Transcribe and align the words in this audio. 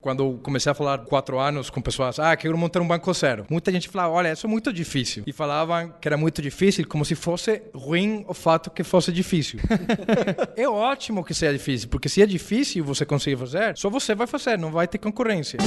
Quando 0.00 0.38
comecei 0.44 0.70
a 0.70 0.74
falar 0.76 0.98
quatro 0.98 1.40
anos 1.40 1.70
com 1.70 1.80
pessoas, 1.80 2.20
ah, 2.20 2.36
quero 2.36 2.56
montar 2.56 2.80
um 2.80 2.86
banco 2.86 3.12
zero. 3.12 3.44
Muita 3.50 3.72
gente 3.72 3.88
falava, 3.88 4.12
olha, 4.14 4.32
isso 4.32 4.46
é 4.46 4.48
muito 4.48 4.72
difícil. 4.72 5.24
E 5.26 5.32
falavam 5.32 5.92
que 6.00 6.06
era 6.06 6.16
muito 6.16 6.40
difícil, 6.40 6.86
como 6.86 7.04
se 7.04 7.16
fosse 7.16 7.62
ruim 7.74 8.24
o 8.28 8.32
fato 8.32 8.70
que 8.70 8.84
fosse 8.84 9.10
difícil. 9.10 9.58
é 10.56 10.68
ótimo 10.68 11.24
que 11.24 11.34
seja 11.34 11.52
difícil, 11.52 11.88
porque 11.88 12.08
se 12.08 12.22
é 12.22 12.26
difícil 12.26 12.84
você 12.84 13.04
conseguir 13.04 13.38
fazer, 13.38 13.76
só 13.76 13.90
você 13.90 14.14
vai 14.14 14.28
fazer, 14.28 14.56
não 14.56 14.70
vai 14.70 14.86
ter 14.86 14.98
concorrência. 14.98 15.58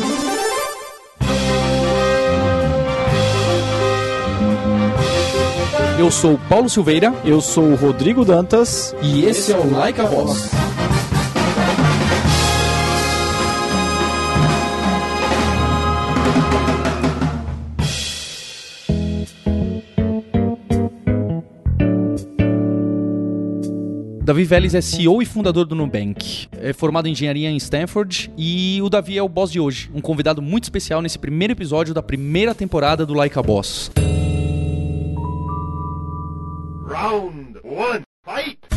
Eu 6.00 6.10
sou 6.10 6.40
Paulo 6.50 6.70
Silveira. 6.70 7.14
Eu 7.26 7.42
sou 7.42 7.66
o 7.66 7.76
Rodrigo 7.76 8.24
Dantas. 8.24 8.96
E 9.04 9.26
esse 9.26 9.52
é 9.52 9.58
o 9.58 9.72
Like 9.72 10.00
a 10.00 10.06
Voz. 10.06 10.61
Davi 24.32 24.46
Vélez 24.46 24.74
é 24.74 24.80
CEO 24.80 25.22
e 25.22 25.26
fundador 25.26 25.66
do 25.66 25.76
Nubank. 25.76 26.48
É 26.54 26.72
formado 26.72 27.06
em 27.06 27.12
engenharia 27.12 27.50
em 27.50 27.58
Stanford 27.58 28.32
e 28.38 28.80
o 28.82 28.90
Davi 28.90 29.18
é 29.18 29.22
o 29.22 29.28
boss 29.28 29.52
de 29.52 29.60
hoje, 29.60 29.92
um 29.94 30.00
convidado 30.00 30.42
muito 30.42 30.64
especial 30.64 31.02
nesse 31.02 31.20
primeiro 31.20 31.52
episódio 31.52 31.94
da 31.94 32.02
primeira 32.02 32.56
temporada 32.56 33.06
do 33.06 33.14
Like 33.14 33.38
a 33.38 33.42
Boss. 33.42 33.92
Round 36.88 37.60
one, 37.62 38.04
fight! 38.24 38.71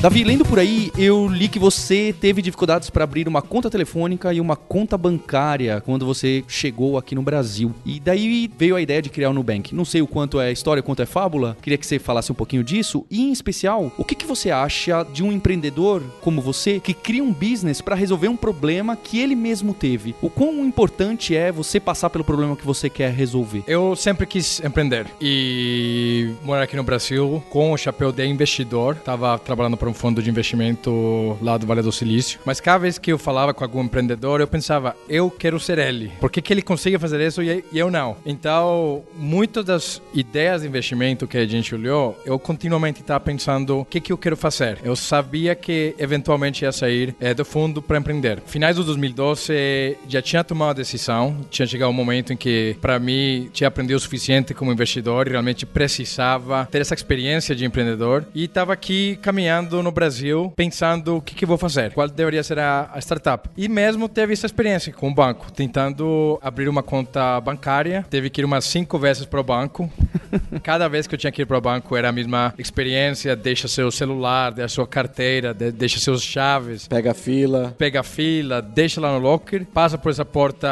Davi, 0.00 0.22
lendo 0.22 0.44
por 0.44 0.60
aí, 0.60 0.92
eu 0.96 1.26
li 1.26 1.48
que 1.48 1.58
você 1.58 2.14
teve 2.20 2.40
dificuldades 2.40 2.88
para 2.88 3.02
abrir 3.02 3.26
uma 3.26 3.42
conta 3.42 3.68
telefônica 3.68 4.32
e 4.32 4.40
uma 4.40 4.54
conta 4.54 4.96
bancária 4.96 5.80
quando 5.80 6.06
você 6.06 6.44
chegou 6.46 6.96
aqui 6.96 7.16
no 7.16 7.22
Brasil. 7.22 7.74
E 7.84 7.98
daí 7.98 8.48
veio 8.56 8.76
a 8.76 8.80
ideia 8.80 9.02
de 9.02 9.10
criar 9.10 9.30
o 9.30 9.32
Nubank. 9.32 9.74
Não 9.74 9.84
sei 9.84 10.00
o 10.00 10.06
quanto 10.06 10.40
é 10.40 10.52
história, 10.52 10.84
quanto 10.84 11.02
é 11.02 11.06
fábula. 11.06 11.56
Queria 11.60 11.76
que 11.76 11.84
você 11.84 11.98
falasse 11.98 12.30
um 12.30 12.34
pouquinho 12.36 12.62
disso. 12.62 13.04
E, 13.10 13.22
em 13.22 13.32
especial, 13.32 13.90
o 13.98 14.04
que, 14.04 14.14
que 14.14 14.24
você 14.24 14.52
acha 14.52 15.04
de 15.12 15.24
um 15.24 15.32
empreendedor 15.32 16.00
como 16.20 16.40
você 16.40 16.78
que 16.78 16.94
cria 16.94 17.24
um 17.24 17.32
business 17.32 17.80
para 17.80 17.96
resolver 17.96 18.28
um 18.28 18.36
problema 18.36 18.94
que 18.94 19.18
ele 19.18 19.34
mesmo 19.34 19.74
teve? 19.74 20.14
O 20.22 20.30
quão 20.30 20.64
importante 20.64 21.34
é 21.34 21.50
você 21.50 21.80
passar 21.80 22.08
pelo 22.08 22.22
problema 22.22 22.54
que 22.54 22.64
você 22.64 22.88
quer 22.88 23.12
resolver? 23.12 23.64
Eu 23.66 23.96
sempre 23.96 24.26
quis 24.26 24.60
empreender. 24.60 25.08
E 25.20 26.34
morar 26.44 26.62
aqui 26.62 26.76
no 26.76 26.84
Brasil 26.84 27.42
com 27.50 27.72
o 27.72 27.76
chapéu 27.76 28.12
de 28.12 28.24
investidor. 28.24 28.94
Tava 28.94 29.36
trabalhando 29.40 29.76
para 29.76 29.87
um 29.88 29.94
fundo 29.94 30.22
de 30.22 30.30
investimento 30.30 31.36
lá 31.40 31.56
do 31.56 31.66
Vale 31.66 31.82
do 31.82 31.92
Silício. 31.92 32.40
Mas 32.44 32.60
cada 32.60 32.78
vez 32.78 32.98
que 32.98 33.12
eu 33.12 33.18
falava 33.18 33.54
com 33.54 33.64
algum 33.64 33.82
empreendedor, 33.82 34.40
eu 34.40 34.46
pensava, 34.46 34.96
eu 35.08 35.30
quero 35.30 35.58
ser 35.58 35.78
ele. 35.78 36.12
Por 36.20 36.30
que, 36.30 36.42
que 36.42 36.52
ele 36.52 36.62
consegue 36.62 36.98
fazer 36.98 37.20
isso 37.20 37.42
e 37.42 37.64
eu 37.72 37.90
não? 37.90 38.16
Então, 38.24 39.02
muitas 39.16 39.64
das 39.64 40.02
ideias 40.14 40.62
de 40.62 40.68
investimento 40.68 41.26
que 41.26 41.38
a 41.38 41.46
gente 41.46 41.74
olhou, 41.74 42.18
eu 42.24 42.38
continuamente 42.38 43.00
estava 43.00 43.20
pensando, 43.20 43.80
o 43.80 43.84
que, 43.84 44.00
que 44.00 44.12
eu 44.12 44.18
quero 44.18 44.36
fazer? 44.36 44.78
Eu 44.82 44.96
sabia 44.96 45.54
que 45.54 45.94
eventualmente 45.98 46.64
ia 46.64 46.72
sair 46.72 47.14
é, 47.20 47.34
do 47.34 47.44
fundo 47.44 47.80
para 47.80 47.98
empreender. 47.98 48.42
Finais 48.46 48.76
de 48.76 48.84
2012, 48.84 49.96
já 50.08 50.22
tinha 50.22 50.44
tomado 50.44 50.70
a 50.70 50.74
decisão, 50.74 51.36
tinha 51.50 51.66
chegado 51.66 51.90
um 51.90 51.92
momento 51.94 52.32
em 52.32 52.36
que, 52.36 52.76
para 52.80 52.98
mim, 52.98 53.48
tinha 53.52 53.68
aprendido 53.68 53.96
o 53.96 54.00
suficiente 54.00 54.54
como 54.54 54.72
investidor 54.72 55.26
e 55.26 55.30
realmente 55.30 55.66
precisava 55.66 56.66
ter 56.70 56.80
essa 56.80 56.94
experiência 56.94 57.54
de 57.54 57.64
empreendedor 57.64 58.26
e 58.34 58.44
estava 58.44 58.72
aqui 58.72 59.18
caminhando 59.22 59.77
no 59.82 59.90
Brasil 59.90 60.52
pensando 60.56 61.16
o 61.16 61.22
que, 61.22 61.34
que 61.34 61.46
vou 61.46 61.58
fazer, 61.58 61.92
qual 61.92 62.08
deveria 62.08 62.42
ser 62.42 62.58
a, 62.58 62.90
a, 62.92 62.98
startup. 62.98 63.48
E 63.56 63.68
mesmo 63.68 64.08
teve 64.08 64.32
essa 64.32 64.46
experiência 64.46 64.92
com 64.92 65.08
o 65.08 65.14
banco, 65.14 65.50
tentando 65.52 66.38
abrir 66.42 66.68
uma 66.68 66.82
conta 66.82 67.40
bancária. 67.40 68.04
Teve 68.10 68.30
que 68.30 68.40
ir 68.40 68.44
umas 68.44 68.64
cinco 68.64 68.98
vezes 68.98 69.24
para 69.24 69.40
o 69.40 69.44
banco. 69.44 69.90
Cada 70.62 70.88
vez 70.88 71.06
que 71.06 71.14
eu 71.14 71.18
tinha 71.18 71.32
que 71.32 71.42
ir 71.42 71.46
para 71.46 71.58
o 71.58 71.60
banco 71.60 71.96
era 71.96 72.08
a 72.08 72.12
mesma 72.12 72.54
experiência. 72.58 73.34
Deixa 73.34 73.68
seu 73.68 73.90
celular, 73.90 74.52
deixa 74.52 74.74
sua 74.74 74.86
carteira, 74.86 75.54
deixa 75.54 75.98
seus 75.98 76.22
chaves. 76.22 76.86
Pega 76.88 77.12
a 77.12 77.14
fila. 77.14 77.74
Pega 77.78 78.00
a 78.00 78.02
fila, 78.02 78.60
deixa 78.60 79.00
lá 79.00 79.12
no 79.12 79.18
locker, 79.18 79.66
passa 79.66 79.96
por 79.96 80.10
essa 80.10 80.24
porta 80.24 80.68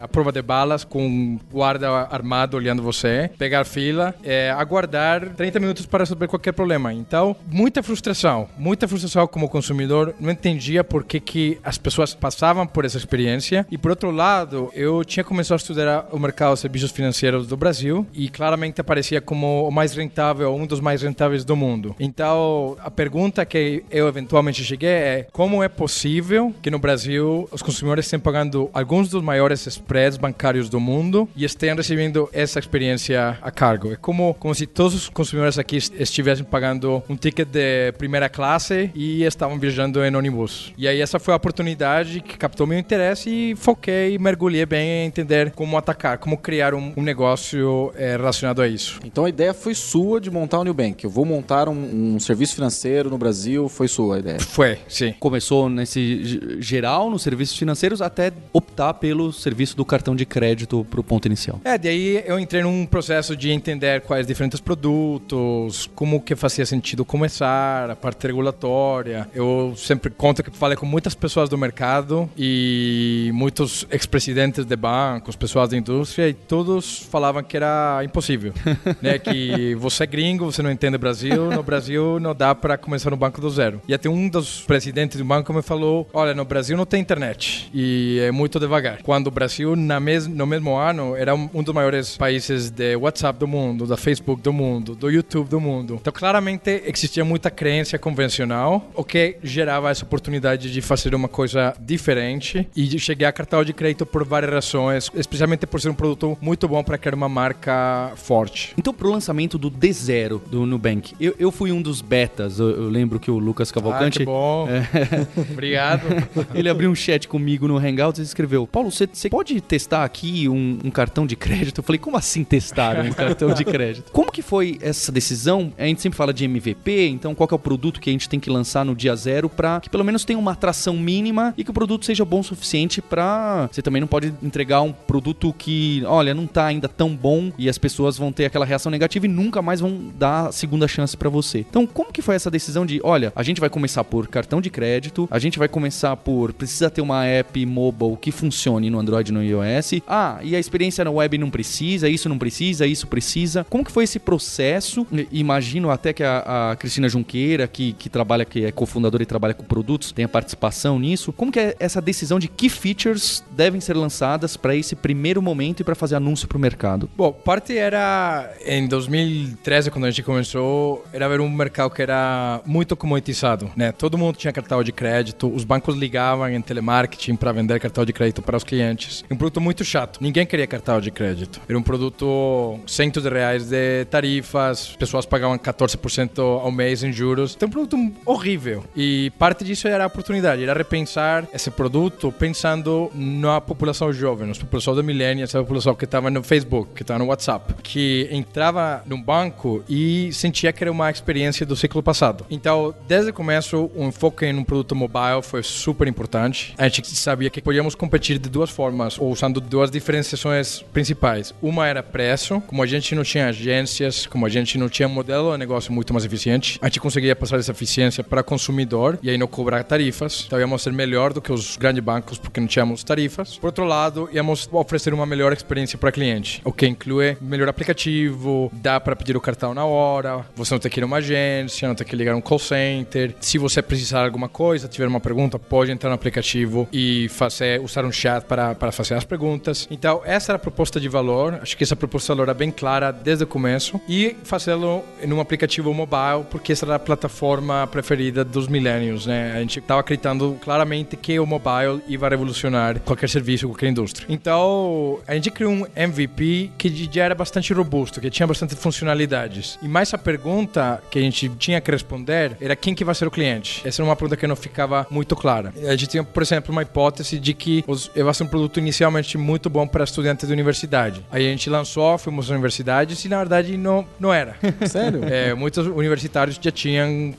a 0.00 0.08
prova 0.08 0.32
de 0.32 0.42
balas 0.42 0.84
com 0.84 1.06
um 1.06 1.38
guarda 1.50 1.88
armado 2.10 2.56
olhando 2.56 2.82
você, 2.82 3.30
pegar 3.38 3.64
fila, 3.64 4.14
é, 4.22 4.50
aguardar 4.50 5.30
30 5.30 5.60
minutos 5.60 5.86
para 5.86 6.02
resolver 6.04 6.28
qualquer 6.28 6.52
problema. 6.52 6.92
Então, 6.92 7.36
muita 7.50 7.82
frustração 7.82 8.45
muita 8.56 8.88
frustração 8.88 9.26
como 9.26 9.48
consumidor, 9.48 10.14
não 10.18 10.30
entendia 10.30 10.82
por 10.84 11.04
que, 11.04 11.20
que 11.20 11.58
as 11.62 11.78
pessoas 11.78 12.14
passavam 12.14 12.66
por 12.66 12.84
essa 12.84 12.98
experiência. 12.98 13.66
E 13.70 13.78
por 13.78 13.90
outro 13.90 14.10
lado, 14.10 14.70
eu 14.74 15.04
tinha 15.04 15.24
começado 15.24 15.56
a 15.56 15.62
estudar 15.62 16.08
o 16.12 16.18
mercado 16.18 16.54
de 16.54 16.60
serviços 16.60 16.90
financeiros 16.90 17.46
do 17.46 17.56
Brasil 17.56 18.06
e 18.12 18.28
claramente 18.28 18.80
aparecia 18.80 19.20
como 19.20 19.66
o 19.66 19.70
mais 19.70 19.94
rentável, 19.94 20.54
um 20.54 20.66
dos 20.66 20.80
mais 20.80 21.02
rentáveis 21.02 21.44
do 21.44 21.56
mundo. 21.56 21.94
Então, 21.98 22.76
a 22.80 22.90
pergunta 22.90 23.44
que 23.44 23.84
eu 23.90 24.08
eventualmente 24.08 24.64
cheguei 24.64 24.88
é 24.88 25.26
como 25.32 25.62
é 25.62 25.68
possível 25.68 26.54
que 26.62 26.70
no 26.70 26.78
Brasil 26.78 27.48
os 27.50 27.62
consumidores 27.62 28.06
estejam 28.06 28.20
pagando 28.20 28.70
alguns 28.72 29.08
dos 29.08 29.22
maiores 29.22 29.66
spreads 29.66 30.18
bancários 30.18 30.68
do 30.68 30.80
mundo 30.80 31.28
e 31.36 31.44
estejam 31.44 31.76
recebendo 31.76 32.28
essa 32.32 32.58
experiência 32.58 33.38
a 33.40 33.50
cargo? 33.50 33.92
É 33.92 33.96
como, 33.96 34.34
como 34.34 34.54
se 34.54 34.66
todos 34.66 34.94
os 34.94 35.08
consumidores 35.08 35.58
aqui 35.58 35.76
estivessem 35.76 36.44
pagando 36.44 37.02
um 37.08 37.16
ticket 37.16 37.48
de 37.48 37.92
primeira 37.92 38.28
classe 38.36 38.90
e 38.94 39.22
estavam 39.22 39.58
viajando 39.58 40.04
em 40.04 40.14
ônibus. 40.14 40.74
E 40.76 40.86
aí 40.86 41.00
essa 41.00 41.18
foi 41.18 41.32
a 41.32 41.38
oportunidade 41.38 42.20
que 42.20 42.36
captou 42.36 42.66
meu 42.66 42.78
interesse 42.78 43.30
e 43.30 43.56
foquei, 43.56 44.18
mergulhei 44.18 44.66
bem 44.66 44.88
em 44.88 45.06
entender 45.06 45.52
como 45.52 45.78
atacar, 45.78 46.18
como 46.18 46.36
criar 46.36 46.74
um, 46.74 46.92
um 46.94 47.02
negócio 47.02 47.90
é, 47.96 48.14
relacionado 48.14 48.60
a 48.60 48.68
isso. 48.68 49.00
Então 49.06 49.24
a 49.24 49.30
ideia 49.30 49.54
foi 49.54 49.74
sua 49.74 50.20
de 50.20 50.30
montar 50.30 50.58
o 50.58 50.64
New 50.64 50.74
Bank. 50.74 51.02
Eu 51.02 51.08
vou 51.08 51.24
montar 51.24 51.66
um, 51.66 52.16
um 52.16 52.20
serviço 52.20 52.54
financeiro 52.54 53.08
no 53.08 53.16
Brasil, 53.16 53.70
foi 53.70 53.88
sua 53.88 54.16
a 54.16 54.18
ideia? 54.18 54.38
Foi, 54.38 54.78
sim. 54.86 55.14
Começou 55.18 55.70
nesse 55.70 56.58
geral, 56.60 57.08
nos 57.08 57.22
serviços 57.22 57.56
financeiros, 57.56 58.02
até 58.02 58.30
optar 58.52 58.92
pelo 58.94 59.32
serviço 59.32 59.74
do 59.74 59.84
cartão 59.84 60.14
de 60.14 60.26
crédito 60.26 60.86
para 60.90 61.00
o 61.00 61.04
ponto 61.04 61.24
inicial. 61.24 61.58
É, 61.64 61.78
daí 61.78 62.22
eu 62.26 62.38
entrei 62.38 62.62
num 62.62 62.84
processo 62.84 63.34
de 63.34 63.50
entender 63.50 64.02
quais 64.02 64.26
diferentes 64.26 64.60
produtos, 64.60 65.88
como 65.94 66.20
que 66.20 66.36
fazia 66.36 66.66
sentido 66.66 67.02
começar, 67.02 67.88
a 67.88 67.96
parte 67.96 68.25
regulatória. 68.26 69.28
Eu 69.34 69.74
sempre 69.76 70.10
conto 70.10 70.42
que 70.42 70.50
falei 70.50 70.76
com 70.76 70.86
muitas 70.86 71.14
pessoas 71.14 71.48
do 71.48 71.56
mercado 71.56 72.28
e 72.36 73.30
muitos 73.32 73.86
ex-presidentes 73.90 74.64
de 74.64 74.76
bancos, 74.76 75.36
pessoas 75.36 75.70
da 75.70 75.76
indústria, 75.76 76.28
e 76.28 76.34
todos 76.34 77.06
falavam 77.10 77.42
que 77.42 77.56
era 77.56 78.00
impossível. 78.04 78.52
né? 79.00 79.18
Que 79.18 79.74
você 79.76 80.04
é 80.04 80.06
gringo, 80.06 80.46
você 80.46 80.62
não 80.62 80.70
entende 80.70 80.98
Brasil, 80.98 81.50
no 81.50 81.62
Brasil 81.62 82.18
não 82.20 82.34
dá 82.34 82.54
para 82.54 82.76
começar 82.76 83.10
no 83.10 83.16
banco 83.16 83.40
do 83.40 83.48
zero. 83.50 83.80
E 83.86 83.94
até 83.94 84.08
um 84.08 84.28
dos 84.28 84.62
presidentes 84.62 85.18
do 85.18 85.24
banco 85.24 85.52
me 85.52 85.62
falou: 85.62 86.08
olha, 86.12 86.34
no 86.34 86.44
Brasil 86.44 86.76
não 86.76 86.86
tem 86.86 87.00
internet 87.00 87.70
e 87.72 88.18
é 88.20 88.30
muito 88.30 88.58
devagar. 88.58 89.02
Quando 89.02 89.28
o 89.28 89.30
Brasil, 89.30 89.76
na 89.76 90.00
mes 90.00 90.26
no 90.26 90.46
mesmo 90.46 90.76
ano, 90.76 91.14
era 91.16 91.34
um 91.34 91.62
dos 91.62 91.74
maiores 91.74 92.16
países 92.16 92.70
de 92.70 92.96
WhatsApp 92.96 93.38
do 93.38 93.46
mundo, 93.46 93.86
da 93.86 93.96
Facebook 93.96 94.42
do 94.42 94.52
mundo, 94.52 94.94
do 94.94 95.10
YouTube 95.10 95.48
do 95.48 95.60
mundo. 95.60 95.98
Então, 96.00 96.12
claramente, 96.12 96.82
existia 96.86 97.24
muita 97.24 97.50
crença 97.50 97.98
com 97.98 98.14
convencional, 98.16 98.90
o 98.94 99.04
que 99.04 99.36
gerava 99.42 99.90
essa 99.90 100.02
oportunidade 100.02 100.72
de 100.72 100.80
fazer 100.80 101.14
uma 101.14 101.28
coisa 101.28 101.74
diferente 101.78 102.66
e 102.74 102.98
cheguei 102.98 103.26
a 103.26 103.32
cartão 103.32 103.62
de 103.62 103.74
crédito 103.74 104.06
por 104.06 104.24
várias 104.24 104.50
razões, 104.50 105.10
especialmente 105.14 105.66
por 105.66 105.78
ser 105.78 105.90
um 105.90 105.94
produto 105.94 106.38
muito 106.40 106.66
bom 106.66 106.82
para 106.82 106.96
criar 106.96 107.14
uma 107.14 107.28
marca 107.28 108.12
forte. 108.16 108.72
Então, 108.78 108.94
para 108.94 109.06
o 109.06 109.10
lançamento 109.10 109.58
do 109.58 109.70
D0 109.70 110.40
do 110.46 110.64
Nubank, 110.64 111.14
eu, 111.20 111.34
eu 111.38 111.52
fui 111.52 111.70
um 111.70 111.82
dos 111.82 112.00
betas. 112.00 112.58
Eu, 112.58 112.70
eu 112.70 112.88
lembro 112.88 113.20
que 113.20 113.30
o 113.30 113.38
Lucas 113.38 113.70
Cavalcante. 113.70 114.16
Ah, 114.16 114.20
que 114.20 114.24
bom. 114.24 114.66
É... 114.96 115.26
Obrigado. 115.52 116.06
Ele 116.54 116.68
abriu 116.68 116.90
um 116.90 116.94
chat 116.94 117.28
comigo 117.28 117.68
no 117.68 117.76
Hangouts 117.76 118.20
e 118.20 118.22
escreveu: 118.22 118.66
Paulo, 118.66 118.90
você, 118.90 119.06
você 119.12 119.28
pode 119.28 119.60
testar 119.60 120.04
aqui 120.04 120.48
um, 120.48 120.78
um, 120.84 120.90
cartão 120.90 121.26
de 121.26 121.36
crédito? 121.36 121.78
Eu 121.80 121.84
falei: 121.84 121.98
como 121.98 122.16
assim 122.16 122.44
testar 122.44 122.98
um 123.04 123.12
cartão 123.12 123.52
de 123.52 123.64
crédito? 123.66 124.10
Como 124.12 124.30
que 124.30 124.42
foi 124.42 124.78
essa 124.80 125.12
decisão? 125.12 125.72
A 125.76 125.84
gente 125.84 126.00
sempre 126.00 126.16
fala 126.16 126.32
de 126.32 126.44
MVP, 126.44 127.08
então 127.08 127.34
qual 127.34 127.48
é 127.50 127.54
o 127.54 127.58
produto 127.58 128.00
que 128.00 128.05
a 128.10 128.12
gente 128.12 128.28
tem 128.28 128.40
que 128.40 128.50
lançar 128.50 128.84
no 128.84 128.94
dia 128.94 129.14
zero 129.14 129.48
para 129.48 129.80
que 129.80 129.90
pelo 129.90 130.04
menos 130.04 130.24
tenha 130.24 130.38
uma 130.38 130.52
atração 130.52 130.96
mínima 130.96 131.54
e 131.56 131.64
que 131.64 131.70
o 131.70 131.74
produto 131.74 132.04
seja 132.04 132.24
bom 132.24 132.40
o 132.40 132.44
suficiente 132.44 133.00
para 133.02 133.68
você 133.72 133.82
também 133.82 134.00
não 134.00 134.08
pode 134.08 134.32
entregar 134.42 134.82
um 134.82 134.92
produto 134.92 135.54
que, 135.56 136.02
olha, 136.06 136.34
não 136.34 136.46
tá 136.46 136.66
ainda 136.66 136.88
tão 136.88 137.14
bom 137.14 137.52
e 137.58 137.68
as 137.68 137.78
pessoas 137.78 138.16
vão 138.16 138.32
ter 138.32 138.46
aquela 138.46 138.64
reação 138.64 138.90
negativa 138.90 139.26
e 139.26 139.28
nunca 139.28 139.62
mais 139.62 139.80
vão 139.80 140.12
dar 140.18 140.52
segunda 140.52 140.88
chance 140.88 141.16
para 141.16 141.28
você. 141.28 141.60
Então, 141.60 141.86
como 141.86 142.12
que 142.12 142.22
foi 142.22 142.34
essa 142.34 142.50
decisão 142.50 142.84
de, 142.84 143.00
olha, 143.02 143.32
a 143.34 143.42
gente 143.42 143.60
vai 143.60 143.70
começar 143.70 144.04
por 144.04 144.28
cartão 144.28 144.60
de 144.60 144.70
crédito, 144.70 145.28
a 145.30 145.38
gente 145.38 145.58
vai 145.58 145.68
começar 145.68 146.16
por 146.16 146.52
precisa 146.52 146.90
ter 146.90 147.00
uma 147.00 147.24
app 147.24 147.64
mobile 147.66 148.16
que 148.16 148.30
funcione 148.30 148.90
no 148.90 148.98
Android 148.98 149.30
e 149.30 149.34
no 149.34 149.42
iOS. 149.42 150.02
Ah, 150.06 150.38
e 150.42 150.54
a 150.54 150.58
experiência 150.58 151.04
na 151.04 151.10
web 151.10 151.38
não 151.38 151.50
precisa, 151.50 152.08
isso 152.08 152.28
não 152.28 152.38
precisa, 152.38 152.86
isso 152.86 153.06
precisa. 153.06 153.66
Como 153.68 153.84
que 153.84 153.92
foi 153.92 154.04
esse 154.04 154.18
processo? 154.18 155.06
Imagino 155.30 155.90
até 155.90 156.12
que 156.12 156.22
a, 156.22 156.70
a 156.72 156.76
Cristina 156.76 157.08
Junqueira, 157.08 157.66
que 157.66 157.92
que 157.96 158.08
trabalha, 158.08 158.44
que 158.44 158.64
é 158.64 158.72
cofundador 158.72 159.20
e 159.22 159.26
trabalha 159.26 159.54
com 159.54 159.64
produtos, 159.64 160.12
tem 160.12 160.24
a 160.24 160.28
participação 160.28 160.98
nisso. 160.98 161.32
Como 161.32 161.50
que 161.50 161.58
é 161.58 161.76
essa 161.80 162.00
decisão 162.00 162.38
de 162.38 162.48
que 162.48 162.68
features 162.68 163.44
devem 163.50 163.80
ser 163.80 163.96
lançadas 163.96 164.56
para 164.56 164.74
esse 164.74 164.94
primeiro 164.94 165.42
momento 165.42 165.80
e 165.80 165.84
para 165.84 165.94
fazer 165.94 166.16
anúncio 166.16 166.46
para 166.46 166.58
o 166.58 166.60
mercado? 166.60 167.08
Bom, 167.16 167.32
parte 167.32 167.76
era 167.76 168.52
em 168.64 168.86
2013 168.86 169.90
quando 169.90 170.04
a 170.04 170.10
gente 170.10 170.22
começou, 170.22 171.04
era 171.12 171.28
ver 171.28 171.40
um 171.40 171.50
mercado 171.50 171.90
que 171.90 172.02
era 172.02 172.60
muito 172.64 172.96
comoditizado, 172.96 173.70
né? 173.76 173.92
Todo 173.92 174.18
mundo 174.18 174.36
tinha 174.36 174.52
cartão 174.52 174.82
de 174.82 174.92
crédito, 174.92 175.48
os 175.48 175.64
bancos 175.64 175.96
ligavam 175.96 176.48
em 176.48 176.60
telemarketing 176.60 177.36
para 177.36 177.52
vender 177.52 177.80
cartão 177.80 178.04
de 178.04 178.12
crédito 178.12 178.42
para 178.42 178.56
os 178.56 178.64
clientes. 178.64 179.24
Um 179.30 179.36
produto 179.36 179.60
muito 179.60 179.84
chato. 179.84 180.18
Ninguém 180.20 180.46
queria 180.46 180.66
cartão 180.66 181.00
de 181.00 181.10
crédito. 181.10 181.60
Era 181.68 181.78
um 181.78 181.82
produto 181.82 182.78
centos 182.86 183.22
de 183.22 183.28
reais 183.28 183.68
de 183.68 184.04
tarifas, 184.06 184.96
pessoas 184.98 185.26
pagavam 185.26 185.58
14% 185.58 186.38
ao 186.38 186.70
mês 186.70 187.02
em 187.02 187.12
juros. 187.12 187.54
Então, 187.56 187.68
produto 187.76 188.12
horrível. 188.24 188.84
E 188.96 189.30
parte 189.38 189.62
disso 189.62 189.86
era 189.86 190.04
a 190.04 190.06
oportunidade, 190.06 190.62
era 190.62 190.72
repensar 190.72 191.46
esse 191.52 191.70
produto 191.70 192.32
pensando 192.32 193.10
na 193.14 193.60
população 193.60 194.10
jovem, 194.12 194.48
na 194.48 194.54
população 194.54 194.94
da 194.94 195.02
millennials, 195.02 195.54
a 195.54 195.60
população 195.60 195.94
que 195.94 196.06
estava 196.06 196.30
no 196.30 196.42
Facebook, 196.42 196.92
que 196.94 197.02
estava 197.02 197.18
no 197.18 197.26
WhatsApp, 197.26 197.74
que 197.82 198.28
entrava 198.32 199.02
num 199.04 199.20
banco 199.20 199.84
e 199.86 200.32
sentia 200.32 200.72
que 200.72 200.82
era 200.82 200.90
uma 200.90 201.10
experiência 201.10 201.66
do 201.66 201.76
ciclo 201.76 202.02
passado. 202.02 202.46
Então, 202.50 202.94
desde 203.06 203.30
o 203.30 203.34
começo, 203.34 203.90
o 203.94 204.04
enfoque 204.04 204.46
em 204.46 204.56
um 204.56 204.64
produto 204.64 204.96
mobile 204.96 205.42
foi 205.42 205.62
super 205.62 206.08
importante. 206.08 206.74
A 206.78 206.88
gente 206.88 207.14
sabia 207.14 207.50
que 207.50 207.60
podíamos 207.60 207.94
competir 207.94 208.38
de 208.38 208.48
duas 208.48 208.70
formas, 208.70 209.18
ou 209.18 209.30
usando 209.30 209.60
duas 209.60 209.90
diferenciações 209.90 210.80
principais. 210.94 211.54
Uma 211.60 211.86
era 211.86 212.02
preço, 212.02 212.62
como 212.62 212.82
a 212.82 212.86
gente 212.86 213.14
não 213.14 213.22
tinha 213.22 213.48
agências, 213.48 214.26
como 214.26 214.46
a 214.46 214.48
gente 214.48 214.78
não 214.78 214.88
tinha 214.88 215.06
um 215.06 215.12
modelo 215.12 215.52
de 215.52 215.58
negócio 215.58 215.92
muito 215.92 216.14
mais 216.14 216.24
eficiente, 216.24 216.78
a 216.80 216.86
gente 216.86 217.00
conseguia 217.00 217.36
passar 217.36 217.65
essa 217.66 217.72
eficiência 217.72 218.22
para 218.22 218.42
consumidor 218.42 219.18
e 219.22 219.30
aí 219.30 219.36
não 219.36 219.46
cobrar 219.46 219.82
tarifas. 219.82 220.44
Então 220.46 220.58
íamos 220.58 220.82
ser 220.82 220.92
melhor 220.92 221.32
do 221.32 221.40
que 221.40 221.52
os 221.52 221.76
grandes 221.76 222.02
bancos 222.02 222.38
porque 222.38 222.60
não 222.60 222.66
tínhamos 222.66 223.02
tarifas. 223.02 223.58
Por 223.58 223.66
outro 223.66 223.84
lado, 223.84 224.28
íamos 224.32 224.68
oferecer 224.72 225.12
uma 225.12 225.26
melhor 225.26 225.52
experiência 225.52 225.98
para 225.98 226.12
cliente, 226.12 226.60
o 226.64 226.72
que 226.72 226.86
inclui 226.86 227.36
melhor 227.40 227.68
aplicativo, 227.68 228.70
dá 228.72 229.00
para 229.00 229.16
pedir 229.16 229.36
o 229.36 229.40
cartão 229.40 229.74
na 229.74 229.84
hora, 229.84 230.44
você 230.54 230.74
não 230.74 230.78
tem 230.78 230.90
que 230.90 231.00
ir 231.00 231.04
uma 231.04 231.16
agência, 231.16 231.88
não 231.88 231.94
tem 231.94 232.06
que 232.06 232.14
ligar 232.14 232.34
um 232.34 232.40
call 232.40 232.58
center. 232.58 233.34
Se 233.40 233.58
você 233.58 233.82
precisar 233.82 234.20
de 234.20 234.26
alguma 234.26 234.48
coisa, 234.48 234.88
tiver 234.88 235.06
uma 235.06 235.20
pergunta, 235.20 235.58
pode 235.58 235.90
entrar 235.90 236.10
no 236.10 236.14
aplicativo 236.14 236.88
e 236.92 237.28
fazer, 237.30 237.80
usar 237.80 238.04
um 238.04 238.12
chat 238.12 238.44
para, 238.44 238.74
para 238.74 238.92
fazer 238.92 239.14
as 239.14 239.24
perguntas. 239.24 239.86
Então, 239.90 240.22
essa 240.24 240.52
era 240.52 240.56
a 240.56 240.60
proposta 240.60 241.00
de 241.00 241.08
valor. 241.08 241.58
Acho 241.62 241.76
que 241.76 241.84
essa 241.84 241.96
proposta 241.96 242.32
de 242.32 242.36
valor 242.36 242.48
era 242.48 242.54
bem 242.54 242.70
clara 242.70 243.10
desde 243.10 243.44
o 243.44 243.46
começo. 243.46 244.00
E 244.08 244.36
fazê-lo 244.44 245.04
em 245.22 245.32
um 245.32 245.40
aplicativo 245.40 245.92
mobile, 245.92 246.44
porque 246.50 246.72
essa 246.72 246.84
era 246.84 246.96
a 246.96 246.98
plataforma 246.98 247.55
preferida 247.90 248.44
dos 248.44 248.68
millennials, 248.68 249.26
né? 249.26 249.52
A 249.54 249.60
gente 249.60 249.78
estava 249.78 250.00
acreditando 250.00 250.56
claramente 250.62 251.16
que 251.16 251.38
o 251.38 251.46
mobile 251.46 252.02
ia 252.08 252.18
revolucionar 252.28 253.00
qualquer 253.00 253.28
serviço, 253.28 253.68
qualquer 253.68 253.88
indústria. 253.88 254.26
Então, 254.28 255.20
a 255.26 255.34
gente 255.34 255.50
criou 255.50 255.72
um 255.72 255.86
MVP 255.94 256.72
que 256.76 257.08
já 257.12 257.24
era 257.24 257.34
bastante 257.34 257.72
robusto, 257.72 258.20
que 258.20 258.30
tinha 258.30 258.46
bastante 258.46 258.74
funcionalidades. 258.74 259.78
E 259.82 259.88
mais 259.88 260.12
a 260.12 260.18
pergunta 260.18 261.02
que 261.10 261.18
a 261.18 261.22
gente 261.22 261.48
tinha 261.50 261.80
que 261.80 261.90
responder 261.90 262.56
era 262.60 262.74
quem 262.74 262.94
que 262.94 263.04
vai 263.04 263.14
ser 263.14 263.26
o 263.26 263.30
cliente. 263.30 263.86
Essa 263.86 264.02
era 264.02 264.08
uma 264.08 264.16
pergunta 264.16 264.36
que 264.36 264.46
não 264.46 264.56
ficava 264.56 265.06
muito 265.10 265.36
clara. 265.36 265.72
A 265.86 265.90
gente 265.92 266.08
tinha, 266.08 266.24
por 266.24 266.42
exemplo, 266.42 266.72
uma 266.72 266.82
hipótese 266.82 267.38
de 267.38 267.54
que 267.54 267.84
vai 268.14 268.34
ser 268.34 268.42
um 268.42 268.46
produto 268.46 268.78
inicialmente 268.78 269.38
muito 269.38 269.70
bom 269.70 269.86
para 269.86 270.04
estudantes 270.04 270.46
de 270.46 270.52
universidade. 270.52 271.24
Aí 271.30 271.46
a 271.46 271.50
gente 271.50 271.68
lançou, 271.70 272.16
fomos 272.18 272.46
às 272.46 272.50
universidades 272.50 273.24
e 273.24 273.28
na 273.28 273.38
verdade 273.38 273.76
não, 273.76 274.06
não 274.18 274.32
era. 274.32 274.56
Sério? 274.88 275.24
É, 275.24 275.54
muitos 275.54 275.86
universitários 275.86 276.58
já 276.60 276.70
tinham 276.70 277.32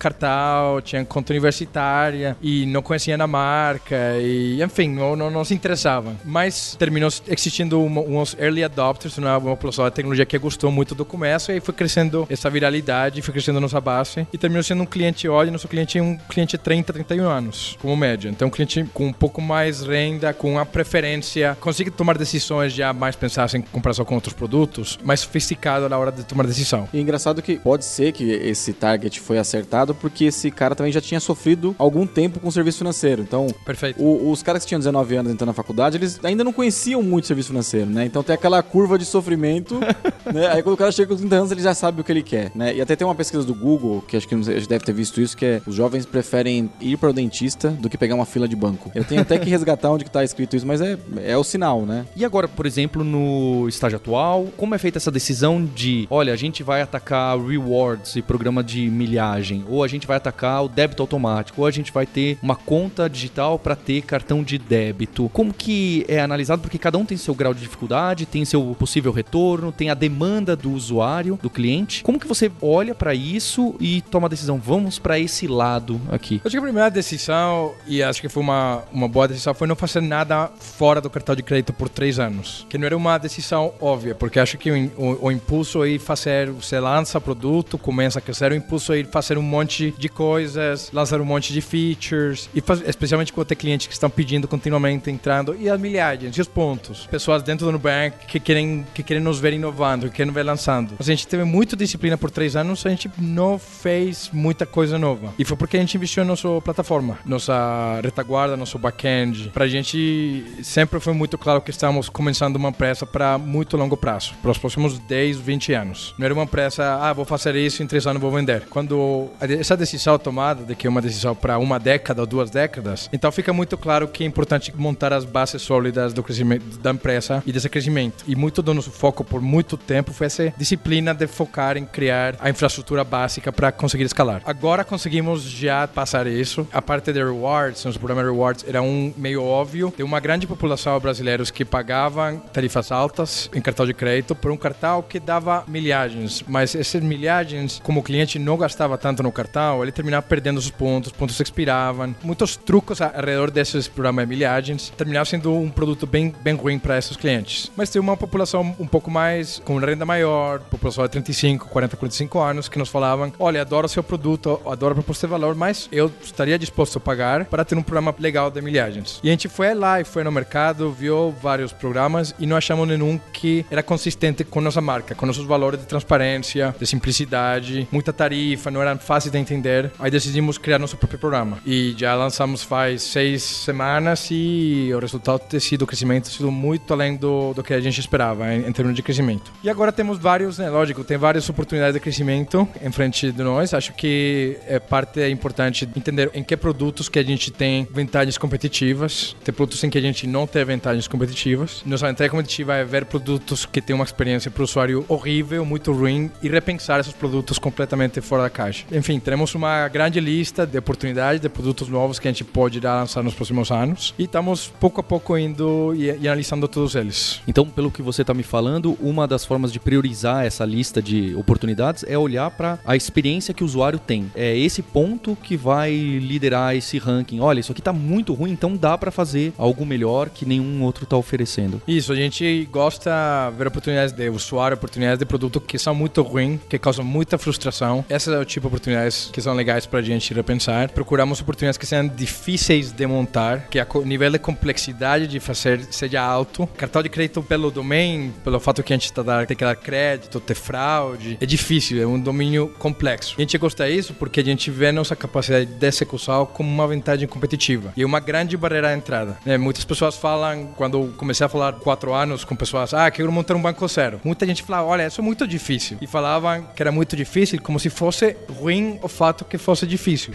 tinham 0.83 1.05
conta 1.05 1.33
universitária 1.33 2.37
e 2.41 2.65
não 2.65 2.81
conheciam 2.81 3.21
a 3.21 3.27
marca 3.27 4.17
e, 4.19 4.61
enfim, 4.61 4.89
não, 4.89 5.15
não, 5.15 5.29
não 5.29 5.43
se 5.43 5.53
interessavam. 5.53 6.15
Mas 6.23 6.75
terminou 6.77 7.09
existindo 7.27 7.81
uma, 7.81 8.01
uns 8.01 8.35
early 8.39 8.63
adopters, 8.63 9.17
uma, 9.17 9.37
uma 9.37 9.55
população 9.55 9.85
da 9.85 9.91
tecnologia 9.91 10.25
que 10.25 10.37
gostou 10.37 10.71
muito 10.71 10.93
do 10.93 11.05
começo 11.05 11.51
e 11.51 11.59
foi 11.59 11.73
crescendo 11.73 12.27
essa 12.29 12.49
viralidade, 12.49 13.21
foi 13.21 13.33
crescendo 13.33 13.59
nossa 13.59 13.79
base 13.79 14.27
e 14.31 14.37
terminou 14.37 14.63
sendo 14.63 14.83
um 14.83 14.85
cliente 14.85 15.27
hoje, 15.27 15.51
nosso 15.51 15.67
cliente 15.67 15.97
é 15.97 16.01
um 16.01 16.17
cliente 16.17 16.57
de 16.57 16.63
30, 16.63 16.93
31 16.93 17.27
anos, 17.27 17.77
como 17.81 17.95
média. 17.95 18.29
Então, 18.29 18.47
um 18.47 18.51
cliente 18.51 18.83
com 18.93 19.07
um 19.07 19.13
pouco 19.13 19.41
mais 19.41 19.81
renda, 19.81 20.33
com 20.33 20.59
a 20.59 20.65
preferência, 20.65 21.57
consegue 21.59 21.91
tomar 21.91 22.17
decisões 22.17 22.73
já 22.73 22.93
mais 22.93 23.15
pensadas 23.15 23.53
em 23.55 23.61
comparação 23.61 24.05
com 24.05 24.15
outros 24.15 24.33
produtos, 24.33 24.97
mais 25.03 25.21
sofisticado 25.21 25.89
na 25.89 25.97
hora 25.97 26.11
de 26.11 26.23
tomar 26.23 26.45
decisão. 26.45 26.87
E 26.93 26.99
engraçado 26.99 27.41
que 27.41 27.57
pode 27.57 27.85
ser 27.85 28.11
que 28.11 28.23
esse 28.31 28.73
target 28.73 29.19
foi 29.19 29.37
acertado 29.37 29.93
porque 29.97 30.25
esse 30.25 30.49
cara 30.51 30.75
também 30.75 30.91
já 30.91 31.01
tinha 31.01 31.19
sofrido 31.19 31.75
algum 31.77 32.05
tempo 32.05 32.39
com 32.39 32.47
o 32.47 32.51
serviço 32.51 32.77
financeiro. 32.79 33.21
Então, 33.21 33.47
Perfeito. 33.65 34.01
o- 34.01 34.31
os 34.31 34.41
caras 34.43 34.63
que 34.63 34.67
tinham 34.69 34.79
19 34.79 35.15
anos 35.15 35.31
entrando 35.31 35.47
na 35.47 35.53
faculdade, 35.53 35.97
eles 35.97 36.19
ainda 36.23 36.43
não 36.43 36.53
conheciam 36.53 37.01
muito 37.03 37.27
serviço 37.27 37.49
financeiro, 37.49 37.89
né? 37.89 38.05
Então 38.05 38.23
tem 38.23 38.33
aquela 38.33 38.61
curva 38.63 38.97
de 38.97 39.05
sofrimento, 39.05 39.79
né? 40.33 40.47
Aí 40.53 40.61
quando 40.63 40.75
o 40.75 40.77
cara 40.77 40.91
chega 40.91 41.09
com 41.09 41.15
30 41.17 41.35
anos, 41.35 41.51
ele 41.51 41.61
já 41.61 41.73
sabe 41.73 42.01
o 42.01 42.03
que 42.03 42.11
ele 42.11 42.23
quer, 42.23 42.51
né? 42.55 42.75
E 42.75 42.81
até 42.81 42.95
tem 42.95 43.05
uma 43.07 43.15
pesquisa 43.15 43.43
do 43.43 43.53
Google, 43.55 44.03
que 44.07 44.15
acho 44.17 44.27
que 44.27 44.35
você 44.35 44.59
deve 44.61 44.83
ter 44.85 44.93
visto 44.93 45.19
isso, 45.21 45.35
que 45.35 45.45
é 45.45 45.61
os 45.65 45.75
jovens 45.75 46.05
preferem 46.05 46.69
ir 46.79 46.97
para 46.97 47.09
o 47.09 47.13
dentista 47.13 47.69
do 47.69 47.89
que 47.89 47.97
pegar 47.97 48.15
uma 48.15 48.25
fila 48.25 48.47
de 48.47 48.55
banco. 48.55 48.91
Eu 48.93 49.03
tenho 49.03 49.21
até 49.21 49.37
que 49.37 49.49
resgatar 49.49 49.89
onde 49.91 50.03
que 50.03 50.11
tá 50.11 50.23
escrito 50.23 50.55
isso, 50.55 50.65
mas 50.67 50.81
é, 50.81 50.97
é 51.23 51.37
o 51.37 51.43
sinal, 51.43 51.85
né? 51.85 52.05
E 52.15 52.23
agora, 52.25 52.47
por 52.47 52.65
exemplo, 52.65 53.03
no 53.03 53.67
estágio 53.67 53.97
atual, 53.97 54.47
como 54.57 54.75
é 54.75 54.77
feita 54.77 54.97
essa 54.97 55.11
decisão 55.11 55.63
de, 55.65 56.07
olha, 56.09 56.33
a 56.33 56.35
gente 56.35 56.63
vai 56.63 56.81
atacar 56.81 57.39
rewards 57.39 58.15
e 58.15 58.21
programa 58.21 58.63
de 58.63 58.89
milhagem, 58.89 59.63
ou 59.69 59.83
a 59.83 59.86
gente 59.87 60.07
vai 60.07 60.17
atacar 60.17 60.63
o 60.63 60.67
débito 60.67 61.01
automático, 61.01 61.61
ou 61.61 61.67
a 61.67 61.71
gente 61.71 61.91
vai 61.91 62.05
ter 62.05 62.37
uma 62.41 62.55
conta 62.55 63.09
digital 63.09 63.57
para 63.57 63.75
ter 63.75 64.01
cartão 64.01 64.43
de 64.43 64.57
débito. 64.57 65.29
Como 65.29 65.53
que 65.53 66.05
é 66.07 66.19
analisado? 66.19 66.61
Porque 66.61 66.77
cada 66.77 66.97
um 66.97 67.05
tem 67.05 67.17
seu 67.17 67.33
grau 67.33 67.53
de 67.53 67.61
dificuldade, 67.61 68.25
tem 68.25 68.45
seu 68.45 68.75
possível 68.77 69.11
retorno, 69.11 69.71
tem 69.71 69.89
a 69.89 69.93
demanda 69.93 70.55
do 70.55 70.71
usuário, 70.71 71.39
do 71.41 71.49
cliente. 71.49 72.03
Como 72.03 72.19
que 72.19 72.27
você 72.27 72.51
olha 72.61 72.93
para 72.93 73.13
isso 73.13 73.75
e 73.79 74.01
toma 74.01 74.27
a 74.27 74.29
decisão, 74.29 74.57
vamos 74.57 74.99
para 74.99 75.19
esse 75.19 75.47
lado 75.47 75.99
aqui? 76.09 76.41
Acho 76.43 76.51
que 76.51 76.57
a 76.57 76.61
primeira 76.61 76.89
decisão, 76.89 77.73
e 77.85 78.01
acho 78.01 78.21
que 78.21 78.29
foi 78.29 78.43
uma, 78.43 78.83
uma 78.91 79.07
boa 79.07 79.27
decisão, 79.27 79.53
foi 79.53 79.67
não 79.67 79.75
fazer 79.75 80.01
nada 80.01 80.49
fora 80.59 81.01
do 81.01 81.09
cartão 81.09 81.35
de 81.35 81.43
crédito 81.43 81.73
por 81.73 81.89
três 81.89 82.19
anos. 82.19 82.65
Que 82.69 82.77
não 82.77 82.85
era 82.85 82.97
uma 82.97 83.17
decisão 83.17 83.73
óbvia, 83.79 84.15
porque 84.15 84.39
acho 84.39 84.57
que 84.57 84.71
o, 84.71 84.91
o, 84.97 85.27
o 85.27 85.31
impulso 85.31 85.85
ir 85.85 85.99
fazer, 85.99 86.49
você 86.51 86.79
lança 86.79 87.19
produto, 87.19 87.77
começa 87.77 88.19
a 88.19 88.21
crescer, 88.21 88.51
o 88.51 88.55
impulso 88.55 88.93
ir 88.93 89.07
fazer 89.07 89.37
um 89.37 89.41
monte 89.41 89.76
de 89.97 90.09
coisas, 90.09 90.89
lançar 90.91 91.21
um 91.21 91.25
monte 91.25 91.53
de 91.53 91.61
features, 91.61 92.49
e 92.53 92.61
faz, 92.61 92.81
especialmente 92.87 93.31
quando 93.31 93.47
tem 93.47 93.57
clientes 93.57 93.87
que 93.87 93.93
estão 93.93 94.09
pedindo 94.09 94.47
continuamente, 94.47 95.09
entrando, 95.09 95.55
e 95.59 95.69
as 95.69 95.79
milhagens, 95.79 96.35
e 96.35 96.41
os 96.41 96.47
pontos. 96.47 97.07
Pessoas 97.07 97.43
dentro 97.43 97.65
do 97.65 97.71
Nubank 97.71 98.25
que 98.27 98.39
querem, 98.39 98.85
que 98.93 99.03
querem 99.03 99.21
nos 99.21 99.39
ver 99.39 99.53
inovando, 99.53 100.09
que 100.09 100.15
querem 100.17 100.31
ver 100.31 100.43
lançando. 100.43 100.95
A 100.99 101.03
gente 101.03 101.27
teve 101.27 101.43
muita 101.43 101.75
disciplina 101.75 102.17
por 102.17 102.31
três 102.31 102.55
anos, 102.55 102.85
a 102.85 102.89
gente 102.89 103.09
não 103.17 103.57
fez 103.57 104.29
muita 104.33 104.65
coisa 104.65 104.97
nova. 104.97 105.33
E 105.37 105.45
foi 105.45 105.55
porque 105.55 105.77
a 105.77 105.79
gente 105.79 105.95
investiu 105.95 106.23
na 106.23 106.29
nossa 106.29 106.47
plataforma, 106.61 107.19
nossa 107.25 107.99
retaguarda, 108.03 108.57
nosso 108.57 108.77
back-end. 108.77 109.49
Pra 109.53 109.67
gente 109.67 110.45
sempre 110.63 110.99
foi 110.99 111.13
muito 111.13 111.37
claro 111.37 111.61
que 111.61 111.71
estamos 111.71 112.09
começando 112.09 112.55
uma 112.55 112.69
empresa 112.69 113.05
para 113.05 113.37
muito 113.37 113.77
longo 113.77 113.95
prazo, 113.95 114.33
para 114.41 114.51
os 114.51 114.57
próximos 114.57 114.99
10, 114.99 115.37
20 115.37 115.73
anos. 115.73 116.15
Não 116.17 116.25
era 116.25 116.33
uma 116.33 116.43
empresa, 116.43 116.97
ah, 117.01 117.13
vou 117.13 117.25
fazer 117.25 117.55
isso, 117.55 117.83
em 117.83 117.87
três 117.87 118.05
anos 118.07 118.21
vou 118.21 118.31
vender. 118.31 118.67
Quando 118.69 119.29
essa 119.67 119.75
decisão 119.75 120.17
tomada, 120.17 120.63
de 120.63 120.73
que 120.75 120.87
é 120.87 120.89
uma 120.89 121.01
decisão 121.01 121.35
para 121.35 121.57
uma 121.57 121.77
década 121.77 122.21
ou 122.21 122.27
duas 122.27 122.49
décadas, 122.49 123.09
então 123.11 123.29
fica 123.33 123.51
muito 123.51 123.77
claro 123.77 124.07
que 124.07 124.23
é 124.23 124.27
importante 124.27 124.73
montar 124.73 125.11
as 125.11 125.25
bases 125.25 125.61
sólidas 125.61 126.13
do 126.13 126.23
crescimento 126.23 126.77
da 126.77 126.91
empresa 126.91 127.43
e 127.45 127.51
desse 127.51 127.67
crescimento. 127.67 128.23
E 128.25 128.33
muito 128.33 128.61
do 128.61 128.73
nosso 128.73 128.91
foco 128.91 129.25
por 129.25 129.41
muito 129.41 129.75
tempo 129.75 130.13
foi 130.13 130.27
essa 130.27 130.53
disciplina 130.57 131.13
de 131.13 131.27
focar 131.27 131.75
em 131.75 131.85
criar 131.85 132.35
a 132.39 132.49
infraestrutura 132.49 133.03
básica 133.03 133.51
para 133.51 133.69
conseguir 133.69 134.05
escalar. 134.05 134.41
Agora 134.45 134.85
conseguimos 134.85 135.43
já 135.43 135.85
passar 135.85 136.27
isso. 136.27 136.65
A 136.71 136.81
parte 136.81 137.11
de 137.11 137.21
rewards, 137.21 137.83
nosso 137.83 137.99
programa 137.99 138.23
de 138.23 138.29
rewards 138.29 138.65
era 138.65 138.81
um 138.81 139.13
meio 139.17 139.43
óbvio. 139.43 139.91
Tem 139.91 140.05
uma 140.05 140.21
grande 140.21 140.47
população 140.47 140.95
de 140.95 141.01
brasileiros 141.01 141.51
que 141.51 141.65
pagavam 141.65 142.39
tarifas 142.53 142.89
altas 142.89 143.49
em 143.53 143.59
cartão 143.59 143.85
de 143.85 143.93
crédito 143.93 144.33
por 144.33 144.49
um 144.49 144.57
cartão 144.57 145.01
que 145.01 145.19
dava 145.19 145.65
milhagens, 145.67 146.41
mas 146.47 146.73
essas 146.73 147.03
milhagens, 147.03 147.81
como 147.83 147.99
o 147.99 148.03
cliente 148.03 148.39
não 148.39 148.55
gastava 148.55 148.97
tanto 148.97 149.21
no 149.21 149.31
cartão, 149.31 149.56
ele 149.81 149.91
terminava 149.91 150.23
perdendo 150.23 150.57
os 150.57 150.69
pontos, 150.69 151.11
os 151.11 151.17
pontos 151.17 151.39
expiravam. 151.39 152.15
Muitos 152.23 152.55
truques 152.55 153.01
ao 153.01 153.11
redor 153.11 153.51
desses 153.51 153.87
programas 153.87 154.25
de 154.25 154.29
milhagens 154.29 154.93
terminavam 154.97 155.25
sendo 155.25 155.53
um 155.53 155.69
produto 155.69 156.05
bem, 156.05 156.33
bem 156.41 156.53
ruim 156.53 156.79
para 156.79 156.97
esses 156.97 157.17
clientes. 157.17 157.71
Mas 157.75 157.89
tem 157.89 158.01
uma 158.01 158.17
população 158.17 158.75
um 158.79 158.87
pouco 158.87 159.09
mais 159.09 159.61
com 159.65 159.77
renda 159.77 160.05
maior, 160.05 160.59
população 160.59 161.03
de 161.05 161.11
35, 161.11 161.67
40, 161.69 161.97
45 161.97 162.39
anos, 162.39 162.69
que 162.69 162.77
nos 162.77 162.89
falavam: 162.89 163.31
olha, 163.39 163.61
adoro 163.61 163.87
seu 163.87 164.03
produto, 164.03 164.61
adoro 164.65 164.93
a 164.93 164.95
proposta 164.95 165.27
de 165.27 165.31
valor, 165.31 165.55
mas 165.55 165.87
eu 165.91 166.11
estaria 166.21 166.57
disposto 166.57 166.97
a 166.97 166.99
pagar 166.99 167.45
para 167.45 167.65
ter 167.65 167.75
um 167.75 167.83
programa 167.83 168.13
legal 168.19 168.51
de 168.51 168.61
milhagens. 168.61 169.19
E 169.23 169.29
a 169.29 169.31
gente 169.31 169.47
foi 169.47 169.73
lá 169.73 170.01
e 170.01 170.03
foi 170.03 170.23
no 170.23 170.31
mercado, 170.31 170.91
viu 170.91 171.33
vários 171.41 171.71
programas 171.71 172.33
e 172.39 172.45
não 172.45 172.57
achamos 172.57 172.87
nenhum 172.87 173.19
que 173.31 173.65
era 173.69 173.83
consistente 173.83 174.43
com 174.43 174.61
nossa 174.61 174.81
marca, 174.81 175.15
com 175.15 175.25
nossos 175.25 175.45
valores 175.45 175.79
de 175.79 175.85
transparência, 175.85 176.75
de 176.77 176.85
simplicidade, 176.85 177.87
muita 177.91 178.11
tarifa, 178.13 178.71
não 178.71 178.81
eram 178.81 178.97
fáceis 178.97 179.31
de 179.31 179.36
de 179.37 179.41
entender. 179.53 179.91
Aí 179.99 180.11
decidimos 180.11 180.57
criar 180.57 180.79
nosso 180.79 180.97
próprio 180.97 181.19
programa. 181.19 181.59
E 181.65 181.95
já 181.97 182.15
lançamos 182.15 182.63
faz 182.63 183.03
seis 183.03 183.43
semanas 183.43 184.27
e 184.31 184.91
o 184.93 184.99
resultado 184.99 185.39
tem 185.39 185.59
sido, 185.59 185.83
o 185.83 185.87
crescimento 185.87 186.27
sido 186.27 186.51
muito 186.51 186.93
além 186.93 187.15
do, 187.15 187.53
do 187.53 187.63
que 187.63 187.73
a 187.73 187.79
gente 187.79 187.99
esperava 187.99 188.53
em, 188.53 188.67
em 188.67 188.71
termos 188.71 188.95
de 188.95 189.01
crescimento. 189.01 189.51
E 189.63 189.69
agora 189.69 189.91
temos 189.91 190.17
vários, 190.17 190.57
né, 190.57 190.69
lógico, 190.69 191.03
tem 191.03 191.17
várias 191.17 191.47
oportunidades 191.49 191.93
de 191.93 191.99
crescimento 191.99 192.67
em 192.81 192.91
frente 192.91 193.31
de 193.31 193.43
nós. 193.43 193.73
Acho 193.73 193.93
que 193.93 194.57
é 194.67 194.79
parte 194.79 195.21
é 195.21 195.29
importante 195.29 195.87
entender 195.95 196.29
em 196.33 196.43
que 196.43 196.55
produtos 196.57 197.09
que 197.09 197.19
a 197.19 197.23
gente 197.23 197.51
tem 197.51 197.87
vantagens 197.91 198.37
competitivas, 198.37 199.35
tem 199.43 199.53
produtos 199.53 199.83
em 199.83 199.89
que 199.89 199.97
a 199.97 200.01
gente 200.01 200.27
não 200.27 200.45
tem 200.47 200.63
vantagens 200.63 201.07
competitivas. 201.07 201.81
Nossa 201.85 202.07
vantagem 202.07 202.31
competitiva 202.31 202.75
é 202.75 202.83
ver 202.83 203.05
produtos 203.05 203.65
que 203.65 203.81
têm 203.81 203.95
uma 203.95 204.05
experiência 204.05 204.49
para 204.51 204.61
o 204.61 204.63
usuário 204.63 205.05
horrível, 205.07 205.65
muito 205.65 205.91
ruim 205.91 206.31
e 206.41 206.49
repensar 206.49 206.99
esses 206.99 207.13
produtos 207.13 207.59
completamente 207.59 208.21
fora 208.21 208.43
da 208.43 208.49
caixa. 208.49 208.85
Enfim, 208.91 209.19
teremos 209.27 209.53
uma 209.53 209.89
grande 209.89 210.21
lista 210.21 210.65
de 210.65 210.77
oportunidades 210.77 211.41
de 211.41 211.49
produtos 211.49 211.89
novos 211.89 212.17
que 212.17 212.29
a 212.29 212.31
gente 212.31 212.45
pode 212.45 212.79
lançar 212.79 213.21
nos 213.21 213.33
próximos 213.33 213.69
anos 213.71 214.13
e 214.17 214.23
estamos 214.23 214.71
pouco 214.79 215.01
a 215.01 215.03
pouco 215.03 215.37
indo 215.37 215.93
e, 215.93 216.05
e 216.05 216.27
analisando 216.29 216.65
todos 216.65 216.95
eles. 216.95 217.41
Então, 217.45 217.67
pelo 217.67 217.91
que 217.91 218.01
você 218.01 218.21
está 218.21 218.33
me 218.33 218.41
falando, 218.41 218.97
uma 219.01 219.27
das 219.27 219.43
formas 219.43 219.73
de 219.73 219.81
priorizar 219.81 220.45
essa 220.45 220.63
lista 220.63 221.01
de 221.01 221.35
oportunidades 221.35 222.05
é 222.07 222.17
olhar 222.17 222.49
para 222.51 222.79
a 222.85 222.95
experiência 222.95 223.53
que 223.53 223.63
o 223.63 223.65
usuário 223.65 223.99
tem. 223.99 224.31
É 224.33 224.57
esse 224.57 224.81
ponto 224.81 225.35
que 225.43 225.57
vai 225.57 225.91
liderar 225.91 226.73
esse 226.77 226.97
ranking. 226.97 227.41
Olha, 227.41 227.59
isso 227.59 227.73
aqui 227.73 227.81
está 227.81 227.91
muito 227.91 228.33
ruim, 228.33 228.51
então 228.51 228.77
dá 228.77 228.97
para 228.97 229.11
fazer 229.11 229.51
algo 229.57 229.85
melhor 229.85 230.29
que 230.29 230.45
nenhum 230.45 230.81
outro 230.83 231.03
está 231.03 231.17
oferecendo. 231.17 231.81
Isso, 231.85 232.13
a 232.13 232.15
gente 232.15 232.65
gosta 232.71 233.11
de 233.51 233.57
ver 233.57 233.67
oportunidades 233.67 234.13
de 234.13 234.29
usuário, 234.29 234.75
oportunidades 234.75 235.19
de 235.19 235.25
produto 235.25 235.59
que 235.59 235.77
são 235.77 235.93
muito 235.93 236.21
ruins, 236.21 236.61
que 236.69 236.79
causam 236.79 237.03
muita 237.03 237.37
frustração. 237.37 238.05
Essas 238.07 238.33
é 238.33 238.39
o 238.39 238.45
tipo 238.45 238.61
de 238.61 238.67
oportunidades 238.67 239.16
que 239.31 239.41
são 239.41 239.53
legais 239.53 239.85
para 239.85 239.99
a 239.99 240.03
gente 240.03 240.33
repensar. 240.33 240.89
Procuramos 240.89 241.41
oportunidades 241.41 241.77
que 241.77 241.85
sejam 241.85 242.07
difíceis 242.07 242.91
de 242.91 243.05
montar, 243.05 243.67
que 243.69 243.79
o 243.93 244.03
nível 244.03 244.31
de 244.31 244.39
complexidade 244.39 245.27
de 245.27 245.39
fazer 245.39 245.83
seja 245.91 246.21
alto. 246.21 246.67
Cartão 246.77 247.01
de 247.01 247.09
crédito 247.09 247.41
pelo 247.41 247.71
domain, 247.71 248.33
pelo 248.43 248.59
fato 248.59 248.83
que 248.83 248.93
a 248.93 248.95
gente 248.95 249.05
está 249.05 249.21
dar, 249.21 249.45
ter 249.45 249.55
que 249.55 249.63
dar 249.63 249.75
crédito, 249.75 250.39
ter 250.39 250.55
fraude, 250.55 251.37
é 251.39 251.45
difícil, 251.45 252.01
é 252.01 252.05
um 252.05 252.19
domínio 252.19 252.69
complexo. 252.79 253.35
A 253.37 253.41
gente 253.41 253.57
gosta 253.57 253.87
disso 253.89 254.13
porque 254.13 254.39
a 254.39 254.43
gente 254.43 254.69
vê 254.71 254.91
nossa 254.91 255.15
capacidade 255.15 255.65
de 255.65 255.85
execução 255.85 256.45
como 256.45 256.69
uma 256.69 256.87
vantagem 256.87 257.27
competitiva 257.27 257.93
e 257.95 258.03
uma 258.03 258.19
grande 258.19 258.57
barreira 258.57 258.89
de 258.89 258.97
entrada. 258.97 259.37
Né? 259.45 259.57
Muitas 259.57 259.85
pessoas 259.85 260.15
falam, 260.15 260.67
quando 260.75 261.13
comecei 261.17 261.45
a 261.45 261.49
falar 261.49 261.73
quatro 261.73 262.13
anos 262.13 262.43
com 262.43 262.55
pessoas, 262.55 262.93
ah, 262.93 263.09
quero 263.11 263.31
montar 263.31 263.55
um 263.55 263.61
banco 263.61 263.87
zero. 263.87 264.19
Muita 264.23 264.45
gente 264.45 264.63
fala, 264.63 264.83
olha, 264.85 265.07
isso 265.07 265.21
é 265.21 265.23
muito 265.23 265.47
difícil. 265.47 265.97
E 266.01 266.07
falavam 266.07 266.67
que 266.75 266.81
era 266.81 266.91
muito 266.91 267.15
difícil, 267.15 267.61
como 267.61 267.79
se 267.79 267.89
fosse 267.89 268.35
ruim 268.59 268.99
o 269.07 269.09
fato 269.09 269.43
que 269.43 269.57
fosse 269.57 269.87
difícil. 269.87 270.33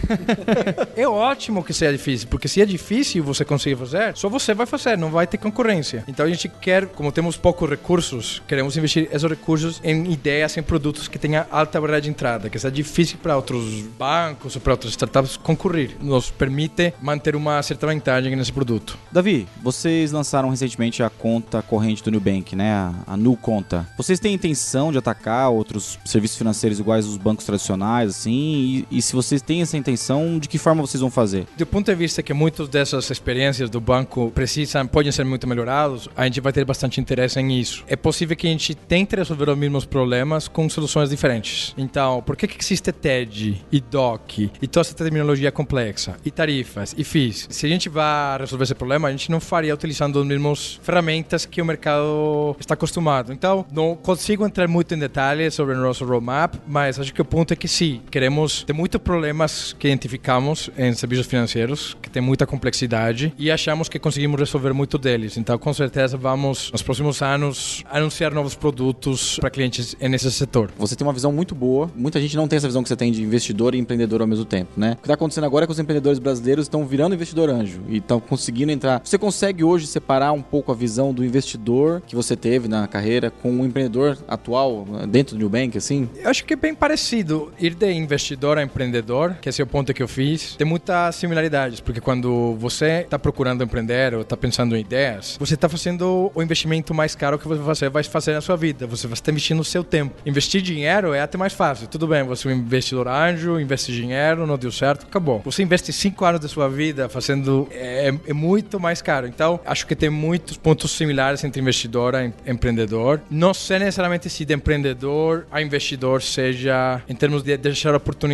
é 0.96 1.06
ótimo 1.06 1.62
que 1.62 1.72
seja 1.72 1.92
difícil, 1.92 2.28
porque 2.28 2.48
se 2.48 2.60
é 2.60 2.66
difícil 2.66 3.22
você 3.22 3.44
conseguir 3.44 3.76
fazer, 3.76 4.16
só 4.16 4.28
você 4.28 4.52
vai 4.52 4.66
fazer, 4.66 4.98
não 4.98 5.10
vai 5.10 5.26
ter 5.26 5.38
concorrência. 5.38 6.04
Então 6.08 6.26
a 6.26 6.28
gente 6.28 6.48
quer, 6.48 6.86
como 6.86 7.12
temos 7.12 7.36
poucos 7.36 7.68
recursos, 7.68 8.42
queremos 8.48 8.76
investir 8.76 9.08
esses 9.12 9.28
recursos 9.28 9.80
em 9.84 10.10
ideias, 10.12 10.56
em 10.56 10.62
produtos 10.62 11.08
que 11.08 11.18
tenham 11.18 11.46
alta 11.50 11.80
barreira 11.80 12.00
de 12.00 12.10
entrada, 12.10 12.50
que 12.50 12.58
seja 12.58 12.72
difícil 12.72 13.18
para 13.22 13.36
outros 13.36 13.82
bancos 13.98 14.56
ou 14.56 14.62
para 14.62 14.72
outras 14.72 14.92
startups 14.92 15.36
concorrer. 15.36 15.96
Nos 16.00 16.30
permite 16.30 16.94
manter 17.00 17.36
uma 17.36 17.62
certa 17.62 17.86
vantagem 17.86 18.34
nesse 18.34 18.52
produto. 18.52 18.98
Davi, 19.10 19.46
vocês 19.62 20.12
lançaram 20.12 20.48
recentemente 20.48 21.02
a 21.02 21.10
conta 21.10 21.62
corrente 21.62 22.02
do 22.02 22.10
Nubank, 22.10 22.56
né? 22.56 22.72
A, 22.72 22.94
a 23.08 23.16
Nu 23.16 23.36
Conta. 23.36 23.86
Vocês 23.96 24.18
têm 24.18 24.34
intenção 24.34 24.90
de 24.92 24.98
atacar 24.98 25.50
outros 25.50 25.98
serviços 26.04 26.38
financeiros 26.38 26.78
iguais 26.78 27.06
aos 27.06 27.16
bancos 27.16 27.44
tradicionais, 27.44 28.10
assim? 28.10 28.61
E, 28.62 28.86
e 28.90 29.02
se 29.02 29.12
vocês 29.12 29.42
têm 29.42 29.60
essa 29.60 29.76
intenção, 29.76 30.38
de 30.38 30.48
que 30.48 30.56
forma 30.56 30.80
vocês 30.82 31.00
vão 31.00 31.10
fazer? 31.10 31.46
Do 31.58 31.66
ponto 31.66 31.86
de 31.86 31.94
vista 31.94 32.22
que 32.22 32.32
muitas 32.32 32.68
dessas 32.68 33.10
experiências 33.10 33.68
do 33.68 33.80
banco 33.80 34.30
precisam, 34.32 34.86
podem 34.86 35.10
ser 35.10 35.24
muito 35.24 35.48
melhorados, 35.48 36.08
a 36.16 36.24
gente 36.24 36.40
vai 36.40 36.52
ter 36.52 36.64
bastante 36.64 37.00
interesse 37.00 37.40
em 37.40 37.58
isso. 37.58 37.84
É 37.88 37.96
possível 37.96 38.36
que 38.36 38.46
a 38.46 38.50
gente 38.50 38.74
tente 38.74 39.16
resolver 39.16 39.50
os 39.50 39.58
mesmos 39.58 39.84
problemas 39.84 40.46
com 40.46 40.68
soluções 40.68 41.10
diferentes. 41.10 41.74
Então, 41.76 42.22
por 42.22 42.36
que, 42.36 42.46
que 42.46 42.62
existe 42.62 42.92
TED 42.92 43.60
e 43.72 43.80
DOC 43.80 44.50
e 44.62 44.68
toda 44.68 44.86
essa 44.86 44.94
terminologia 44.94 45.50
complexa 45.50 46.16
e 46.24 46.30
tarifas 46.30 46.94
e 46.96 47.02
FIIs? 47.02 47.48
Se 47.50 47.66
a 47.66 47.68
gente 47.68 47.88
vai 47.88 48.38
resolver 48.38 48.62
esse 48.62 48.74
problema, 48.74 49.08
a 49.08 49.10
gente 49.10 49.30
não 49.30 49.40
faria 49.40 49.74
utilizando 49.74 50.20
as 50.20 50.26
mesmas 50.26 50.78
ferramentas 50.82 51.44
que 51.44 51.60
o 51.60 51.64
mercado 51.64 52.56
está 52.60 52.74
acostumado. 52.74 53.32
Então, 53.32 53.66
não 53.72 53.96
consigo 53.96 54.46
entrar 54.46 54.68
muito 54.68 54.94
em 54.94 54.98
detalhes 54.98 55.54
sobre 55.54 55.74
o 55.74 55.78
nosso 55.78 56.04
roadmap, 56.04 56.54
mas 56.66 57.00
acho 57.00 57.12
que 57.12 57.20
o 57.20 57.24
ponto 57.24 57.52
é 57.52 57.56
que 57.56 57.66
sim, 57.66 58.00
queremos 58.10 58.51
ter 58.66 58.72
muitos 58.72 59.00
problemas 59.00 59.74
que 59.78 59.88
identificamos 59.88 60.70
em 60.76 60.92
serviços 60.94 61.26
financeiros, 61.26 61.96
que 62.02 62.10
tem 62.10 62.22
muita 62.22 62.46
complexidade, 62.46 63.32
e 63.38 63.50
achamos 63.50 63.88
que 63.88 63.98
conseguimos 63.98 64.38
resolver 64.38 64.72
muito 64.72 64.98
deles. 64.98 65.36
Então, 65.36 65.58
com 65.58 65.72
certeza, 65.72 66.16
vamos, 66.16 66.70
nos 66.70 66.82
próximos 66.82 67.22
anos, 67.22 67.82
anunciar 67.90 68.32
novos 68.32 68.54
produtos 68.54 69.38
para 69.38 69.50
clientes 69.50 69.96
nesse 70.00 70.30
setor. 70.30 70.70
Você 70.78 70.94
tem 70.94 71.06
uma 71.06 71.12
visão 71.12 71.32
muito 71.32 71.54
boa, 71.54 71.90
muita 71.94 72.20
gente 72.20 72.36
não 72.36 72.46
tem 72.46 72.56
essa 72.56 72.66
visão 72.66 72.82
que 72.82 72.88
você 72.88 72.96
tem 72.96 73.10
de 73.12 73.22
investidor 73.22 73.74
e 73.74 73.78
empreendedor 73.78 74.20
ao 74.20 74.26
mesmo 74.26 74.44
tempo, 74.44 74.72
né? 74.76 74.92
O 74.92 74.96
que 74.96 75.02
está 75.02 75.14
acontecendo 75.14 75.44
agora 75.44 75.64
é 75.64 75.66
que 75.66 75.72
os 75.72 75.78
empreendedores 75.78 76.18
brasileiros 76.18 76.66
estão 76.66 76.86
virando 76.86 77.14
investidor 77.14 77.48
anjo 77.48 77.80
e 77.88 77.98
estão 77.98 78.20
conseguindo 78.20 78.72
entrar. 78.72 79.00
Você 79.04 79.18
consegue 79.18 79.64
hoje 79.64 79.86
separar 79.86 80.32
um 80.32 80.42
pouco 80.42 80.72
a 80.72 80.74
visão 80.74 81.12
do 81.12 81.24
investidor 81.24 82.02
que 82.06 82.14
você 82.14 82.36
teve 82.36 82.68
na 82.68 82.86
carreira 82.86 83.30
com 83.30 83.60
o 83.60 83.64
empreendedor 83.64 84.18
atual 84.28 84.86
dentro 85.08 85.36
do 85.36 85.42
Nubank, 85.42 85.76
assim? 85.78 86.08
Eu 86.16 86.30
acho 86.30 86.44
que 86.44 86.54
é 86.54 86.56
bem 86.56 86.74
parecido. 86.74 87.52
Ir 87.58 87.74
de 87.74 87.92
investidor 87.92 88.41
a 88.50 88.62
empreendedor, 88.62 89.34
que 89.40 89.48
esse 89.48 89.60
é 89.60 89.64
o 89.64 89.66
ponto 89.66 89.92
que 89.94 90.02
eu 90.02 90.08
fiz, 90.08 90.56
tem 90.56 90.66
muitas 90.66 91.14
similaridades, 91.16 91.80
porque 91.80 92.00
quando 92.00 92.56
você 92.58 93.02
está 93.02 93.18
procurando 93.18 93.62
empreender 93.62 94.14
ou 94.14 94.22
está 94.22 94.36
pensando 94.36 94.76
em 94.76 94.80
ideias, 94.80 95.36
você 95.38 95.54
está 95.54 95.68
fazendo 95.68 96.30
o 96.34 96.42
investimento 96.42 96.92
mais 96.92 97.14
caro 97.14 97.38
que 97.38 97.46
você 97.46 97.88
vai 97.88 98.02
fazer 98.02 98.32
na 98.32 98.40
sua 98.40 98.56
vida. 98.56 98.86
Você 98.86 99.06
vai 99.06 99.14
estar 99.14 99.30
investindo 99.30 99.60
o 99.60 99.64
seu 99.64 99.84
tempo. 99.84 100.14
Investir 100.26 100.60
dinheiro 100.60 101.14
é 101.14 101.20
até 101.20 101.38
mais 101.38 101.52
fácil. 101.52 101.86
Tudo 101.86 102.06
bem, 102.06 102.22
você 102.22 102.48
é 102.48 102.52
um 102.52 102.54
investidor 102.54 103.08
anjo, 103.08 103.60
investe 103.60 103.92
dinheiro, 103.92 104.46
não 104.46 104.58
deu 104.58 104.72
certo, 104.72 105.06
acabou. 105.06 105.40
Você 105.44 105.62
investe 105.62 105.92
cinco 105.92 106.24
anos 106.24 106.40
da 106.40 106.48
sua 106.48 106.68
vida 106.68 107.08
fazendo. 107.08 107.68
É, 107.70 108.12
é 108.26 108.32
muito 108.32 108.78
mais 108.80 109.00
caro. 109.00 109.26
Então, 109.26 109.60
acho 109.64 109.86
que 109.86 109.94
tem 109.94 110.10
muitos 110.10 110.56
pontos 110.56 110.90
similares 110.90 111.44
entre 111.44 111.60
investidor 111.60 112.14
e 112.14 112.50
empreendedor. 112.50 113.20
Não 113.30 113.54
sei 113.54 113.78
necessariamente 113.78 114.28
se 114.28 114.44
de 114.44 114.54
empreendedor 114.54 115.46
a 115.50 115.62
investidor 115.62 116.22
seja 116.22 117.02
em 117.08 117.14
termos 117.14 117.42
de 117.42 117.56
deixar 117.56 117.94
oportunidades. 117.94 118.31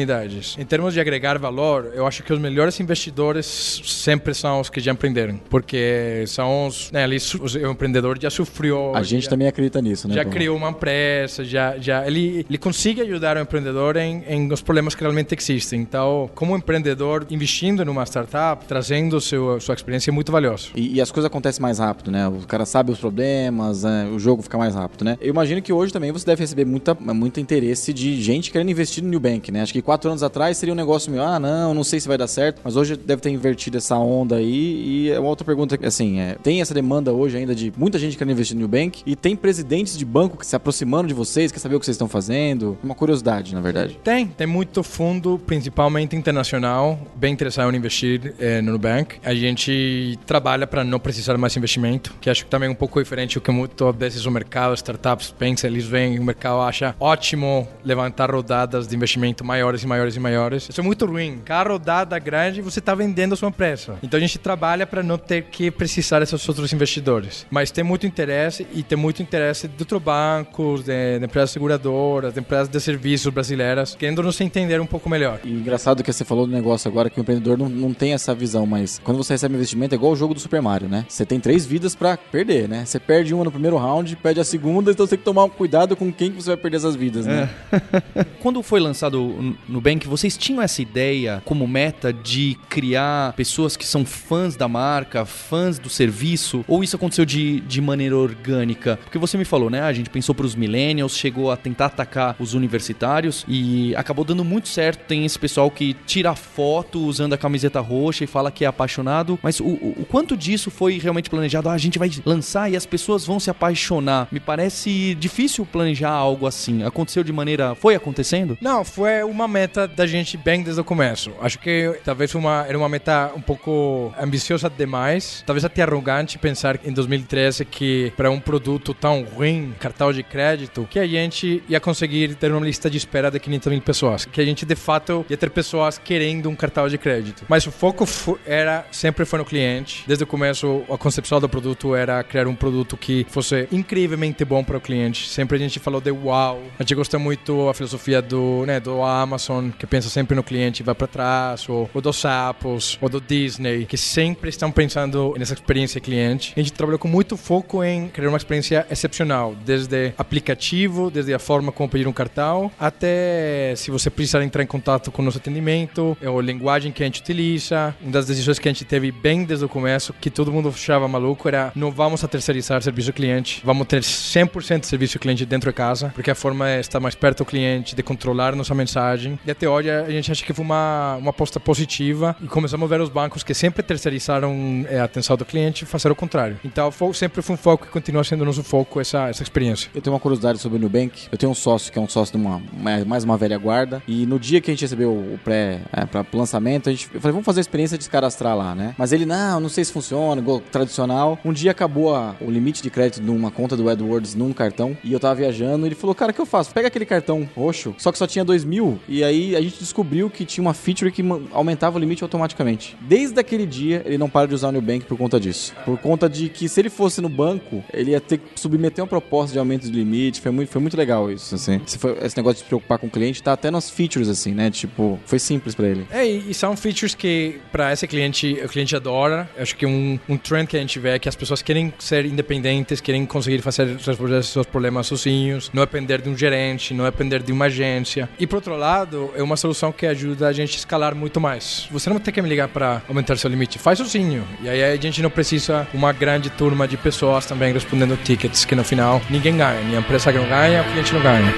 Em 0.59 0.64
termos 0.64 0.95
de 0.95 1.00
agregar 1.00 1.38
valor, 1.38 1.93
eu 1.95 2.07
acho 2.07 2.23
que 2.23 2.33
os 2.33 2.38
melhores 2.38 2.78
investidores 2.81 3.47
sempre 3.85 4.35
são 4.35 4.61
os 4.61 4.71
que 4.71 4.81
já 4.81 4.93
empreenderam. 4.93 5.38
Porque 5.49 6.25
são 6.26 6.67
os. 6.67 6.90
Né, 6.90 7.05
ali, 7.05 7.19
o 7.19 7.71
empreendedor 7.71 8.19
já 8.21 8.31
sofreu. 8.31 8.93
A 8.95 9.02
gente 9.02 9.25
já, 9.25 9.31
também 9.31 9.49
acredita 9.49 9.81
nisso, 9.81 10.09
né? 10.09 10.14
Já 10.14 10.25
criou 10.25 10.57
uma 10.57 10.71
empresa, 10.71 11.45
já, 11.45 11.76
já 11.78 12.07
ele, 12.07 12.45
ele 12.49 12.59
consegue 12.59 13.00
ajudar 13.00 13.37
o 13.37 13.40
empreendedor 13.40 13.97
em, 13.97 14.25
em 14.28 14.52
os 14.52 14.62
problemas 14.62 14.95
que 14.95 15.02
realmente 15.02 15.35
existem. 15.35 15.81
Então, 15.81 16.31
como 16.35 16.57
empreendedor, 16.57 17.26
investindo 17.31 17.85
numa 17.85 18.05
startup, 18.05 18.64
trazendo 18.67 19.21
seu, 19.21 19.61
sua 19.61 19.75
experiência 19.75 20.11
é 20.11 20.12
muito 20.12 20.33
valioso. 20.33 20.71
E, 20.75 20.97
e, 20.97 21.00
as 21.00 21.11
coisas 21.11 21.26
acontecem 21.26 21.62
mais 21.62 21.78
rápido, 21.78 22.11
né? 22.11 22.26
O 22.28 22.47
cara 22.47 22.64
sabe 22.67 22.93
os 22.93 22.99
problemas, 22.99 23.85
né? 23.85 24.09
o 24.12 24.19
jogo 24.19 24.43
fica 24.43 24.59
mais 24.59 24.75
rápido, 24.75 25.05
né? 25.05 25.17
Eu 25.21 25.31
imagino 25.31 25.62
que 25.62 25.73
hoje 25.73 25.93
também 25.93 26.12
você 26.12 26.26
deve 26.26 26.43
receber 26.43 26.64
muita, 26.64 26.95
muito 26.95 27.40
interesse 27.40 27.93
de 27.93 28.21
gente 28.21 28.50
querendo 28.50 28.71
investir 28.71 29.02
no 29.02 29.11
Nubank, 29.11 29.50
né? 29.50 29.62
Acho 29.62 29.73
que 29.73 29.78
quatro 29.83 30.11
anos 30.11 30.23
atrás 30.23 30.57
seria 30.57 30.73
um 30.73 30.77
negócio 30.77 31.11
meio, 31.11 31.23
ah, 31.23 31.39
não, 31.39 31.75
não 31.75 31.85
sei 31.85 32.01
se 32.01 32.09
vai 32.09 32.19
dar 32.19 32.27
certo, 32.27 32.61
mas 32.65 32.77
hoje 32.77 32.97
deve 32.97 33.23
ter 33.23 33.31
invertido 33.31 33.77
essa 33.77 33.97
onda 33.97 34.37
aí. 34.37 35.07
E 35.07 35.11
é 35.11 35.19
uma 35.19 35.29
outra 35.29 35.45
pergunta, 35.45 35.79
assim, 35.87 36.21
é, 36.21 36.37
tem 36.43 36.61
essa 36.61 36.75
demanda 36.75 37.13
hoje 37.13 37.37
ainda 37.37 37.55
de 37.55 37.73
muita 37.77 37.99
gente 37.99 38.17
querendo 38.17 38.33
investir 38.33 38.57
no 38.57 38.63
Nubank 38.63 39.03
e 39.05 39.17
tem 39.17 39.35
presidentes 39.37 39.97
de 39.97 40.05
banco 40.05 40.37
que 40.37 40.47
se 40.47 40.57
aproximando 40.57 41.09
de 41.09 41.15
vocês, 41.15 41.53
quer 41.53 41.59
saber 41.59 41.77
o 41.77 41.81
que 41.81 41.87
vocês 41.87 41.95
estão 41.95 42.09
fazendo? 42.09 42.77
Uma 42.83 42.95
curiosidade, 42.95 43.55
na 43.55 43.61
verdade. 43.61 43.99
Tem, 44.03 44.27
tem 44.27 44.47
muito 44.47 44.83
fundo, 44.83 45.41
principalmente 45.47 46.17
internacional, 46.17 46.99
bem 47.17 47.33
interessado 47.33 47.73
em 47.73 47.77
investir 47.77 48.35
eh, 48.39 48.61
no 48.61 48.73
Nubank. 48.73 49.17
A 49.25 49.35
gente 49.35 50.19
trabalha 50.27 50.67
para 50.67 50.85
não 50.85 50.99
precisar 50.99 51.37
mais 51.39 51.57
investimento, 51.57 52.15
que 52.21 52.31
acho 52.31 52.45
que 52.45 52.51
também 52.51 52.69
é 52.69 52.73
um 52.73 52.75
pouco 52.75 53.03
diferente 53.03 53.35
do 53.35 53.41
que 53.41 53.51
muitas 53.51 53.95
vezes 53.97 54.27
o 54.27 54.31
mercado, 54.31 54.75
startups 54.75 55.35
pensa, 55.39 55.67
eles 55.67 55.85
vêm, 55.85 56.19
o 56.19 56.25
mercado 56.25 56.61
acha 56.61 56.95
ótimo 56.99 57.69
levantar 57.85 58.31
rodadas 58.31 58.87
de 58.87 58.97
investimento 58.97 59.45
maiores 59.69 59.83
e 59.83 59.87
maiores 59.87 60.17
e 60.17 60.21
maiores. 60.21 60.69
Isso 60.69 60.81
é 60.81 60.85
muito 60.85 61.05
ruim. 61.05 61.41
Cada 61.45 61.71
rodada 61.71 62.19
grande 62.19 62.63
você 62.63 62.79
está 62.79 62.95
vendendo 62.95 63.35
a 63.35 63.37
sua 63.37 63.49
empresa. 63.49 63.97
Então 64.03 64.17
a 64.17 64.21
gente 64.21 64.39
trabalha 64.39 64.87
para 64.87 65.03
não 65.03 65.19
ter 65.19 65.45
que 65.45 65.71
precisar 65.71 66.21
desses 66.21 66.49
outros 66.49 66.73
investidores. 66.73 67.47
Mas 67.51 67.71
tem 67.71 67.85
muito 67.85 68.07
interesse 68.07 68.67
e 68.73 68.83
tem 68.83 68.97
muito 68.97 69.23
interesse 69.23 69.69
de 69.69 69.75
outros 69.81 70.03
bancos, 70.03 70.85
de, 70.85 71.19
de 71.19 71.25
empresas 71.25 71.51
seguradoras, 71.51 72.33
de 72.33 72.41
empresas 72.41 72.69
de 72.69 72.81
serviços 72.81 73.33
brasileiras, 73.33 73.95
querendo 73.95 74.23
nos 74.23 74.41
entender 74.41 74.81
um 74.81 74.87
pouco 74.87 75.09
melhor. 75.09 75.41
E 75.45 75.53
engraçado 75.53 76.03
que 76.03 76.13
você 76.13 76.25
falou 76.25 76.47
do 76.47 76.53
negócio 76.53 76.89
agora 76.89 77.11
que 77.11 77.21
o 77.21 77.23
empreendedor 77.23 77.59
não, 77.59 77.69
não 77.69 77.93
tem 77.93 78.13
essa 78.15 78.35
visão, 78.35 78.65
mas 78.65 79.01
quando 79.05 79.19
você 79.19 79.35
recebe 79.35 79.55
investimento 79.55 79.95
é 79.95 79.97
igual 79.97 80.13
o 80.13 80.17
jogo 80.17 80.33
do 80.35 80.41
Super 80.41 80.63
Mario, 80.63 80.89
né? 80.89 81.05
Você 81.09 81.27
tem 81.27 81.41
três 81.41 81.67
vidas 81.67 81.95
para 81.95 82.17
perder, 82.17 82.69
né? 82.69 82.85
Você 82.85 82.99
perde 82.99 83.35
uma 83.35 83.45
no 83.45 83.51
primeiro 83.51 83.77
round, 83.77 84.17
perde 84.17 84.41
a 84.41 84.45
segunda, 84.45 84.91
então 84.91 85.07
você 85.07 85.11
tem 85.11 85.19
que 85.19 85.25
tomar 85.25 85.49
cuidado 85.51 85.97
com 85.97 86.13
quem 86.13 86.31
que 86.31 86.43
você 86.43 86.51
vai 86.51 86.57
perder 86.57 86.77
essas 86.79 86.95
vidas, 86.95 87.27
né? 87.27 87.51
É. 87.73 88.25
quando 88.41 88.63
foi 88.63 88.81
lançado 88.81 89.57
Nubank, 89.69 90.07
vocês 90.07 90.37
tinham 90.37 90.62
essa 90.62 90.81
ideia 90.81 91.43
como 91.45 91.67
meta 91.67 92.12
de 92.12 92.57
criar 92.69 93.33
pessoas 93.35 93.77
que 93.77 93.87
são 93.87 94.05
fãs 94.05 94.57
da 94.57 94.67
marca, 94.69 95.25
fãs 95.25 95.79
do 95.79 95.88
serviço? 95.88 96.65
Ou 96.67 96.83
isso 96.83 96.97
aconteceu 96.97 97.25
de, 97.25 97.61
de 97.61 97.81
maneira 97.81 98.17
orgânica? 98.17 98.99
Porque 99.03 99.19
você 99.19 99.37
me 99.37 99.45
falou, 99.45 99.69
né? 99.69 99.83
A 99.83 99.93
gente 99.93 100.11
pensou 100.11 100.35
para 100.35 100.47
os 100.47 100.55
millennials, 100.55 101.17
chegou 101.17 101.50
a 101.50 101.57
tentar 101.57 101.87
atacar 101.87 102.37
os 102.38 102.55
universitários 102.55 103.45
e 103.49 103.95
acabou 103.97 104.25
dando 104.25 104.45
muito 104.45 104.69
certo. 104.69 105.07
Tem 105.07 105.25
esse 105.25 105.38
pessoal 105.38 105.71
que 105.71 105.95
tira 106.07 106.35
foto 106.35 107.00
usando 107.00 107.33
a 107.33 107.38
camiseta 107.38 107.81
roxa 107.81 108.25
e 108.25 108.27
fala 108.27 108.50
que 108.50 108.65
é 108.65 108.69
apaixonado. 108.69 109.38
Mas 109.43 109.61
o, 109.61 109.67
o, 109.67 110.07
quanto 110.09 110.37
disso 110.37 110.71
foi 110.71 110.99
realmente 110.99 111.29
planejado? 111.29 111.69
Ah, 111.69 111.73
a 111.73 111.79
gente 111.79 111.99
vai 111.99 112.11
lançar 112.25 112.71
e 112.71 112.77
as 112.77 112.87
pessoas 112.87 113.25
vão 113.25 113.41
se 113.41 113.50
apaixonar. 113.50 114.29
Me 114.31 114.41
parece 114.41 115.15
difícil 115.15 115.67
planejar 115.67 116.11
algo 116.11 116.47
assim. 116.47 116.83
Aconteceu 116.83 117.25
de 117.25 117.33
maneira. 117.33 117.75
Foi 117.75 117.95
acontecendo? 117.95 118.57
Não, 118.61 118.85
foi 118.85 119.23
uma 119.23 119.48
meta 119.49 119.88
da 119.88 120.07
gente 120.07 120.37
bem 120.37 120.62
desde 120.62 120.81
o 120.81 120.85
começo. 120.85 121.33
Acho 121.40 121.59
que 121.59 121.99
talvez 122.05 122.35
uma, 122.35 122.64
era 122.69 122.78
uma 122.78 122.88
meta 122.88 123.33
um 123.35 123.40
pouco 123.40 124.12
ambiciosa 124.21 124.71
demais, 124.71 125.43
talvez 125.47 125.64
até 125.64 125.83
arrogante 125.83 126.38
pensar 126.38 126.78
em 126.85 126.93
2013 126.93 127.64
que 127.64 128.12
para 128.17 128.31
um 128.31 128.38
produto 128.38 128.95
tão 128.95 129.25
ruim, 129.25 129.75
cartão 129.78 130.12
de 130.12 130.23
crédito, 130.23 130.87
que 130.90 130.99
a 130.99 131.07
gente 131.07 131.62
ia 131.69 131.81
conseguir 131.81 132.35
ter 132.35 132.52
uma 132.52 132.64
lista 132.64 132.90
de 132.90 132.97
espera 132.97 133.31
de 133.31 133.40
500 133.40 133.73
mil 133.73 133.81
pessoas, 133.81 134.25
que 134.25 134.40
a 134.40 134.45
gente 134.45 134.64
de 134.64 134.75
fato 134.75 135.25
ia 135.28 135.37
ter 135.37 135.50
pessoas 135.50 135.99
querendo 135.99 136.49
um 136.49 136.55
cartão 136.55 136.88
de 136.88 136.99
crédito. 136.99 137.45
Mas 137.49 137.67
o 137.67 137.71
foco 137.71 138.07
era 138.47 138.85
sempre 138.90 139.25
foi 139.25 139.38
no 139.38 139.45
cliente. 139.45 140.05
Desde 140.07 140.25
o 140.25 140.26
começo, 140.26 140.83
a 140.90 140.99
concepção 140.99 141.40
do 141.40 141.49
produto 141.49 141.95
era 141.95 142.23
criar 142.23 142.47
um 142.47 142.55
produto 142.55 142.97
que 142.97 143.26
fosse 143.28 143.69
incrivelmente 143.73 144.45
bom 144.45 144.62
para 144.62 144.76
o 144.76 144.81
cliente. 144.81 145.28
Sempre 145.28 145.57
a 145.57 145.61
gente 145.61 145.78
falou 145.78 146.00
de 146.00 146.11
wow. 146.11 146.62
A 146.78 146.83
gente 146.83 146.95
gosta 146.95 147.19
muito 147.19 147.69
a 147.69 147.75
filosofia 147.75 148.21
do, 148.21 148.64
né, 148.67 148.81
do 148.81 149.02
Amazon, 149.02 149.38
que 149.78 149.87
pensa 149.87 150.09
sempre 150.09 150.35
no 150.35 150.42
cliente, 150.42 150.83
vai 150.83 150.95
para 150.95 151.07
trás, 151.07 151.68
ou, 151.68 151.88
ou 151.92 152.00
dos 152.00 152.16
sapos, 152.16 152.99
ou 153.00 153.09
do 153.09 153.21
Disney, 153.21 153.85
que 153.87 153.97
sempre 153.97 154.50
estão 154.50 154.71
pensando 154.71 155.35
nessa 155.38 155.54
experiência 155.54 156.00
cliente. 156.00 156.52
A 156.57 156.61
gente 156.61 156.73
trabalhou 156.73 156.99
com 156.99 157.09
muito 157.09 157.37
foco 157.37 157.83
em 157.83 158.09
criar 158.09 158.28
uma 158.28 158.37
experiência 158.37 158.87
excepcional, 158.90 159.54
desde 159.64 160.12
aplicativo, 160.16 161.11
desde 161.11 161.35
a 161.35 161.38
forma 161.38 161.73
como 161.73 161.88
pedir 161.88 162.07
um 162.07 162.12
cartão, 162.12 162.71
até 162.78 163.75
se 163.76 163.90
você 163.90 164.11
precisar 164.11 164.42
entrar 164.42 164.62
em 164.62 164.66
contato 164.66 165.11
com 165.11 165.23
o 165.23 165.25
nosso 165.25 165.38
atendimento, 165.38 166.16
ou 166.25 166.38
a 166.38 166.42
linguagem 166.42 166.92
que 166.92 167.02
a 167.02 167.07
gente 167.07 167.21
utiliza. 167.21 167.95
Uma 168.00 168.12
das 168.12 168.26
decisões 168.26 168.59
que 168.59 168.68
a 168.68 168.73
gente 168.73 168.85
teve 168.85 169.11
bem 169.11 169.45
desde 169.45 169.64
o 169.64 169.68
começo, 169.68 170.12
que 170.21 170.30
todo 170.30 170.52
mundo 170.52 170.68
achava 170.68 171.07
maluco, 171.09 171.49
era 171.49 171.73
não 171.75 171.90
vamos 171.90 172.23
a 172.25 172.28
terceirizar 172.28 172.83
serviço 172.83 173.12
cliente, 173.12 173.62
vamos 173.64 173.87
ter 173.87 174.00
100% 174.00 174.80
de 174.80 174.87
serviço 174.87 175.18
cliente 175.18 175.45
dentro 175.45 175.71
de 175.71 175.76
casa, 175.76 176.11
porque 176.14 176.30
a 176.30 176.35
forma 176.35 176.68
é 176.68 176.80
estar 176.80 177.00
mais 177.00 177.14
perto 177.14 177.38
do 177.38 177.45
cliente, 177.45 177.95
de 177.95 178.02
controlar 178.02 178.54
nossa 178.54 178.75
mensagem. 178.75 179.28
E 179.45 179.51
até 179.51 179.69
hoje 179.69 179.91
a 179.91 180.11
gente 180.11 180.31
acha 180.31 180.45
que 180.45 180.53
foi 180.53 180.65
uma, 180.65 181.17
uma 181.17 181.31
aposta 181.31 181.59
positiva 181.59 182.37
e 182.43 182.47
começamos 182.47 182.85
a 182.91 182.97
ver 182.97 183.03
os 183.03 183.09
bancos 183.09 183.43
que 183.43 183.55
sempre 183.55 183.83
terceirizaram 183.83 184.87
é, 184.89 185.01
a 185.01 185.05
atenção 185.05 185.37
do 185.37 185.45
cliente 185.45 185.85
fazer 185.85 186.11
o 186.11 186.15
contrário. 186.15 186.59
Então 186.65 186.91
sempre 187.13 187.43
foi 187.43 187.55
um 187.55 187.59
foco 187.59 187.87
e 187.87 187.89
continua 187.89 188.23
sendo 188.25 188.45
nosso 188.45 188.63
foco 188.63 189.01
essa, 189.01 189.29
essa 189.29 189.43
experiência. 189.43 189.91
Eu 189.95 190.01
tenho 190.01 190.15
uma 190.15 190.21
curiosidade 190.21 190.59
sobre 190.59 190.79
o 190.79 190.81
Nubank. 190.81 191.29
Eu 191.31 191.39
tenho 191.39 191.51
um 191.51 191.55
sócio 191.55 191.93
que 191.93 191.99
é 191.99 192.03
um 192.03 192.09
sócio 192.09 192.39
de 192.39 192.45
uma 192.45 192.63
mais 193.07 193.25
uma 193.25 193.37
velha 193.37 193.59
guarda 193.59 194.03
e 194.07 194.27
no 194.27 194.39
dia 194.39 194.61
que 194.61 194.71
a 194.71 194.75
gente 194.75 194.83
recebeu 194.83 195.11
o 195.11 195.39
pré 195.43 195.81
é, 195.93 196.05
para 196.05 196.25
lançamento, 196.33 196.89
a 196.89 196.93
gente 196.93 197.09
eu 197.13 197.21
falei, 197.21 197.33
vamos 197.33 197.47
fazer 197.47 197.61
a 197.61 197.63
experiência 197.63 197.99
de 197.99 198.05
se 198.05 198.11
cadastrar 198.11 198.57
lá, 198.57 198.75
né? 198.75 198.95
Mas 198.97 199.13
ele, 199.13 199.27
não, 199.27 199.61
não 199.61 199.69
sei 199.69 199.85
se 199.85 199.93
funciona, 199.93 200.41
igual 200.41 200.61
tradicional. 200.61 201.39
Um 201.45 201.53
dia 201.53 201.71
acabou 201.71 202.15
a, 202.15 202.35
o 202.41 202.51
limite 202.51 202.83
de 202.83 202.91
crédito 202.91 203.23
de 203.23 203.31
uma 203.31 203.51
conta 203.51 203.77
do 203.77 203.89
AdWords 203.89 204.35
num 204.35 204.53
cartão 204.53 204.97
e 205.03 205.13
eu 205.13 205.21
tava 205.21 205.35
viajando 205.37 205.87
ele 205.87 205.95
falou, 205.95 206.15
cara, 206.15 206.31
o 206.31 206.35
que 206.35 206.41
eu 206.41 206.47
faço? 206.47 206.73
Pega 206.73 206.89
aquele 206.89 207.07
cartão 207.07 207.49
roxo, 207.57 207.95
só 207.99 208.13
que 208.13 208.19
só 208.19 208.27
tinha 208.27 208.45
2 208.45 208.65
mil 208.65 208.99
e 209.09 209.18
aí 209.23 209.57
a 209.57 209.61
gente 209.61 209.79
descobriu 209.79 210.31
que 210.31 210.45
tinha 210.45 210.63
uma 210.63 210.75
feature 210.75 211.11
que 211.11 211.23
aumentava 211.53 211.97
o 211.97 212.01
limite 212.01 212.23
automaticamente. 212.23 212.97
Desde 213.01 213.39
aquele 213.39 213.67
dia, 213.67 214.03
ele 214.05 214.19
não 214.19 214.29
para 214.29 214.49
de 214.49 214.55
usar 214.55 214.69
o 214.69 214.73
Nubank 214.73 215.05
por 215.07 215.17
conta 215.17 215.39
disso. 215.39 215.75
Por 215.85 215.99
conta 215.99 216.29
de 216.29 216.49
que 216.49 216.69
se 216.69 216.81
ele 216.81 216.90
fosse 216.90 217.21
no 217.21 217.29
banco, 217.29 217.85
ele 217.92 218.12
ia 218.12 218.21
ter 218.21 218.38
que 218.38 218.61
submeter 218.61 219.03
uma 219.03 219.09
proposta 219.09 219.53
de 219.53 219.59
aumento 219.59 219.90
de 219.90 219.92
limite. 219.92 220.40
Foi 220.40 220.51
muito, 220.51 220.71
foi 220.71 220.81
muito 220.81 220.97
legal 220.97 221.31
isso, 221.31 221.55
assim. 221.55 221.81
Esse, 221.87 221.99
foi, 221.99 222.16
esse 222.23 222.37
negócio 222.37 222.57
de 222.57 222.61
se 222.61 222.66
preocupar 222.66 222.99
com 222.99 223.07
o 223.07 223.11
cliente 223.11 223.42
tá 223.42 223.53
até 223.53 223.71
nas 223.71 223.90
features, 223.90 224.29
assim, 224.29 224.53
né? 224.53 224.71
Tipo, 224.71 225.19
foi 225.25 225.38
simples 225.38 225.75
para 225.75 225.87
ele. 225.87 226.07
É, 226.11 226.27
e 226.27 226.53
são 226.55 226.77
features 226.77 227.14
que 227.14 227.61
para 227.73 227.92
esse 227.92 228.07
cliente, 228.07 228.61
o 228.64 228.69
cliente 228.69 228.95
adora. 228.95 229.49
Acho 229.59 229.77
que 229.77 229.87
um, 229.87 230.19
um 230.29 230.37
trend 230.37 230.69
que 230.69 230.77
a 230.77 230.81
gente 230.81 230.99
vê 230.99 231.11
é 231.11 231.19
que 231.19 231.29
as 231.29 231.37
pessoas 231.37 231.62
querem 231.62 231.92
ser 231.99 232.25
independentes, 232.27 233.01
querem 233.01 233.25
conseguir 233.27 233.61
fazer 233.61 233.97
resolver 233.97 234.42
seus 234.42 234.66
problemas 234.66 235.07
sozinhos, 235.07 235.71
não 235.73 235.83
depender 235.83 236.21
de 236.21 236.29
um 236.29 236.37
gerente, 236.37 236.95
não 236.95 237.05
depender 237.05 237.42
de 237.42 237.53
uma 237.53 237.66
agência. 237.66 238.29
E 238.38 238.47
por 238.47 238.57
outro 238.57 238.77
lado, 238.77 239.08
é 239.37 239.42
uma 239.42 239.57
solução 239.57 239.92
que 239.92 240.07
ajuda 240.07 240.49
a 240.49 240.53
gente 240.53 240.75
a 240.75 240.79
escalar 240.79 241.14
muito 241.14 241.40
mais. 241.40 241.88
Você 241.90 242.11
não 242.11 242.18
tem 242.18 242.33
que 242.33 242.42
me 242.42 242.49
ligar 242.49 242.68
para 242.68 243.03
aumentar 243.09 243.37
seu 243.37 243.51
limite, 243.51 243.79
faz 243.79 243.99
sozinho. 243.99 244.47
E 244.61 244.68
aí 244.68 244.83
a 244.83 244.97
gente 244.97 245.23
não 245.23 245.31
precisa 245.31 245.87
uma 245.94 246.12
grande 246.12 246.51
turma 246.51 246.87
de 246.87 246.97
pessoas 246.97 247.47
também 247.47 247.73
respondendo 247.73 248.16
tickets 248.23 248.64
que 248.64 248.75
no 248.75 248.85
final 248.85 249.21
ninguém 249.31 249.57
ganha, 249.57 249.81
nem 249.83 249.97
a 249.97 250.01
empresa 250.01 250.33
não 250.33 250.49
ganha, 250.49 250.83
o 250.83 250.85
cliente 250.92 251.14
não 251.14 251.23
ganha. 251.23 251.55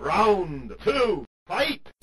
Round 0.00 0.74
two, 0.84 1.24
fight! 1.46 1.95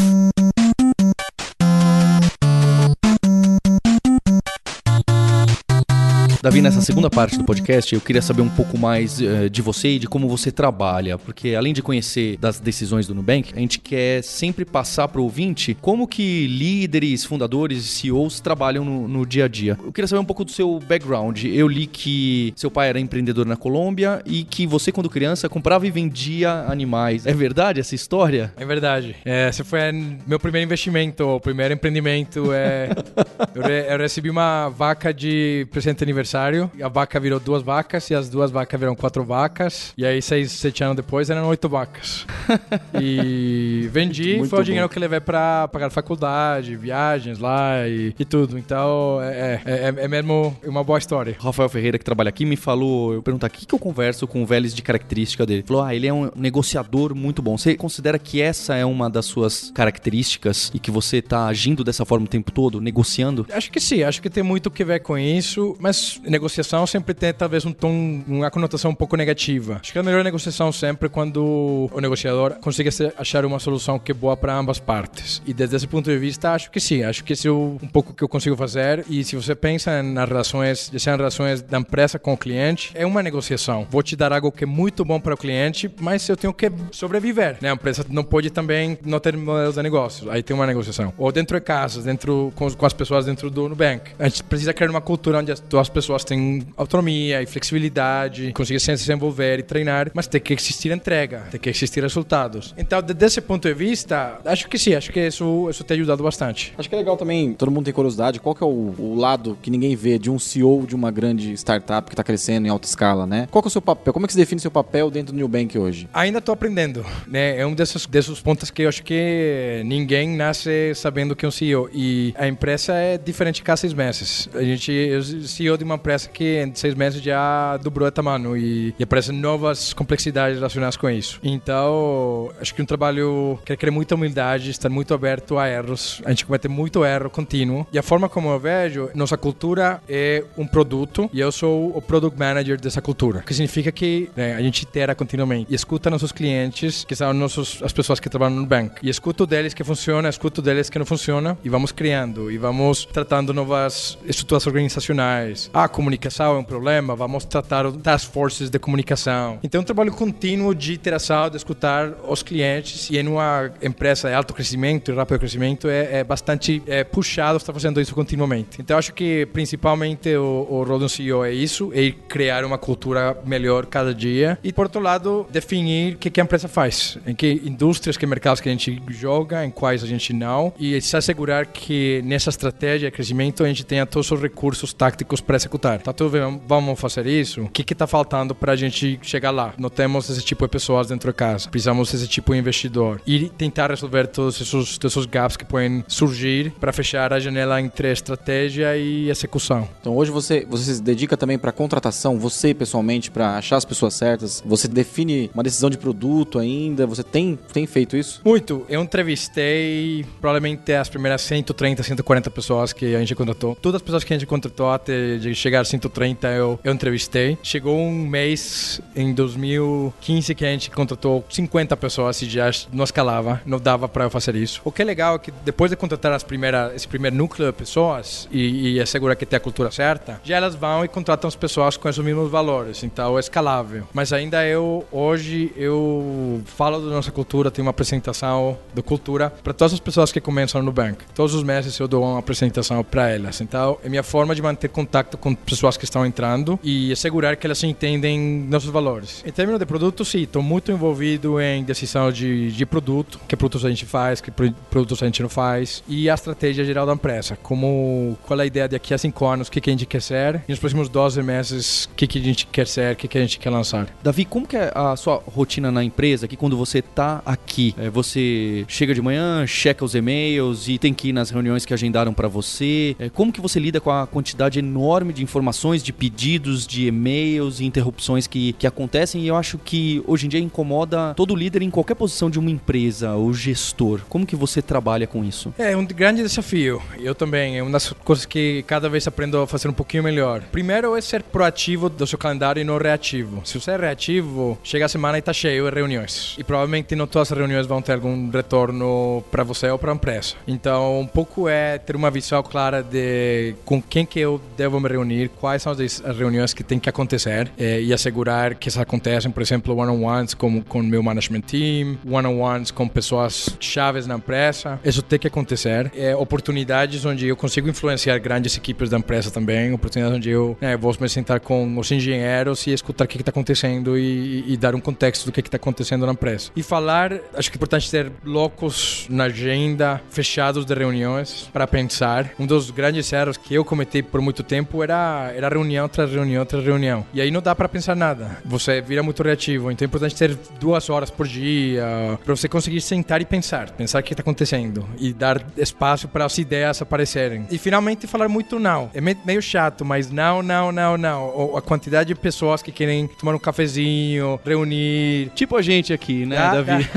Davi, 6.43 6.61
nessa 6.61 6.81
segunda 6.81 7.09
parte 7.09 7.37
do 7.37 7.45
podcast, 7.45 7.95
eu 7.95 8.01
queria 8.01 8.21
saber 8.21 8.41
um 8.41 8.49
pouco 8.49 8.77
mais 8.77 9.17
uh, 9.21 9.49
de 9.49 9.61
você 9.61 9.91
e 9.91 9.99
de 9.99 10.07
como 10.09 10.27
você 10.27 10.51
trabalha, 10.51 11.17
porque 11.17 11.55
além 11.55 11.73
de 11.73 11.81
conhecer 11.81 12.35
das 12.35 12.59
decisões 12.59 13.07
do 13.07 13.15
Nubank, 13.15 13.53
a 13.55 13.59
gente 13.59 13.79
quer 13.79 14.21
sempre 14.21 14.65
passar 14.65 15.07
para 15.07 15.21
o 15.21 15.23
ouvinte 15.23 15.73
como 15.79 16.05
que 16.05 16.45
líderes, 16.47 17.23
fundadores 17.23 17.85
e 17.85 17.87
CEOs 17.87 18.41
trabalham 18.41 18.83
no, 18.83 19.07
no, 19.07 19.25
dia 19.25 19.45
a 19.45 19.47
dia. 19.47 19.79
Eu 19.81 19.93
queria 19.93 20.05
saber 20.05 20.19
um 20.19 20.25
pouco 20.25 20.43
do 20.43 20.51
seu 20.51 20.81
background. 20.85 21.45
Eu 21.45 21.65
li 21.65 21.87
que 21.87 22.51
seu 22.57 22.69
pai 22.69 22.89
era 22.89 22.99
empreendedor 22.99 23.45
na 23.45 23.55
Colômbia 23.55 24.21
e 24.25 24.43
que 24.43 24.67
você, 24.67 24.91
quando 24.91 25.09
criança, 25.09 25.47
comprava 25.47 25.87
e 25.87 25.91
vendia 25.91 26.65
animais. 26.67 27.25
É 27.25 27.33
verdade 27.33 27.79
essa 27.79 27.95
história? 27.95 28.51
É 28.57 28.65
verdade. 28.65 29.15
É, 29.23 29.47
esse 29.47 29.63
foi 29.63 29.79
meu 30.27 30.41
primeiro 30.41 30.65
investimento, 30.65 31.25
o 31.25 31.39
primeiro 31.39 31.73
empreendimento. 31.73 32.51
É... 32.51 32.89
eu, 33.55 33.61
re 33.61 33.93
eu 33.93 33.97
recebi 33.97 34.29
uma 34.29 34.67
vaca 34.67 35.13
de 35.13 35.65
presente 35.71 35.99
de 35.99 36.03
aniversário 36.03 36.32
aniversário. 36.33 36.71
A 36.81 36.87
vaca 36.87 37.19
virou 37.19 37.39
duas 37.39 37.61
vacas 37.61 38.09
e 38.09 38.15
as 38.15 38.29
duas 38.29 38.51
vacas 38.51 38.79
viram 38.79 38.95
quatro 38.95 39.23
vacas. 39.23 39.93
E 39.97 40.05
aí, 40.05 40.21
seis, 40.21 40.51
sete 40.51 40.83
anos 40.83 40.95
depois, 40.95 41.29
eram 41.29 41.47
oito 41.47 41.69
vacas. 41.69 42.25
e 42.99 43.87
vendi 43.91 44.41
e 44.41 44.47
foi 44.47 44.59
o 44.59 44.63
dinheiro 44.63 44.89
que 44.89 44.99
levei 44.99 45.19
pra 45.19 45.67
pagar 45.67 45.89
faculdade, 45.89 46.75
viagens 46.75 47.39
lá 47.39 47.87
e, 47.87 48.13
e 48.17 48.25
tudo. 48.25 48.57
Então, 48.57 49.19
é, 49.21 49.61
é, 49.65 49.71
é, 49.73 49.93
é, 49.97 50.07
mesmo 50.07 50.55
uma 50.65 50.83
boa 50.83 50.97
história. 50.97 51.35
Rafael 51.39 51.69
Ferreira, 51.69 51.97
que 51.97 52.05
trabalha 52.05 52.29
aqui, 52.29 52.45
me 52.45 52.55
falou, 52.55 53.13
eu 53.13 53.21
perguntar, 53.21 53.47
o 53.47 53.49
que, 53.49 53.65
que 53.65 53.75
eu 53.75 53.79
converso 53.79 54.27
com 54.27 54.41
o 54.41 54.45
Vélez 54.45 54.73
de 54.73 54.81
característica 54.81 55.45
dele? 55.45 55.59
Ele 55.59 55.67
falou, 55.67 55.83
ah, 55.83 55.93
ele 55.93 56.07
é 56.07 56.13
um 56.13 56.31
negociador 56.35 57.15
muito 57.15 57.41
bom. 57.41 57.57
Você 57.57 57.75
considera 57.75 58.17
que 58.17 58.41
essa 58.41 58.75
é 58.75 58.85
uma 58.85 59.09
das 59.09 59.25
suas 59.25 59.71
características 59.71 60.71
e 60.73 60.79
que 60.79 60.89
você 60.89 61.21
tá 61.21 61.45
agindo 61.45 61.83
dessa 61.83 62.05
forma 62.05 62.25
o 62.25 62.29
tempo 62.29 62.51
todo, 62.51 62.81
negociando? 62.81 63.45
Acho 63.51 63.71
que 63.71 63.79
sim, 63.79 64.03
acho 64.03 64.21
que 64.21 64.29
tem 64.29 64.43
muito 64.43 64.71
que 64.71 64.83
ver 64.83 65.01
com 65.01 65.17
isso, 65.17 65.75
mas 65.79 66.21
negociação 66.29 66.85
sempre 66.87 67.13
tem 67.13 67.33
talvez 67.33 67.65
um 67.65 67.71
tom, 67.71 68.23
uma 68.27 68.49
conotação 68.49 68.91
um 68.91 68.95
pouco 68.95 69.15
negativa. 69.15 69.79
Acho 69.81 69.91
que 69.91 69.99
a 69.99 70.03
melhor 70.03 70.23
negociação 70.23 70.71
sempre 70.71 71.07
é 71.07 71.09
quando 71.09 71.89
o 71.91 72.01
negociador 72.01 72.55
consegue 72.61 72.89
achar 73.17 73.45
uma 73.45 73.59
solução 73.59 73.99
que 73.99 74.11
é 74.11 74.15
boa 74.15 74.35
para 74.35 74.55
ambas 74.55 74.79
partes. 74.79 75.41
E 75.45 75.53
desde 75.53 75.75
esse 75.75 75.87
ponto 75.87 76.09
de 76.09 76.17
vista, 76.17 76.51
acho 76.51 76.71
que 76.71 76.79
sim, 76.79 77.03
acho 77.03 77.23
que 77.23 77.33
esse 77.33 77.47
é 77.47 77.51
um 77.51 77.89
pouco 77.91 78.13
que 78.13 78.23
eu 78.23 78.29
consigo 78.29 78.55
fazer. 78.55 79.05
E 79.09 79.23
se 79.23 79.35
você 79.35 79.55
pensa 79.55 80.01
nas 80.01 80.27
relações, 80.27 80.91
sejam 80.91 81.17
relações 81.17 81.61
da 81.61 81.79
empresa 81.79 82.17
com 82.17 82.33
o 82.33 82.37
cliente, 82.37 82.91
é 82.95 83.05
uma 83.05 83.21
negociação. 83.21 83.87
Vou 83.89 84.03
te 84.03 84.15
dar 84.15 84.33
algo 84.33 84.51
que 84.51 84.63
é 84.63 84.67
muito 84.67 85.03
bom 85.03 85.19
para 85.19 85.33
o 85.33 85.37
cliente, 85.37 85.89
mas 85.99 86.27
eu 86.29 86.37
tenho 86.37 86.53
que 86.53 86.71
sobreviver. 86.91 87.57
Né? 87.61 87.69
A 87.69 87.73
empresa 87.73 88.05
não 88.09 88.23
pode 88.23 88.49
também 88.49 88.97
não 89.05 89.19
ter 89.19 89.35
modelos 89.35 89.75
de 89.75 89.83
negócios. 89.83 90.29
Aí 90.29 90.43
tem 90.43 90.55
uma 90.55 90.67
negociação. 90.67 91.13
Ou 91.17 91.31
dentro 91.31 91.57
de 91.57 91.63
casa, 91.63 92.01
dentro 92.01 92.51
com, 92.55 92.69
com 92.71 92.85
as 92.85 92.93
pessoas 92.93 93.25
dentro 93.25 93.49
do 93.49 93.67
Nubank. 93.67 94.11
A 94.19 94.25
gente 94.25 94.43
precisa 94.43 94.73
criar 94.73 94.89
uma 94.89 95.01
cultura 95.01 95.39
onde 95.39 95.51
as, 95.51 95.63
as 95.73 95.89
pessoas 95.89 96.12
pessoas 96.13 96.23
têm 96.23 96.65
autonomia 96.77 97.41
e 97.41 97.45
flexibilidade, 97.45 98.51
conseguem 98.53 98.79
se 98.79 98.93
desenvolver 98.93 99.59
e 99.59 99.63
treinar, 99.63 100.11
mas 100.13 100.27
tem 100.27 100.39
que 100.39 100.53
existir 100.53 100.91
entrega, 100.91 101.43
tem 101.51 101.59
que 101.59 101.69
existir 101.69 102.01
resultados. 102.01 102.73
Então, 102.77 103.01
desse 103.01 103.41
ponto 103.41 103.67
de 103.67 103.73
vista, 103.73 104.39
acho 104.45 104.67
que 104.67 104.77
sim, 104.77 104.93
acho 104.93 105.11
que 105.11 105.19
isso, 105.19 105.67
isso 105.69 105.83
tem 105.83 105.97
ajudado 105.97 106.23
bastante. 106.23 106.73
Acho 106.77 106.87
que 106.87 106.95
é 106.95 106.97
legal 106.97 107.17
também, 107.17 107.53
todo 107.53 107.71
mundo 107.71 107.85
tem 107.85 107.93
curiosidade, 107.93 108.39
qual 108.39 108.53
que 108.53 108.63
é 108.63 108.67
o, 108.67 108.93
o 108.97 109.15
lado 109.15 109.57
que 109.61 109.71
ninguém 109.71 109.95
vê 109.95 110.19
de 110.19 110.29
um 110.29 110.37
CEO 110.37 110.85
de 110.85 110.95
uma 110.95 111.11
grande 111.11 111.53
startup 111.53 112.07
que 112.07 112.13
está 112.13 112.23
crescendo 112.23 112.67
em 112.67 112.69
alta 112.69 112.87
escala, 112.87 113.25
né? 113.25 113.47
Qual 113.49 113.61
que 113.61 113.67
é 113.67 113.69
o 113.69 113.71
seu 113.71 113.81
papel? 113.81 114.13
Como 114.13 114.25
é 114.25 114.27
que 114.27 114.33
você 114.33 114.39
define 114.39 114.61
seu 114.61 114.71
papel 114.71 115.09
dentro 115.09 115.33
do 115.33 115.39
Nubank 115.39 115.77
hoje? 115.77 116.07
Ainda 116.13 116.39
estou 116.39 116.53
aprendendo, 116.53 117.05
né? 117.27 117.59
É 117.59 117.65
um 117.65 117.73
desses, 117.73 118.05
desses 118.05 118.39
pontos 118.39 118.69
que 118.69 118.83
eu 118.83 118.89
acho 118.89 119.03
que 119.03 119.81
ninguém 119.85 120.35
nasce 120.35 120.93
sabendo 120.95 121.35
que 121.35 121.45
é 121.45 121.47
um 121.47 121.51
CEO 121.51 121.89
e 121.93 122.33
a 122.37 122.47
empresa 122.47 122.93
é 122.93 123.17
diferente 123.17 123.63
cada 123.63 123.77
seis 123.77 123.93
meses. 123.93 124.49
A 124.53 124.63
gente, 124.63 124.91
eu 124.91 125.23
CEO 125.23 125.77
de 125.77 125.83
uma 125.83 125.92
uma 125.93 125.97
empresa 125.97 126.29
que 126.29 126.63
em 126.63 126.73
seis 126.75 126.95
meses 126.95 127.21
já 127.21 127.77
dobrou 127.77 128.09
de 128.09 128.13
tamanho 128.13 128.57
e, 128.57 128.93
e 128.97 129.03
aparecem 129.03 129.35
novas 129.35 129.93
complexidades 129.93 130.57
relacionadas 130.57 130.97
com 130.97 131.09
isso. 131.09 131.39
Então, 131.43 132.51
acho 132.59 132.73
que 132.73 132.81
um 132.81 132.85
trabalho 132.85 133.59
que 133.65 133.73
requer 133.73 133.91
muita 133.91 134.15
humildade, 134.15 134.69
estar 134.69 134.89
muito 134.89 135.13
aberto 135.13 135.57
a 135.57 135.69
erros. 135.69 136.21
A 136.25 136.29
gente 136.29 136.45
comete 136.45 136.67
muito 136.67 137.03
erro 137.05 137.29
contínuo. 137.29 137.85
E 137.91 137.97
a 137.97 138.03
forma 138.03 138.27
como 138.29 138.49
eu 138.49 138.59
vejo, 138.59 139.09
nossa 139.13 139.37
cultura 139.37 140.01
é 140.07 140.43
um 140.57 140.67
produto 140.67 141.29
e 141.33 141.39
eu 141.39 141.51
sou 141.51 141.95
o 141.95 142.01
product 142.01 142.37
manager 142.37 142.79
dessa 142.79 143.01
cultura. 143.01 143.39
O 143.39 143.43
que 143.43 143.53
significa 143.53 143.91
que 143.91 144.29
né, 144.35 144.55
a 144.55 144.61
gente 144.61 144.81
itera 144.81 145.15
continuamente 145.15 145.71
e 145.71 145.75
escuta 145.75 146.09
nossos 146.09 146.31
clientes, 146.31 147.03
que 147.03 147.15
são 147.15 147.33
nossos, 147.33 147.81
as 147.83 147.93
pessoas 147.93 148.19
que 148.19 148.29
trabalham 148.29 148.55
no 148.55 148.65
banco. 148.65 148.95
E 149.01 149.09
escuto 149.09 149.45
deles 149.45 149.73
que 149.73 149.83
funciona, 149.83 150.29
escuto 150.29 150.61
deles 150.61 150.89
que 150.89 150.99
não 150.99 151.05
funciona 151.05 151.57
e 151.63 151.69
vamos 151.69 151.91
criando 151.91 152.51
e 152.51 152.57
vamos 152.57 153.05
tratando 153.05 153.53
novas 153.53 154.17
estruturas 154.25 154.65
organizacionais. 154.67 155.69
Ah, 155.73 155.82
a 155.83 155.89
comunicação 155.89 156.55
é 156.55 156.59
um 156.59 156.63
problema, 156.63 157.15
vamos 157.15 157.45
tratar 157.45 157.91
task 157.91 158.31
forces 158.31 158.69
de 158.69 158.79
comunicação. 158.79 159.59
Então, 159.63 159.79
é 159.79 159.81
um 159.81 159.85
trabalho 159.85 160.11
contínuo 160.11 160.73
de 160.73 160.93
interação, 160.93 161.49
de 161.49 161.57
escutar 161.57 162.13
os 162.27 162.41
clientes 162.41 163.09
e 163.09 163.17
em 163.17 163.27
uma 163.27 163.71
empresa 163.81 164.29
de 164.29 164.35
alto 164.35 164.53
crescimento 164.53 165.11
e 165.11 165.15
rápido 165.15 165.39
crescimento 165.39 165.87
é, 165.87 166.19
é 166.19 166.23
bastante 166.23 166.81
é, 166.87 167.03
puxado 167.03 167.57
estar 167.57 167.73
fazendo 167.73 167.99
isso 167.99 168.13
continuamente. 168.15 168.81
Então, 168.81 168.97
acho 168.97 169.13
que 169.13 169.45
principalmente 169.47 170.33
o, 170.35 170.67
o 170.69 170.83
rol 170.83 170.99
do 170.99 171.09
CEO 171.09 171.43
é 171.43 171.51
isso, 171.51 171.91
é 171.93 172.11
criar 172.27 172.63
uma 172.65 172.77
cultura 172.77 173.37
melhor 173.45 173.85
cada 173.85 174.13
dia 174.13 174.57
e, 174.63 174.71
por 174.71 174.85
outro 174.85 175.01
lado, 175.01 175.45
definir 175.51 176.15
o 176.15 176.17
que, 176.17 176.29
que 176.29 176.39
a 176.39 176.43
empresa 176.43 176.67
faz, 176.67 177.17
em 177.25 177.35
que 177.35 177.61
indústrias, 177.65 178.17
que 178.17 178.25
mercados 178.25 178.61
que 178.61 178.69
a 178.69 178.71
gente 178.71 179.01
joga, 179.09 179.65
em 179.65 179.69
quais 179.69 180.03
a 180.03 180.07
gente 180.07 180.33
não 180.33 180.73
e 180.79 180.99
se 181.01 181.15
assegurar 181.15 181.65
que 181.65 182.21
nessa 182.25 182.49
estratégia 182.49 183.09
de 183.09 183.15
crescimento 183.15 183.63
a 183.63 183.67
gente 183.67 183.85
tenha 183.85 184.05
todos 184.05 184.31
os 184.31 184.41
recursos 184.41 184.93
táticos 184.93 185.41
para 185.41 185.57
executar. 185.73 186.01
Tá 186.01 186.13
tudo 186.13 186.31
bem, 186.31 186.61
vamos 186.67 186.99
fazer 186.99 187.25
isso? 187.25 187.61
O 187.61 187.69
que 187.69 187.93
está 187.93 188.05
faltando 188.05 188.53
para 188.53 188.73
a 188.73 188.75
gente 188.75 189.19
chegar 189.21 189.51
lá? 189.51 189.73
Não 189.77 189.89
temos 189.89 190.29
esse 190.29 190.41
tipo 190.41 190.65
de 190.65 190.69
pessoas 190.69 191.07
dentro 191.07 191.31
de 191.31 191.35
casa, 191.35 191.69
precisamos 191.69 192.11
desse 192.11 192.27
tipo 192.27 192.53
de 192.53 192.59
investidor 192.59 193.21
e 193.25 193.49
tentar 193.49 193.89
resolver 193.89 194.27
todos 194.27 194.59
esses, 194.61 194.99
esses 195.03 195.25
gaps 195.25 195.57
que 195.57 195.65
podem 195.65 196.03
surgir 196.07 196.71
para 196.79 196.93
fechar 196.93 197.33
a 197.33 197.39
janela 197.39 197.81
entre 197.81 198.11
estratégia 198.11 198.95
e 198.97 199.29
execução. 199.29 199.87
Então 199.99 200.15
hoje 200.15 200.31
você, 200.31 200.65
você 200.69 200.95
se 200.95 201.01
dedica 201.01 201.35
também 201.35 201.57
para 201.57 201.71
contratação, 201.71 202.37
você 202.37 202.73
pessoalmente, 202.73 203.31
para 203.31 203.57
achar 203.57 203.77
as 203.77 203.85
pessoas 203.85 204.13
certas, 204.13 204.61
você 204.65 204.87
define 204.87 205.49
uma 205.53 205.63
decisão 205.63 205.89
de 205.89 205.97
produto 205.97 206.59
ainda, 206.59 207.07
você 207.07 207.23
tem, 207.23 207.57
tem 207.71 207.85
feito 207.85 208.15
isso? 208.15 208.41
Muito. 208.45 208.85
Eu 208.89 209.01
entrevistei 209.01 210.25
provavelmente 210.39 210.91
as 210.93 211.09
primeiras 211.09 211.41
130, 211.41 212.03
140 212.03 212.51
pessoas 212.51 212.93
que 212.93 213.15
a 213.15 213.19
gente 213.19 213.35
contratou. 213.35 213.75
Todas 213.81 213.97
as 213.97 214.01
pessoas 214.01 214.23
que 214.23 214.33
a 214.33 214.37
gente 214.37 214.47
contratou 214.47 214.91
até 214.91 215.37
de 215.37 215.53
chegar 215.63 215.79
a 215.79 215.85
130 215.85 216.47
eu, 216.49 216.79
eu 216.83 216.93
entrevistei. 216.93 217.57
Chegou 217.63 217.97
um 217.97 218.27
mês 218.27 219.01
em 219.15 219.33
2015 219.33 220.53
que 220.53 220.65
a 220.65 220.69
gente 220.69 220.91
contratou 220.91 221.45
50 221.49 221.95
pessoas 221.95 222.41
e 222.41 222.49
já 222.49 222.69
não 222.91 223.05
escalava, 223.05 223.61
não 223.65 223.79
dava 223.79 224.09
para 224.09 224.25
eu 224.25 224.29
fazer 224.29 224.55
isso. 224.55 224.81
O 224.83 224.91
que 224.91 225.01
é 225.01 225.05
legal 225.05 225.35
é 225.35 225.39
que 225.39 225.51
depois 225.63 225.89
de 225.89 225.95
contratar 225.95 226.33
as 226.33 226.43
primeiras, 226.43 226.93
esse 226.93 227.07
primeiro 227.07 227.37
núcleo 227.37 227.71
de 227.71 227.73
pessoas 227.77 228.47
e, 228.51 228.95
e 228.95 228.99
assegurar 228.99 229.37
que 229.37 229.45
tem 229.45 229.55
a 229.55 229.59
cultura 229.59 229.89
certa, 229.89 230.41
já 230.43 230.57
elas 230.57 230.75
vão 230.75 231.05
e 231.05 231.07
contratam 231.07 231.47
as 231.47 231.55
pessoas 231.55 231.95
com 231.95 232.09
os 232.09 232.17
mesmos 232.17 232.51
valores, 232.51 233.03
então 233.03 233.37
é 233.37 233.39
escalável. 233.39 234.03
Mas 234.13 234.33
ainda 234.33 234.65
eu, 234.65 235.05
hoje, 235.11 235.71
eu 235.77 236.61
falo 236.65 236.99
da 236.99 237.15
nossa 237.15 237.31
cultura, 237.31 237.71
tenho 237.71 237.85
uma 237.85 237.91
apresentação 237.91 238.77
da 238.93 239.01
cultura 239.01 239.49
para 239.63 239.73
todas 239.73 239.93
as 239.93 239.99
pessoas 239.99 240.31
que 240.31 240.41
começam 240.41 240.81
no 240.83 240.91
banco. 240.91 241.21
Todos 241.33 241.53
os 241.53 241.63
meses 241.63 241.97
eu 241.99 242.07
dou 242.07 242.23
uma 242.23 242.39
apresentação 242.39 243.01
para 243.03 243.29
elas. 243.29 243.61
Então, 243.61 243.97
é 244.03 244.09
minha 244.09 244.23
forma 244.23 244.53
de 244.53 244.61
manter 244.61 244.89
contato 244.89 245.37
com 245.37 245.52
pessoas 245.55 245.97
que 245.97 246.05
estão 246.05 246.25
entrando 246.25 246.79
e 246.83 247.11
assegurar 247.11 247.55
que 247.55 247.67
elas 247.67 247.83
entendem 247.83 248.39
nossos 248.39 248.89
valores. 248.89 249.43
Em 249.45 249.51
termos 249.51 249.79
de 249.79 249.85
produto, 249.85 250.23
sim, 250.25 250.43
estou 250.43 250.61
muito 250.61 250.91
envolvido 250.91 251.59
em 251.59 251.83
decisão 251.83 252.31
de, 252.31 252.71
de 252.71 252.85
produto, 252.85 253.39
que 253.47 253.55
produtos 253.55 253.85
a 253.85 253.89
gente 253.89 254.05
faz, 254.05 254.41
que 254.41 254.51
produtos 254.51 255.21
a 255.21 255.25
gente 255.25 255.41
não 255.41 255.49
faz, 255.49 256.03
e 256.07 256.29
a 256.29 256.33
estratégia 256.33 256.83
geral 256.85 257.05
da 257.05 257.13
empresa. 257.13 257.57
Como, 257.61 258.37
qual 258.43 258.59
é 258.59 258.63
a 258.63 258.65
ideia 258.65 258.87
daqui 258.87 259.13
a 259.13 259.17
cinco 259.17 259.45
anos, 259.45 259.67
o 259.67 259.71
que, 259.71 259.81
que 259.81 259.89
a 259.89 259.93
gente 259.93 260.05
quer 260.05 260.21
ser, 260.21 260.61
e 260.67 260.71
nos 260.71 260.79
próximos 260.79 261.09
12 261.09 261.41
meses, 261.43 262.05
o 262.05 262.15
que, 262.15 262.27
que 262.27 262.39
a 262.39 262.41
gente 262.41 262.67
quer 262.67 262.87
ser, 262.87 263.13
o 263.13 263.15
que, 263.15 263.27
que 263.27 263.37
a 263.37 263.41
gente 263.41 263.59
quer 263.59 263.69
lançar. 263.69 264.07
Davi, 264.21 264.45
como 264.45 264.67
que 264.67 264.75
é 264.75 264.91
a 264.93 265.15
sua 265.15 265.35
rotina 265.45 265.91
na 265.91 266.03
empresa, 266.03 266.47
que 266.47 266.57
quando 266.57 266.77
você 266.77 266.99
está 266.99 267.41
aqui, 267.45 267.93
é, 267.97 268.09
você 268.09 268.85
chega 268.87 269.13
de 269.13 269.21
manhã, 269.21 269.65
checa 269.67 270.03
os 270.03 270.15
e-mails 270.15 270.87
e 270.87 270.97
tem 270.97 271.13
que 271.13 271.29
ir 271.29 271.33
nas 271.33 271.49
reuniões 271.49 271.85
que 271.85 271.93
agendaram 271.93 272.33
para 272.33 272.47
você, 272.47 273.15
é, 273.19 273.29
como 273.29 273.51
que 273.51 273.61
você 273.61 273.79
lida 273.79 273.99
com 273.99 274.11
a 274.11 274.25
quantidade 274.25 274.79
enorme 274.79 275.33
de 275.33 275.42
informações, 275.43 276.01
de 276.01 276.11
pedidos, 276.11 276.87
de 276.87 277.07
e-mails 277.07 277.79
e 277.79 277.85
interrupções 277.85 278.47
que, 278.47 278.73
que 278.73 278.87
acontecem, 278.87 279.41
e 279.41 279.47
eu 279.47 279.55
acho 279.55 279.77
que 279.77 280.23
hoje 280.25 280.45
em 280.45 280.49
dia 280.49 280.59
incomoda 280.59 281.33
todo 281.35 281.55
líder 281.55 281.81
em 281.81 281.89
qualquer 281.89 282.15
posição 282.15 282.49
de 282.49 282.57
uma 282.57 282.71
empresa, 282.71 283.35
o 283.35 283.53
gestor. 283.53 284.21
Como 284.29 284.45
que 284.45 284.55
você 284.55 284.81
trabalha 284.81 285.27
com 285.27 285.43
isso? 285.43 285.73
É 285.77 285.95
um 285.95 286.05
grande 286.05 286.41
desafio. 286.41 287.01
Eu 287.19 287.35
também. 287.35 287.77
É 287.77 287.83
uma 287.83 287.91
das 287.91 288.11
coisas 288.11 288.45
que 288.45 288.83
cada 288.87 289.09
vez 289.09 289.27
aprendo 289.27 289.59
a 289.59 289.67
fazer 289.67 289.87
um 289.87 289.93
pouquinho 289.93 290.23
melhor. 290.23 290.61
Primeiro 290.71 291.15
é 291.15 291.21
ser 291.21 291.43
proativo 291.43 292.09
do 292.09 292.25
seu 292.25 292.37
calendário 292.37 292.81
e 292.81 292.83
não 292.83 292.97
reativo. 292.97 293.61
Se 293.65 293.79
você 293.79 293.91
é 293.91 293.97
reativo, 293.97 294.77
chega 294.83 295.05
a 295.05 295.09
semana 295.09 295.37
e 295.37 295.39
está 295.39 295.53
cheio 295.53 295.89
de 295.89 295.95
reuniões. 295.95 296.55
E 296.57 296.63
provavelmente 296.63 297.15
não 297.15 297.27
todas 297.27 297.51
as 297.51 297.57
reuniões 297.57 297.85
vão 297.85 298.01
ter 298.01 298.13
algum 298.13 298.49
retorno 298.49 299.43
para 299.51 299.63
você 299.63 299.89
ou 299.89 299.97
para 299.97 300.11
a 300.11 300.15
empresa. 300.15 300.55
Então, 300.67 301.19
um 301.19 301.27
pouco 301.27 301.67
é 301.67 301.97
ter 301.97 302.15
uma 302.15 302.31
visão 302.31 302.61
clara 302.63 303.01
de 303.01 303.75
com 303.85 304.01
quem 304.01 304.25
que 304.25 304.39
eu 304.39 304.61
devo 304.77 304.99
me 304.99 305.09
reunir, 305.09 305.32
quais 305.59 305.81
são 305.81 305.91
as 305.91 306.37
reuniões 306.37 306.73
que 306.73 306.83
tem 306.83 306.99
que 306.99 307.09
acontecer 307.09 307.71
é, 307.77 308.01
e 308.01 308.13
assegurar 308.13 308.75
que 308.75 308.89
acontecem, 308.99 309.51
por 309.51 309.61
exemplo, 309.61 309.95
one-on-ones 309.95 310.53
com 310.53 310.83
o 310.93 311.03
meu 311.03 311.23
management 311.23 311.61
team, 311.61 312.17
one-on-ones 312.25 312.91
com 312.91 313.07
pessoas 313.07 313.75
chaves 313.79 314.27
na 314.27 314.35
empresa. 314.35 314.99
Isso 315.03 315.21
tem 315.21 315.39
que 315.39 315.47
acontecer. 315.47 316.11
É, 316.15 316.35
oportunidades 316.35 317.25
onde 317.25 317.47
eu 317.47 317.55
consigo 317.55 317.89
influenciar 317.89 318.37
grandes 318.39 318.75
equipes 318.77 319.09
da 319.09 319.17
empresa 319.17 319.51
também, 319.51 319.93
oportunidades 319.93 320.37
onde 320.37 320.49
eu 320.49 320.77
né, 320.79 320.95
vou 320.97 321.15
me 321.19 321.29
sentar 321.29 321.59
com 321.59 321.97
os 321.97 322.11
engenheiros 322.11 322.85
e 322.87 322.91
escutar 322.91 323.25
o 323.25 323.27
que 323.27 323.37
está 323.37 323.49
acontecendo 323.49 324.17
e, 324.17 324.63
e, 324.67 324.77
dar 324.77 324.95
um 324.95 324.99
contexto 324.99 325.45
do 325.45 325.51
que 325.51 325.61
está 325.61 325.77
acontecendo 325.77 326.25
na 326.25 326.33
empresa. 326.33 326.71
E 326.75 326.83
falar, 326.83 327.33
acho 327.55 327.69
que 327.69 327.75
é 327.75 327.77
importante 327.77 328.09
ter 328.09 328.31
loucos 328.43 329.27
na 329.29 329.45
agenda, 329.45 330.21
fechados 330.29 330.85
de 330.85 330.93
reuniões 330.93 331.69
para 331.71 331.87
pensar. 331.87 332.51
Um 332.59 332.65
dos 332.65 332.89
grandes 332.89 333.31
erros 333.31 333.57
que 333.57 333.73
eu 333.73 333.85
cometi 333.85 334.21
por 334.21 334.41
muito 334.41 334.63
tempo 334.63 335.03
era, 335.03 335.22
era 335.55 335.69
reunião 335.69 336.07
tras 336.07 336.31
reunião 336.31 336.65
tras 336.65 336.83
reunião. 336.83 337.25
E 337.33 337.41
aí 337.41 337.51
não 337.51 337.61
dá 337.61 337.75
para 337.75 337.87
pensar 337.87 338.15
nada. 338.15 338.57
Você 338.65 339.01
vira 339.01 339.23
muito 339.23 339.41
reativo. 339.43 339.91
Então 339.91 340.05
é 340.05 340.07
importante 340.07 340.35
ter 340.35 340.57
duas 340.79 341.09
horas 341.09 341.29
por 341.29 341.47
dia 341.47 342.03
para 342.43 342.55
você 342.55 342.67
conseguir 342.67 343.01
sentar 343.01 343.41
e 343.41 343.45
pensar, 343.45 343.91
pensar 343.91 344.19
o 344.19 344.23
que 344.23 344.33
está 344.33 344.41
acontecendo 344.41 345.07
e 345.17 345.33
dar 345.33 345.65
espaço 345.77 346.27
para 346.27 346.45
as 346.45 346.57
ideias 346.57 347.01
aparecerem. 347.01 347.65
E 347.69 347.77
finalmente 347.77 348.27
falar 348.27 348.47
muito 348.47 348.79
não. 348.79 349.09
É 349.13 349.21
meio 349.21 349.61
chato, 349.61 350.03
mas 350.05 350.29
não, 350.31 350.61
não, 350.61 350.91
não, 350.91 351.17
não. 351.17 351.77
A 351.77 351.81
quantidade 351.81 352.29
de 352.29 352.35
pessoas 352.35 352.81
que 352.81 352.91
querem 352.91 353.27
tomar 353.27 353.55
um 353.55 353.59
cafezinho, 353.59 354.59
reunir. 354.65 355.49
Tipo 355.55 355.75
a 355.77 355.81
gente 355.81 356.13
aqui, 356.13 356.45
né, 356.45 356.57
ah, 356.57 356.81
Davi? 356.81 357.09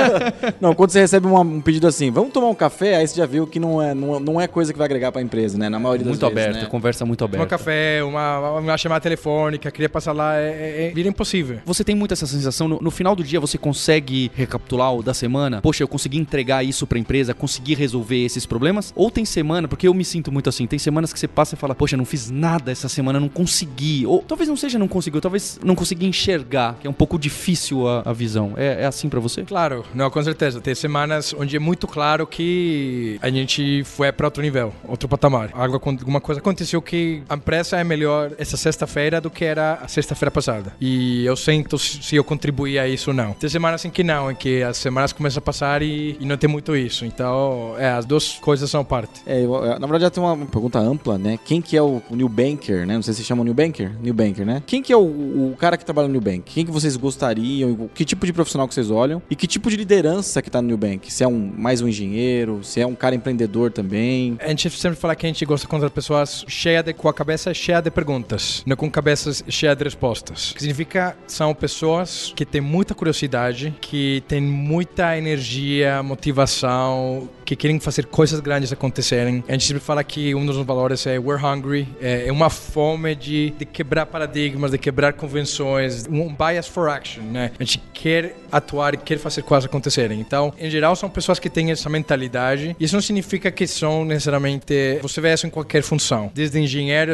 não, 0.60 0.74
quando 0.74 0.90
você 0.90 1.00
recebe 1.00 1.26
uma, 1.26 1.40
um 1.40 1.60
pedido 1.60 1.86
assim, 1.86 2.10
vamos 2.10 2.32
tomar 2.32 2.48
um 2.48 2.54
café, 2.54 2.96
aí 2.96 3.06
você 3.06 3.16
já 3.16 3.26
viu 3.26 3.46
que 3.46 3.58
não 3.58 3.80
é, 3.80 3.94
não, 3.94 4.20
não 4.20 4.40
é 4.40 4.46
coisa 4.46 4.72
que 4.72 4.78
vai 4.78 4.86
agregar 4.86 5.12
para 5.12 5.20
a 5.20 5.24
empresa, 5.24 5.58
né? 5.58 5.68
Na 5.68 5.78
maioria 5.78 6.06
muito 6.06 6.20
das 6.20 6.28
vezes. 6.28 6.34
Muito 6.34 6.50
aberta, 6.50 6.66
né? 6.66 6.70
conversa 6.70 7.06
muito 7.06 7.24
aberta. 7.24 7.53
Um 7.54 7.58
café, 7.58 8.02
uma, 8.02 8.58
uma 8.58 8.76
chamada 8.76 9.00
telefônica, 9.00 9.70
queria 9.70 9.88
passar 9.88 10.12
lá, 10.12 10.36
é, 10.36 10.48
é, 10.48 10.86
é, 10.86 10.90
vira 10.90 11.08
impossível. 11.08 11.60
Você 11.64 11.84
tem 11.84 11.94
muito 11.94 12.12
essa 12.12 12.26
sensação, 12.26 12.66
no, 12.66 12.80
no 12.80 12.90
final 12.90 13.14
do 13.14 13.22
dia 13.22 13.38
você 13.38 13.56
consegue 13.56 14.30
recapitular 14.34 14.92
o 14.92 15.02
da 15.04 15.14
semana? 15.14 15.60
Poxa, 15.62 15.84
eu 15.84 15.88
consegui 15.88 16.18
entregar 16.18 16.64
isso 16.64 16.84
para 16.84 16.98
a 16.98 17.00
empresa, 17.00 17.32
consegui 17.32 17.74
resolver 17.74 18.24
esses 18.24 18.44
problemas? 18.44 18.92
Ou 18.96 19.08
tem 19.08 19.24
semana, 19.24 19.68
porque 19.68 19.86
eu 19.86 19.94
me 19.94 20.04
sinto 20.04 20.32
muito 20.32 20.48
assim, 20.48 20.66
tem 20.66 20.80
semanas 20.80 21.12
que 21.12 21.18
você 21.18 21.28
passa 21.28 21.54
e 21.54 21.58
fala, 21.58 21.76
poxa, 21.76 21.96
não 21.96 22.04
fiz 22.04 22.28
nada 22.28 22.72
essa 22.72 22.88
semana, 22.88 23.20
não 23.20 23.28
consegui. 23.28 24.04
Ou 24.04 24.20
talvez 24.22 24.48
não 24.48 24.56
seja 24.56 24.76
não 24.76 24.88
conseguiu, 24.88 25.20
talvez 25.20 25.60
não 25.64 25.76
consegui 25.76 26.06
enxergar, 26.06 26.76
que 26.80 26.88
é 26.88 26.90
um 26.90 26.94
pouco 26.94 27.16
difícil 27.16 27.86
a, 27.86 28.02
a 28.04 28.12
visão. 28.12 28.54
É, 28.56 28.82
é 28.82 28.86
assim 28.86 29.08
para 29.08 29.20
você? 29.20 29.44
Claro, 29.44 29.84
não, 29.94 30.10
com 30.10 30.22
certeza. 30.22 30.60
Tem 30.60 30.74
semanas 30.74 31.32
onde 31.38 31.54
é 31.54 31.60
muito 31.60 31.86
claro 31.86 32.26
que 32.26 33.16
a 33.22 33.30
gente 33.30 33.84
foi 33.84 34.10
para 34.10 34.26
outro 34.26 34.42
nível, 34.42 34.72
outro 34.88 35.08
patamar. 35.08 35.50
Algo, 35.52 35.80
alguma 35.84 36.20
coisa 36.20 36.40
aconteceu 36.40 36.82
que 36.82 37.22
a 37.34 37.36
empresa 37.36 37.76
é 37.76 37.84
melhor 37.84 38.32
essa 38.38 38.56
sexta-feira 38.56 39.20
do 39.20 39.28
que 39.28 39.44
era 39.44 39.74
a 39.82 39.88
sexta-feira 39.88 40.30
passada. 40.30 40.72
E 40.80 41.24
eu 41.26 41.36
sinto 41.36 41.78
se 41.78 42.14
eu 42.14 42.24
contribuí 42.24 42.78
a 42.78 42.88
isso 42.88 43.10
ou 43.10 43.16
não. 43.16 43.32
Tem 43.32 43.50
semanas 43.50 43.84
em 43.84 43.90
que 43.90 44.02
não, 44.02 44.30
em 44.30 44.34
que 44.34 44.62
as 44.62 44.76
semanas 44.76 45.12
começam 45.12 45.40
a 45.40 45.42
passar 45.42 45.82
e, 45.82 46.16
e 46.20 46.24
não 46.24 46.36
tem 46.36 46.48
muito 46.48 46.76
isso. 46.76 47.04
Então, 47.04 47.74
é, 47.78 47.88
as 47.88 48.04
duas 48.04 48.34
coisas 48.34 48.70
são 48.70 48.84
parte. 48.84 49.20
É, 49.26 49.44
eu, 49.44 49.60
na 49.78 49.86
verdade, 49.86 50.04
já 50.04 50.10
tem 50.10 50.22
uma 50.22 50.46
pergunta 50.46 50.78
ampla, 50.78 51.18
né? 51.18 51.38
Quem 51.44 51.60
que 51.60 51.76
é 51.76 51.82
o, 51.82 52.00
o 52.08 52.16
New 52.16 52.28
Banker, 52.28 52.86
né? 52.86 52.94
Não 52.94 53.02
sei 53.02 53.14
se 53.14 53.24
chama 53.24 53.42
New 53.44 53.54
Banker. 53.54 53.90
New 54.00 54.14
Banker, 54.14 54.46
né? 54.46 54.62
Quem 54.66 54.82
que 54.82 54.92
é 54.92 54.96
o, 54.96 55.02
o 55.02 55.56
cara 55.58 55.76
que 55.76 55.84
trabalha 55.84 56.06
no 56.06 56.12
New 56.12 56.20
Bank? 56.20 56.42
Quem 56.46 56.64
que 56.64 56.70
vocês 56.70 56.96
gostariam? 56.96 57.90
Que 57.94 58.04
tipo 58.04 58.24
de 58.24 58.32
profissional 58.32 58.68
que 58.68 58.74
vocês 58.74 58.90
olham? 58.90 59.20
E 59.28 59.34
que 59.34 59.46
tipo 59.46 59.68
de 59.68 59.76
liderança 59.76 60.40
que 60.40 60.50
tá 60.50 60.62
no 60.62 60.68
New 60.68 60.76
Bank? 60.76 61.12
Se 61.12 61.24
é 61.24 61.28
um, 61.28 61.52
mais 61.56 61.80
um 61.80 61.88
engenheiro? 61.88 62.62
Se 62.62 62.80
é 62.80 62.86
um 62.86 62.94
cara 62.94 63.14
empreendedor 63.14 63.72
também? 63.72 64.36
A 64.40 64.48
gente 64.48 64.70
sempre 64.70 64.98
fala 64.98 65.16
que 65.16 65.26
a 65.26 65.28
gente 65.28 65.44
gosta 65.44 65.66
de 65.66 65.68
contratar 65.68 65.90
pessoas 65.90 66.44
cheias 66.46 66.84
de, 66.84 66.92
com 66.92 67.08
a 67.08 67.12
cabeça 67.24 67.54
cheia 67.54 67.80
de 67.80 67.90
perguntas, 67.90 68.62
não 68.66 68.76
com 68.76 68.90
cabeças 68.90 69.42
cheias 69.48 69.74
de 69.74 69.84
respostas. 69.84 70.50
O 70.50 70.54
que 70.56 70.60
significa 70.60 71.16
são 71.26 71.54
pessoas 71.54 72.34
que 72.36 72.44
têm 72.44 72.60
muita 72.60 72.94
curiosidade, 72.94 73.74
que 73.80 74.22
têm 74.28 74.42
muita 74.42 75.16
energia, 75.16 76.02
motivação, 76.02 77.26
que 77.44 77.56
querem 77.56 77.80
fazer 77.80 78.06
coisas 78.06 78.40
grandes 78.40 78.72
acontecerem. 78.72 79.42
A 79.48 79.52
gente 79.52 79.64
sempre 79.64 79.82
fala 79.82 80.04
que 80.04 80.34
um 80.34 80.44
dos 80.44 80.56
valores 80.66 81.06
é 81.06 81.18
we're 81.18 81.42
hungry, 81.42 81.88
é, 81.98 82.28
é 82.28 82.32
uma 82.32 82.50
fome 82.50 83.14
de, 83.14 83.54
de 83.58 83.64
quebrar 83.64 84.04
paradigmas, 84.04 84.70
de 84.70 84.78
quebrar 84.78 85.14
convenções, 85.14 86.06
um 86.06 86.34
bias 86.34 86.66
for 86.66 86.90
action, 86.90 87.22
né? 87.22 87.52
A 87.58 87.64
gente 87.64 87.80
quer 87.94 88.36
atuar 88.52 88.94
e 88.94 88.96
quer 88.98 89.18
fazer 89.18 89.42
coisas 89.42 89.64
acontecerem. 89.64 90.20
Então, 90.20 90.52
em 90.58 90.68
geral, 90.68 90.94
são 90.94 91.08
pessoas 91.08 91.38
que 91.38 91.48
têm 91.48 91.70
essa 91.70 91.88
mentalidade. 91.88 92.76
Isso 92.78 92.94
não 92.94 93.02
significa 93.02 93.50
que 93.50 93.66
são 93.66 94.04
necessariamente. 94.04 94.98
Você 95.00 95.20
vê 95.20 95.32
isso 95.32 95.46
em 95.46 95.50
qualquer 95.50 95.82
função. 95.82 96.30
Desde 96.34 96.58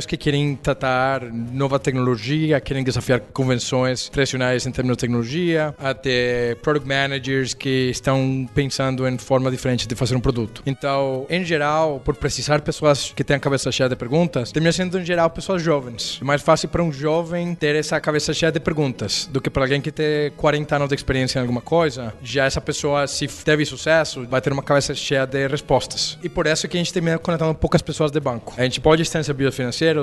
engenheiros 0.00 0.06
que 0.06 0.16
querem 0.16 0.56
tratar 0.56 1.22
nova 1.22 1.78
tecnologia, 1.78 2.60
querem 2.60 2.82
desafiar 2.82 3.20
convenções 3.32 4.08
tradicionais 4.08 4.66
em 4.66 4.72
termos 4.72 4.96
de 4.96 5.00
tecnologia, 5.00 5.74
até 5.78 6.54
product 6.56 6.88
managers 6.88 7.54
que 7.54 7.90
estão 7.90 8.48
pensando 8.54 9.06
em 9.06 9.18
forma 9.18 9.50
diferente 9.50 9.86
de 9.86 9.94
fazer 9.94 10.16
um 10.16 10.20
produto. 10.20 10.62
Então, 10.66 11.26
em 11.28 11.44
geral, 11.44 12.00
por 12.04 12.16
precisar 12.16 12.60
pessoas 12.60 13.12
que 13.14 13.22
têm 13.22 13.36
a 13.36 13.40
cabeça 13.40 13.70
cheia 13.70 13.88
de 13.88 13.96
perguntas, 13.96 14.52
termina 14.52 14.72
sendo 14.72 14.98
em 14.98 15.04
geral 15.04 15.30
pessoas 15.30 15.62
jovens. 15.62 16.18
É 16.20 16.24
mais 16.24 16.42
fácil 16.42 16.68
para 16.68 16.82
um 16.82 16.92
jovem 16.92 17.54
ter 17.54 17.74
essa 17.74 18.00
cabeça 18.00 18.32
cheia 18.32 18.52
de 18.52 18.60
perguntas 18.60 19.28
do 19.30 19.40
que 19.40 19.50
para 19.50 19.64
alguém 19.64 19.80
que 19.80 19.92
tem 19.92 20.30
40 20.36 20.76
anos 20.76 20.88
de 20.88 20.94
experiência 20.94 21.38
em 21.38 21.42
alguma 21.42 21.60
coisa. 21.60 22.12
Já 22.22 22.46
essa 22.46 22.60
pessoa, 22.60 23.06
se 23.06 23.26
teve 23.26 23.64
sucesso, 23.64 24.26
vai 24.26 24.40
ter 24.40 24.52
uma 24.52 24.62
cabeça 24.62 24.94
cheia 24.94 25.26
de 25.26 25.46
respostas. 25.46 26.18
E 26.22 26.28
por 26.28 26.46
isso 26.46 26.68
que 26.68 26.76
a 26.76 26.80
gente 26.80 26.92
termina 26.92 27.18
conectando 27.18 27.54
poucas 27.54 27.82
pessoas 27.82 28.10
de 28.10 28.20
banco. 28.20 28.54
A 28.56 28.62
gente 28.62 28.80
pode 28.80 29.02
estar 29.02 29.20
em 29.20 29.22
serviços 29.22 29.50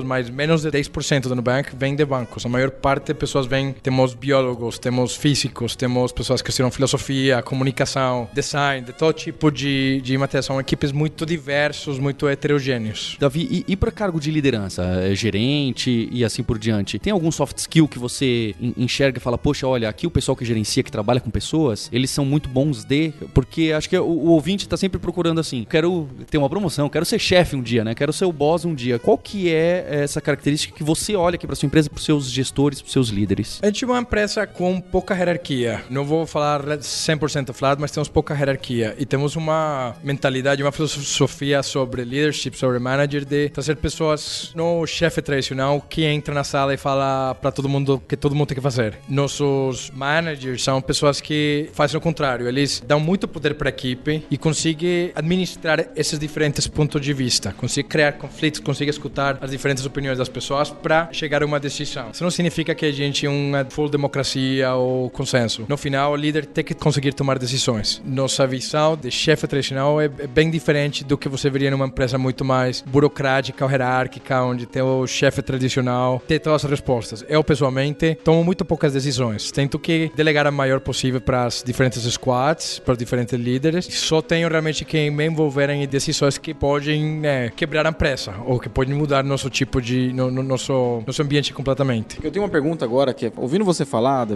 mas 0.04 0.30
menos 0.30 0.62
de 0.62 0.70
10% 0.70 1.22
do 1.24 1.36
Nubank 1.36 1.76
vem 1.76 1.96
de 1.96 2.06
bancos. 2.06 2.46
A 2.46 2.50
maior 2.50 2.72
parte 2.72 3.08
de 3.08 3.14
pessoas 3.14 3.46
vem, 3.46 3.74
temos 3.74 4.14
biólogos, 4.14 4.80
temos 4.80 5.16
físicos, 5.16 5.76
temos 5.76 6.12
pessoas 6.12 6.42
que 6.42 6.50
estudam 6.50 6.72
filosofia, 6.72 7.42
comunicação, 7.42 8.30
design, 8.34 8.86
de 8.86 8.94
todo 8.94 9.14
tipo 9.14 9.52
de, 9.52 10.02
de 10.02 10.18
matéria. 10.18 10.42
São 10.42 10.60
equipes 10.60 10.92
muito 10.92 11.26
diversos, 11.26 12.00
muito 12.00 12.28
heterogêneos. 12.28 13.18
Davi, 13.20 13.48
e, 13.50 13.74
e 13.74 13.76
para 13.76 13.92
cargo 13.92 14.20
de 14.20 14.32
liderança, 14.32 14.84
é, 14.84 15.16
gerente 15.16 16.10
e 16.12 16.24
assim 16.24 16.44
por 16.44 16.58
diante, 16.58 17.00
tem 17.00 17.12
algum 17.12 17.32
soft 17.32 17.58
skill 17.58 17.88
que 17.88 18.00
você 18.00 18.56
enxerga 18.76 19.18
e 19.18 19.22
fala, 19.22 19.38
poxa, 19.38 19.68
olha, 19.68 19.90
aqui 19.90 20.06
o 20.08 20.12
pessoal 20.12 20.36
que 20.36 20.46
gerencia, 20.46 20.84
que 20.84 20.92
trabalha 20.92 21.20
com 21.20 21.30
pessoas, 21.30 21.90
eles 21.92 22.10
são 22.10 22.26
muito 22.26 22.50
bons 22.50 22.84
de, 22.84 23.14
porque 23.34 23.74
acho 23.76 23.90
que 23.90 23.98
o, 23.98 24.04
o 24.04 24.30
ouvinte 24.30 24.66
está 24.66 24.78
sempre 24.78 25.00
procurando 25.00 25.40
assim, 25.40 25.66
quero 25.70 26.08
ter 26.30 26.38
uma 26.38 26.50
promoção, 26.50 26.90
quero 26.90 27.06
ser 27.06 27.20
chefe 27.20 27.56
um 27.56 27.62
dia, 27.62 27.84
né? 27.84 27.94
Quero 27.96 28.14
ser 28.14 28.26
o 28.26 28.32
boss 28.32 28.66
um 28.66 28.74
dia. 28.74 29.00
Qual 29.00 29.18
que 29.18 29.54
é 29.54 29.77
essa 29.88 30.22
característica 30.22 30.76
que 30.76 30.84
você 30.84 31.16
olha 31.16 31.36
aqui 31.36 31.46
para 31.46 31.56
sua 31.56 31.68
empresa, 31.68 31.90
para 31.90 32.02
seus 32.02 32.30
gestores, 32.30 32.82
para 32.82 32.92
seus 32.92 33.10
líderes? 33.10 33.60
A 33.62 33.68
gente 33.68 33.84
é 33.84 33.88
uma 33.88 34.00
empresa 34.00 34.46
com 34.46 34.80
pouca 34.80 35.16
hierarquia. 35.16 35.84
Não 35.90 36.06
vou 36.06 36.26
falar 36.26 36.62
100% 36.78 37.54
flat, 37.54 37.80
mas 37.80 37.92
temos 37.92 38.08
pouca 38.08 38.34
hierarquia 38.34 38.96
e 38.98 39.06
temos 39.06 39.36
uma 39.36 39.96
mentalidade, 40.04 40.62
uma 40.64 40.72
filosofia 40.72 41.64
sobre 41.64 42.04
leadership, 42.04 42.56
sobre 42.56 42.80
manager 42.80 43.26
de 43.26 43.50
trazer 43.50 43.76
pessoas 43.78 44.52
no 44.56 44.86
chefe 44.86 45.22
tradicional 45.22 45.82
que 45.82 46.04
entra 46.04 46.34
na 46.34 46.44
sala 46.44 46.74
e 46.74 46.78
fala 46.78 47.36
para 47.36 47.52
todo 47.52 47.70
mundo 47.70 48.02
que 48.08 48.16
todo 48.16 48.36
mundo 48.36 48.48
tem 48.48 48.56
que 48.56 48.62
fazer. 48.62 48.98
Nossos 49.08 49.92
managers 49.92 50.64
são 50.64 50.82
pessoas 50.82 51.22
que 51.22 51.70
fazem 51.74 51.98
o 51.98 52.02
contrário, 52.02 52.48
eles 52.48 52.84
dão 52.86 53.00
muito 53.00 53.28
poder 53.28 53.56
para 53.56 53.70
a 53.70 53.72
equipe 53.72 54.24
e 54.30 54.38
conseguem 54.38 55.12
administrar 55.16 55.88
esses 55.96 56.18
diferentes 56.18 56.68
pontos 56.68 57.02
de 57.02 57.14
vista, 57.14 57.54
conseguem 57.54 57.90
criar 57.90 58.14
conflitos, 58.14 58.60
conseguem 58.60 58.90
escutar 58.90 59.38
as 59.42 59.52
diferentes 59.52 59.67
opiniões 59.86 60.18
das 60.18 60.30
pessoas 60.30 60.70
para 60.70 61.10
chegar 61.12 61.44
a 61.44 61.46
uma 61.46 61.60
decisão. 61.60 62.10
Isso 62.12 62.24
não 62.24 62.32
significa 62.32 62.76
que 62.76 62.86
a 62.86 62.92
gente 62.92 63.26
é 63.26 63.30
uma 63.30 63.66
full 63.70 63.90
democracia 63.90 64.74
ou 64.74 65.10
consenso. 65.10 65.66
No 65.68 65.78
final, 65.78 66.14
o 66.14 66.16
líder 66.16 66.46
tem 66.46 66.64
que 66.64 66.74
conseguir 66.74 67.14
tomar 67.14 67.40
decisões. 67.40 68.02
Nossa 68.06 68.46
visão 68.46 68.96
de 68.96 69.12
chefe 69.12 69.48
tradicional 69.48 70.00
é, 70.00 70.06
é 70.06 70.28
bem 70.28 70.50
diferente 70.50 71.04
do 71.04 71.18
que 71.18 71.30
você 71.30 71.50
veria 71.50 71.72
numa 71.72 71.86
empresa 71.86 72.18
muito 72.18 72.44
mais 72.44 72.82
burocrática 72.82 73.64
ou 73.64 73.72
hierárquica, 73.72 74.44
onde 74.44 74.66
tem 74.66 74.82
o 74.82 75.06
chefe 75.08 75.42
tradicional, 75.42 76.22
tem 76.28 76.40
todas 76.40 76.64
as 76.64 76.72
respostas. 76.72 77.26
Eu, 77.28 77.44
pessoalmente, 77.44 78.16
tomo 78.24 78.44
muito 78.44 78.66
poucas 78.66 78.94
decisões. 78.94 79.52
Tento 79.52 79.80
que 79.80 80.12
delegar 80.16 80.48
a 80.48 80.52
maior 80.52 80.80
possível 80.80 81.22
para 81.22 81.46
as 81.46 81.64
diferentes 81.64 82.04
squads, 82.04 82.80
para 82.80 82.94
os 82.94 82.98
diferentes 82.98 83.38
líderes. 83.40 83.86
Só 83.86 84.22
tenho 84.22 84.50
realmente 84.50 84.86
que 84.86 85.10
me 85.10 85.26
envolver 85.26 85.70
em 85.70 85.88
decisões 85.88 86.38
que 86.38 86.54
podem 86.54 87.22
é, 87.26 87.52
quebrar 87.56 87.86
a 87.86 87.90
empresa 87.90 88.34
ou 88.46 88.60
que 88.60 88.70
podem 88.70 88.94
mudar 88.94 89.24
nosso 89.24 89.50
tipo 89.58 89.82
de 89.82 90.14
no, 90.14 90.30
no, 90.30 90.44
nosso 90.44 91.02
nosso 91.06 91.22
ambiente 91.22 91.54
completamente. 91.54 92.20
Eu 92.24 92.32
tenho 92.32 92.44
uma 92.44 92.52
pergunta 92.52 92.86
agora 92.86 93.14
que 93.14 93.26
é, 93.26 93.32
ouvindo 93.36 93.66
você 93.66 93.86
falar, 93.86 94.28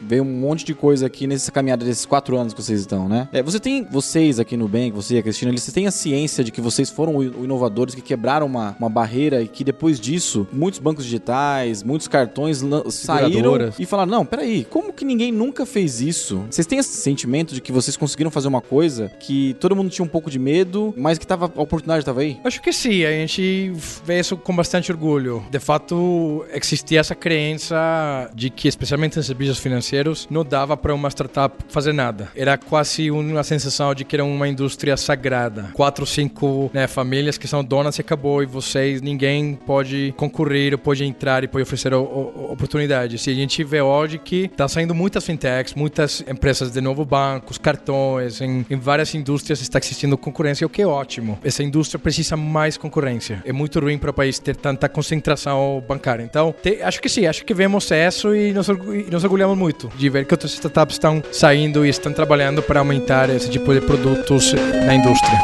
veio 0.00 0.22
um 0.22 0.40
monte 0.40 0.64
de 0.64 0.74
coisa 0.74 1.06
aqui 1.06 1.26
nessa 1.26 1.52
caminhada 1.52 1.84
desses 1.84 2.04
quatro 2.04 2.36
anos 2.36 2.52
que 2.52 2.62
vocês 2.62 2.80
estão, 2.80 3.08
né? 3.08 3.28
É, 3.32 3.42
você 3.42 3.60
tem 3.60 3.84
vocês 3.84 4.40
aqui 4.40 4.56
no 4.56 4.66
Bank, 4.66 4.90
você 4.90 5.16
e 5.16 5.18
a 5.18 5.22
Cristina, 5.22 5.50
eles 5.50 5.64
têm 5.72 5.86
a 5.86 5.90
ciência 5.90 6.42
de 6.42 6.50
que 6.50 6.60
vocês 6.60 6.90
foram 6.90 7.22
inovadores 7.22 7.94
que 7.94 8.02
quebraram 8.02 8.46
uma, 8.46 8.76
uma 8.78 8.88
barreira 8.88 9.42
e 9.42 9.48
que 9.48 9.62
depois 9.62 10.00
disso 10.00 10.46
muitos 10.52 10.80
bancos 10.80 11.04
digitais, 11.04 11.82
muitos 11.82 12.08
cartões 12.08 12.62
saíram 12.90 13.54
e 13.78 13.86
falaram 13.86 14.10
não, 14.10 14.26
peraí, 14.26 14.66
como 14.68 14.92
que 14.92 15.04
ninguém 15.04 15.30
nunca 15.30 15.64
fez 15.64 16.00
isso? 16.00 16.44
Vocês 16.50 16.66
têm 16.66 16.78
esse 16.78 16.96
sentimento 16.96 17.54
de 17.54 17.60
que 17.60 17.70
vocês 17.70 17.96
conseguiram 17.96 18.30
fazer 18.30 18.48
uma 18.48 18.60
coisa 18.60 19.10
que 19.20 19.54
todo 19.60 19.76
mundo 19.76 19.90
tinha 19.90 20.04
um 20.04 20.08
pouco 20.08 20.30
de 20.30 20.38
medo, 20.38 20.92
mas 20.96 21.18
que 21.18 21.26
tava, 21.26 21.46
a 21.46 21.62
oportunidade 21.62 22.00
estava 22.00 22.20
aí? 22.20 22.38
Acho 22.44 22.60
que 22.60 22.72
sim, 22.72 23.04
a 23.04 23.10
gente 23.10 23.72
vê 24.04 24.18
isso 24.18 24.36
com 24.36 24.52
bastante 24.64 24.90
orgulho. 24.90 25.44
De 25.50 25.58
fato, 25.58 26.46
existia 26.50 26.98
essa 26.98 27.14
crença 27.14 28.30
de 28.34 28.48
que, 28.48 28.66
especialmente 28.66 29.18
em 29.18 29.22
serviços 29.22 29.58
financeiros, 29.58 30.26
não 30.30 30.42
dava 30.42 30.74
para 30.74 30.94
uma 30.94 31.10
startup 31.10 31.54
fazer 31.68 31.92
nada. 31.92 32.30
Era 32.34 32.56
quase 32.56 33.10
uma 33.10 33.42
sensação 33.42 33.94
de 33.94 34.06
que 34.06 34.16
era 34.16 34.24
uma 34.24 34.48
indústria 34.48 34.96
sagrada. 34.96 35.70
Quatro, 35.74 36.06
cinco 36.06 36.70
né, 36.72 36.86
famílias 36.86 37.36
que 37.36 37.46
são 37.46 37.62
donas 37.62 37.98
e 37.98 38.00
acabou, 38.00 38.42
e 38.42 38.46
vocês, 38.46 39.02
ninguém 39.02 39.54
pode 39.54 40.14
concorrer, 40.16 40.78
pode 40.78 41.04
entrar 41.04 41.44
e 41.44 41.48
pode 41.48 41.64
oferecer 41.64 41.92
o, 41.92 42.00
o, 42.00 42.52
oportunidades. 42.52 43.26
E 43.26 43.30
a 43.30 43.34
gente 43.34 43.62
vê 43.62 43.82
hoje 43.82 44.18
que 44.18 44.46
está 44.46 44.66
saindo 44.66 44.94
muitas 44.94 45.26
fintechs, 45.26 45.74
muitas 45.74 46.24
empresas 46.26 46.70
de 46.70 46.80
novo 46.80 47.04
bancos, 47.04 47.58
cartões, 47.58 48.40
em, 48.40 48.64
em 48.70 48.76
várias 48.76 49.14
indústrias 49.14 49.60
está 49.60 49.78
existindo 49.78 50.16
concorrência, 50.16 50.66
o 50.66 50.70
que 50.70 50.80
é 50.80 50.86
ótimo. 50.86 51.38
Essa 51.44 51.62
indústria 51.62 51.98
precisa 51.98 52.34
mais 52.34 52.78
concorrência. 52.78 53.42
É 53.44 53.52
muito 53.52 53.78
ruim 53.78 53.98
para 53.98 54.08
o 54.08 54.14
país 54.14 54.38
ter 54.44 54.56
tanta 54.56 54.88
concentração 54.88 55.82
bancária. 55.88 56.22
Então, 56.22 56.54
te, 56.62 56.82
acho 56.82 57.00
que 57.00 57.08
sim, 57.08 57.26
acho 57.26 57.44
que 57.44 57.54
vemos 57.54 57.90
isso 57.90 58.34
e 58.34 58.52
nos, 58.52 58.68
e 58.68 59.10
nos 59.10 59.24
orgulhamos 59.24 59.56
muito 59.56 59.88
de 59.96 60.08
ver 60.08 60.26
que 60.26 60.34
outras 60.34 60.52
startups 60.52 60.96
estão 60.96 61.22
saindo 61.32 61.84
e 61.84 61.88
estão 61.88 62.12
trabalhando 62.12 62.62
para 62.62 62.80
aumentar 62.80 63.30
esse 63.30 63.48
tipo 63.50 63.72
de 63.72 63.80
produtos 63.80 64.52
na 64.86 64.94
indústria. 64.94 65.38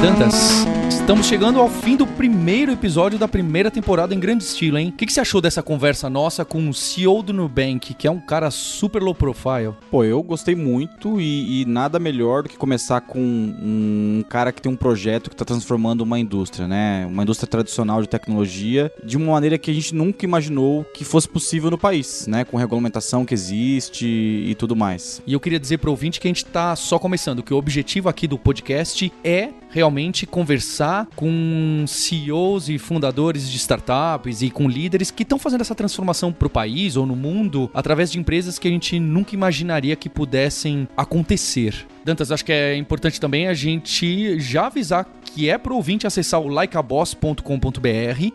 Dantas, 0.00 0.67
Estamos 1.08 1.26
chegando 1.26 1.58
ao 1.58 1.70
fim 1.70 1.96
do 1.96 2.06
primeiro 2.06 2.70
episódio 2.70 3.18
da 3.18 3.26
primeira 3.26 3.70
temporada 3.70 4.14
em 4.14 4.20
grande 4.20 4.44
estilo, 4.44 4.76
hein? 4.76 4.90
O 4.90 4.92
que, 4.92 5.06
que, 5.06 5.12
você 5.14 5.20
achou 5.20 5.40
dessa 5.40 5.62
conversa 5.62 6.10
nossa 6.10 6.44
com 6.44 6.68
o 6.68 6.74
CEO 6.74 7.22
do 7.22 7.32
Nubank, 7.32 7.94
que 7.94 8.06
é 8.06 8.10
um 8.10 8.20
cara 8.20 8.50
super 8.50 9.02
low 9.02 9.14
profile? 9.14 9.72
Pô, 9.90 10.04
eu 10.04 10.22
gostei 10.22 10.54
muito 10.54 11.18
e, 11.18 11.62
e 11.62 11.64
nada 11.64 11.98
melhor 11.98 12.42
do 12.42 12.50
que 12.50 12.58
começar 12.58 13.00
com 13.00 13.18
um 13.18 14.22
cara 14.28 14.52
que 14.52 14.60
tem 14.60 14.70
um 14.70 14.76
projeto 14.76 15.30
que 15.30 15.34
está 15.34 15.46
transformando 15.46 16.02
uma 16.02 16.18
indústria, 16.18 16.68
né? 16.68 17.06
Uma 17.06 17.22
indústria 17.22 17.48
tradicional 17.48 18.02
de 18.02 18.08
tecnologia 18.10 18.92
de 19.02 19.16
uma 19.16 19.32
maneira 19.32 19.56
que 19.56 19.70
a 19.70 19.74
gente 19.74 19.94
nunca 19.94 20.26
imaginou 20.26 20.84
que 20.92 21.06
fosse 21.06 21.26
possível 21.26 21.70
no 21.70 21.78
país, 21.78 22.26
né? 22.26 22.44
Com 22.44 22.58
regulamentação 22.58 23.24
que 23.24 23.32
existe 23.32 24.04
e 24.06 24.54
tudo 24.56 24.76
mais. 24.76 25.22
E 25.26 25.32
eu 25.32 25.40
queria 25.40 25.58
dizer 25.58 25.78
para 25.78 25.88
o 25.88 25.92
ouvinte 25.92 26.20
que 26.20 26.28
a 26.28 26.30
gente 26.30 26.44
está 26.44 26.76
só 26.76 26.98
começando, 26.98 27.42
que 27.42 27.54
o 27.54 27.56
objetivo 27.56 28.10
aqui 28.10 28.28
do 28.28 28.38
podcast 28.38 29.10
é 29.24 29.48
realmente 29.70 30.26
conversar 30.26 30.97
com 31.16 31.84
CEOs 31.86 32.68
e 32.68 32.78
fundadores 32.78 33.50
de 33.50 33.56
startups 33.56 34.42
e 34.42 34.50
com 34.50 34.68
líderes 34.68 35.10
que 35.10 35.22
estão 35.22 35.38
fazendo 35.38 35.60
essa 35.60 35.74
transformação 35.74 36.32
para 36.32 36.46
o 36.46 36.50
país 36.50 36.96
ou 36.96 37.06
no 37.06 37.16
mundo 37.16 37.70
através 37.74 38.10
de 38.10 38.18
empresas 38.18 38.58
que 38.58 38.68
a 38.68 38.70
gente 38.70 38.98
nunca 38.98 39.34
imaginaria 39.34 39.96
que 39.96 40.08
pudessem 40.08 40.88
acontecer. 40.96 41.86
Dantas, 42.04 42.32
acho 42.32 42.44
que 42.44 42.52
é 42.52 42.76
importante 42.76 43.20
também 43.20 43.48
a 43.48 43.54
gente 43.54 44.40
já 44.40 44.66
avisar 44.66 45.04
que 45.38 45.48
é 45.48 45.56
pro 45.56 45.76
ouvinte 45.76 46.04
acessar 46.04 46.40
o 46.40 46.48
likeaboss.com.br 46.48 47.40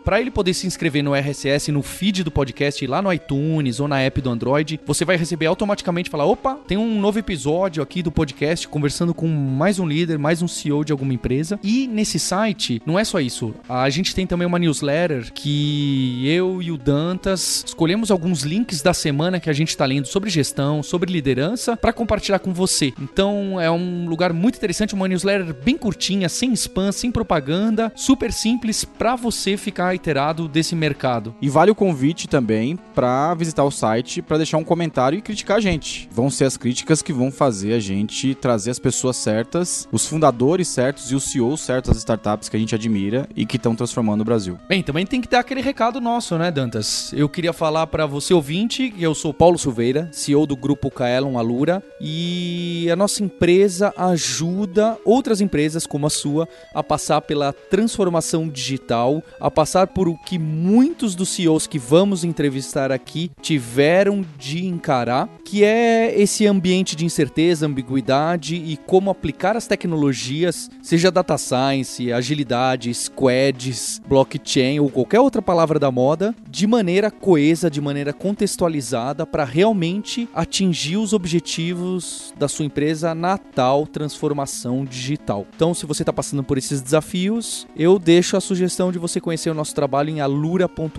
para 0.02 0.22
ele 0.22 0.30
poder 0.30 0.54
se 0.54 0.66
inscrever 0.66 1.04
no 1.04 1.14
RSS, 1.14 1.70
no 1.70 1.82
feed 1.82 2.24
do 2.24 2.30
podcast 2.30 2.86
lá 2.86 3.02
no 3.02 3.12
iTunes 3.12 3.78
ou 3.78 3.86
na 3.86 4.00
app 4.00 4.22
do 4.22 4.30
Android. 4.30 4.80
Você 4.86 5.04
vai 5.04 5.18
receber 5.18 5.44
automaticamente 5.44 6.08
falar: 6.08 6.24
"Opa, 6.24 6.54
tem 6.66 6.78
um 6.78 6.98
novo 6.98 7.18
episódio 7.18 7.82
aqui 7.82 8.02
do 8.02 8.10
podcast 8.10 8.66
conversando 8.68 9.12
com 9.12 9.28
mais 9.28 9.78
um 9.78 9.86
líder, 9.86 10.18
mais 10.18 10.40
um 10.40 10.48
CEO 10.48 10.82
de 10.82 10.92
alguma 10.92 11.12
empresa". 11.12 11.60
E 11.62 11.86
nesse 11.86 12.18
site, 12.18 12.80
não 12.86 12.98
é 12.98 13.04
só 13.04 13.20
isso. 13.20 13.54
A 13.68 13.90
gente 13.90 14.14
tem 14.14 14.26
também 14.26 14.46
uma 14.46 14.58
newsletter 14.58 15.30
que 15.30 16.26
eu 16.26 16.62
e 16.62 16.72
o 16.72 16.78
Dantas 16.78 17.64
escolhemos 17.66 18.10
alguns 18.10 18.44
links 18.44 18.80
da 18.80 18.94
semana 18.94 19.38
que 19.38 19.50
a 19.50 19.52
gente 19.52 19.68
está 19.68 19.84
lendo 19.84 20.06
sobre 20.06 20.30
gestão, 20.30 20.82
sobre 20.82 21.12
liderança 21.12 21.76
para 21.76 21.92
compartilhar 21.92 22.38
com 22.38 22.54
você. 22.54 22.94
Então 22.98 23.60
é 23.60 23.70
um 23.70 24.08
lugar 24.08 24.32
muito 24.32 24.56
interessante, 24.56 24.94
uma 24.94 25.06
newsletter 25.06 25.52
bem 25.52 25.76
curtinha, 25.76 26.30
sem 26.30 26.54
spam, 26.54 26.93
sem 26.94 27.10
propaganda, 27.10 27.92
super 27.94 28.32
simples 28.32 28.84
para 28.84 29.16
você 29.16 29.56
ficar 29.56 29.94
iterado 29.94 30.48
desse 30.48 30.74
mercado. 30.74 31.34
E 31.40 31.48
vale 31.48 31.70
o 31.70 31.74
convite 31.74 32.28
também 32.28 32.78
para 32.94 33.34
visitar 33.34 33.64
o 33.64 33.70
site 33.70 34.22
para 34.22 34.38
deixar 34.38 34.58
um 34.58 34.64
comentário 34.64 35.18
e 35.18 35.22
criticar 35.22 35.58
a 35.58 35.60
gente. 35.60 36.08
Vão 36.10 36.30
ser 36.30 36.44
as 36.44 36.56
críticas 36.56 37.02
que 37.02 37.12
vão 37.12 37.30
fazer 37.30 37.74
a 37.74 37.80
gente 37.80 38.34
trazer 38.34 38.70
as 38.70 38.78
pessoas 38.78 39.16
certas, 39.16 39.88
os 39.92 40.06
fundadores 40.06 40.68
certos 40.68 41.10
e 41.10 41.14
os 41.14 41.24
CEOs 41.24 41.60
certos 41.60 41.90
das 41.90 41.98
startups 41.98 42.48
que 42.48 42.56
a 42.56 42.60
gente 42.60 42.74
admira 42.74 43.28
e 43.36 43.44
que 43.44 43.56
estão 43.56 43.74
transformando 43.74 44.22
o 44.22 44.24
Brasil. 44.24 44.58
Bem, 44.68 44.82
também 44.82 45.06
tem 45.06 45.20
que 45.20 45.28
dar 45.28 45.40
aquele 45.40 45.60
recado 45.60 46.00
nosso, 46.00 46.36
né, 46.38 46.50
Dantas? 46.50 47.12
Eu 47.12 47.28
queria 47.28 47.52
falar 47.52 47.86
para 47.86 48.06
você 48.06 48.32
ouvinte 48.32 48.90
que 48.90 49.02
eu 49.02 49.14
sou 49.14 49.32
Paulo 49.32 49.58
Silveira, 49.58 50.08
CEO 50.12 50.46
do 50.46 50.56
grupo 50.56 50.90
Kaelon 50.90 51.38
Alura, 51.38 51.82
e 52.00 52.88
a 52.90 52.96
nossa 52.96 53.22
empresa 53.22 53.92
ajuda 53.96 54.98
outras 55.04 55.40
empresas 55.40 55.86
como 55.86 56.06
a 56.06 56.10
sua 56.10 56.48
a 56.74 56.82
passar 56.82 57.20
pela 57.20 57.52
transformação 57.52 58.48
digital, 58.48 59.22
a 59.40 59.50
passar 59.50 59.86
por 59.88 60.08
o 60.08 60.16
que 60.16 60.38
muitos 60.38 61.14
dos 61.14 61.28
CEOs 61.30 61.66
que 61.66 61.78
vamos 61.78 62.24
entrevistar 62.24 62.90
aqui 62.90 63.30
tiveram 63.40 64.24
de 64.38 64.66
encarar, 64.66 65.28
que 65.44 65.64
é 65.64 66.18
esse 66.20 66.46
ambiente 66.46 66.96
de 66.96 67.04
incerteza, 67.04 67.66
ambiguidade 67.66 68.56
e 68.56 68.76
como 68.76 69.10
aplicar 69.10 69.56
as 69.56 69.66
tecnologias, 69.66 70.70
seja 70.82 71.10
data 71.10 71.38
science, 71.38 72.12
agilidade, 72.12 72.92
squads, 72.92 74.00
blockchain 74.06 74.80
ou 74.80 74.90
qualquer 74.90 75.20
outra 75.20 75.40
palavra 75.40 75.78
da 75.78 75.90
moda, 75.90 76.34
de 76.48 76.66
maneira 76.66 77.10
coesa, 77.10 77.70
de 77.70 77.80
maneira 77.80 78.12
contextualizada 78.12 79.26
para 79.26 79.44
realmente 79.44 80.28
atingir 80.34 80.96
os 80.96 81.12
objetivos 81.12 82.32
da 82.38 82.48
sua 82.48 82.64
empresa 82.64 83.14
na 83.14 83.38
tal 83.38 83.86
transformação 83.86 84.84
digital. 84.84 85.46
Então, 85.54 85.74
se 85.74 85.86
você 85.86 86.02
está 86.02 86.12
passando 86.12 86.42
por 86.42 86.58
esses 86.64 86.80
desafios, 86.80 87.66
eu 87.76 87.98
deixo 87.98 88.36
a 88.36 88.40
sugestão 88.40 88.90
de 88.90 88.98
você 88.98 89.20
conhecer 89.20 89.50
o 89.50 89.54
nosso 89.54 89.74
trabalho 89.74 90.10
em 90.10 90.20
alura.com.br 90.20 90.98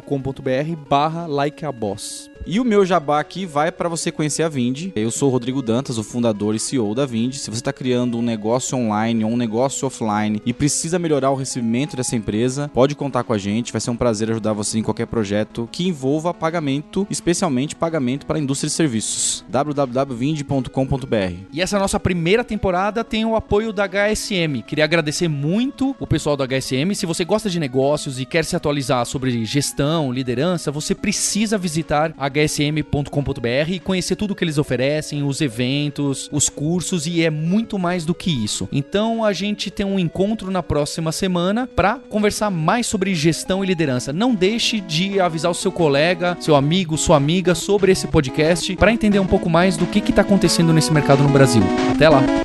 barra 0.88 1.28
likeaboss. 1.28 2.30
E 2.48 2.60
o 2.60 2.66
meu 2.66 2.86
jabá 2.86 3.20
aqui 3.20 3.46
vai 3.46 3.72
para 3.72 3.90
você 3.90 4.12
conhecer 4.12 4.44
a 4.44 4.50
Vind. 4.50 4.92
Eu 4.96 5.10
sou 5.10 5.30
o 5.30 5.32
Rodrigo 5.32 5.62
Dantas, 5.62 5.98
o 5.98 6.04
fundador 6.04 6.54
e 6.54 6.60
CEO 6.60 6.94
da 6.94 7.06
Vind. 7.06 7.34
Se 7.34 7.50
você 7.50 7.58
está 7.58 7.74
criando 7.74 8.18
um 8.18 8.22
negócio 8.22 8.78
online 8.78 9.26
ou 9.26 9.32
um 9.32 9.38
negócio 9.38 9.88
offline 9.88 10.42
e 10.46 10.54
precisa 10.54 11.00
melhorar 11.00 11.32
o 11.32 11.36
recebimento 11.36 11.96
dessa 11.96 12.16
empresa, 12.16 12.70
pode 12.74 12.96
contar 12.96 13.24
com 13.24 13.34
a 13.34 13.38
gente. 13.38 13.72
Vai 13.72 13.82
ser 13.82 13.90
um 13.90 13.98
prazer 13.98 14.30
ajudar 14.30 14.54
você 14.54 14.78
em 14.78 14.84
qualquer 14.84 15.08
projeto 15.08 15.68
que 15.72 15.88
envolva 15.88 16.34
pagamento, 16.34 17.08
especialmente 17.10 17.76
pagamento 17.76 18.26
para 18.26 18.38
a 18.38 18.42
indústria 18.42 18.70
de 18.70 18.76
serviços. 18.76 19.44
www.vind.com.br. 19.50 21.36
E 21.52 21.62
essa 21.62 21.80
nossa 21.80 22.00
primeira 22.00 22.44
temporada 22.44 23.04
tem 23.04 23.26
o 23.26 23.36
apoio 23.36 23.74
da 23.74 23.88
HSM. 23.88 24.62
Queria 24.66 24.84
agradecer 24.84 25.28
muito 25.28 25.96
o 26.00 26.06
pessoal 26.06 26.38
da 26.38 26.46
HSM. 26.46 26.94
Se 26.94 27.06
você 27.06 27.26
gosta 27.26 27.50
de 27.50 27.60
negócios 27.60 28.20
e 28.20 28.26
quer 28.26 28.46
se 28.46 28.56
atualizar 28.56 29.06
sobre 29.06 29.44
gestão, 29.46 30.12
liderança, 30.12 30.72
você 30.72 30.94
precisa 30.94 31.58
visitar 31.58 32.14
hsm.com.br 32.28 33.70
e 33.70 33.80
conhecer 33.80 34.16
tudo 34.16 34.36
que 34.36 34.44
eles 34.44 34.58
oferecem, 34.58 35.24
os 35.24 35.42
eventos, 35.42 36.30
os 36.32 36.50
cursos 36.50 37.08
e 37.08 37.24
é 37.24 37.30
muito 37.30 37.78
mais 37.78 38.06
do 38.06 38.14
que 38.14 38.32
isso. 38.32 38.68
Então 38.72 39.24
a 39.24 39.34
gente 39.34 39.72
tem 39.72 39.86
um 39.86 40.00
encontro 40.00 40.52
na 40.52 40.64
próxima 40.64 41.12
semana 41.12 41.68
para 41.68 42.00
conversar 42.10 42.50
mais 42.50 42.88
sobre 42.88 43.16
gestão 43.16 43.64
e 43.64 43.68
liderança. 43.68 44.14
Não 44.14 44.34
deixe 44.34 44.80
de 44.80 45.20
avisar 45.20 45.52
o 45.52 45.56
seu 45.56 45.72
colega, 45.72 46.38
seu 46.40 46.56
amigo, 46.56 46.98
sua 46.98 47.18
amiga 47.18 47.56
sobre 47.56 47.92
esse 47.92 48.08
podcast 48.08 48.76
para 48.76 48.94
entender 48.94 49.20
um 49.20 49.28
pouco 49.28 49.50
mais 49.50 49.78
do 49.78 49.86
que 49.86 50.00
está 50.00 50.22
acontecendo 50.22 50.74
nesse 50.74 50.92
mercado 50.92 51.24
no 51.24 51.30
Brasil. 51.30 51.64
Até 51.94 52.10
lá! 52.10 52.45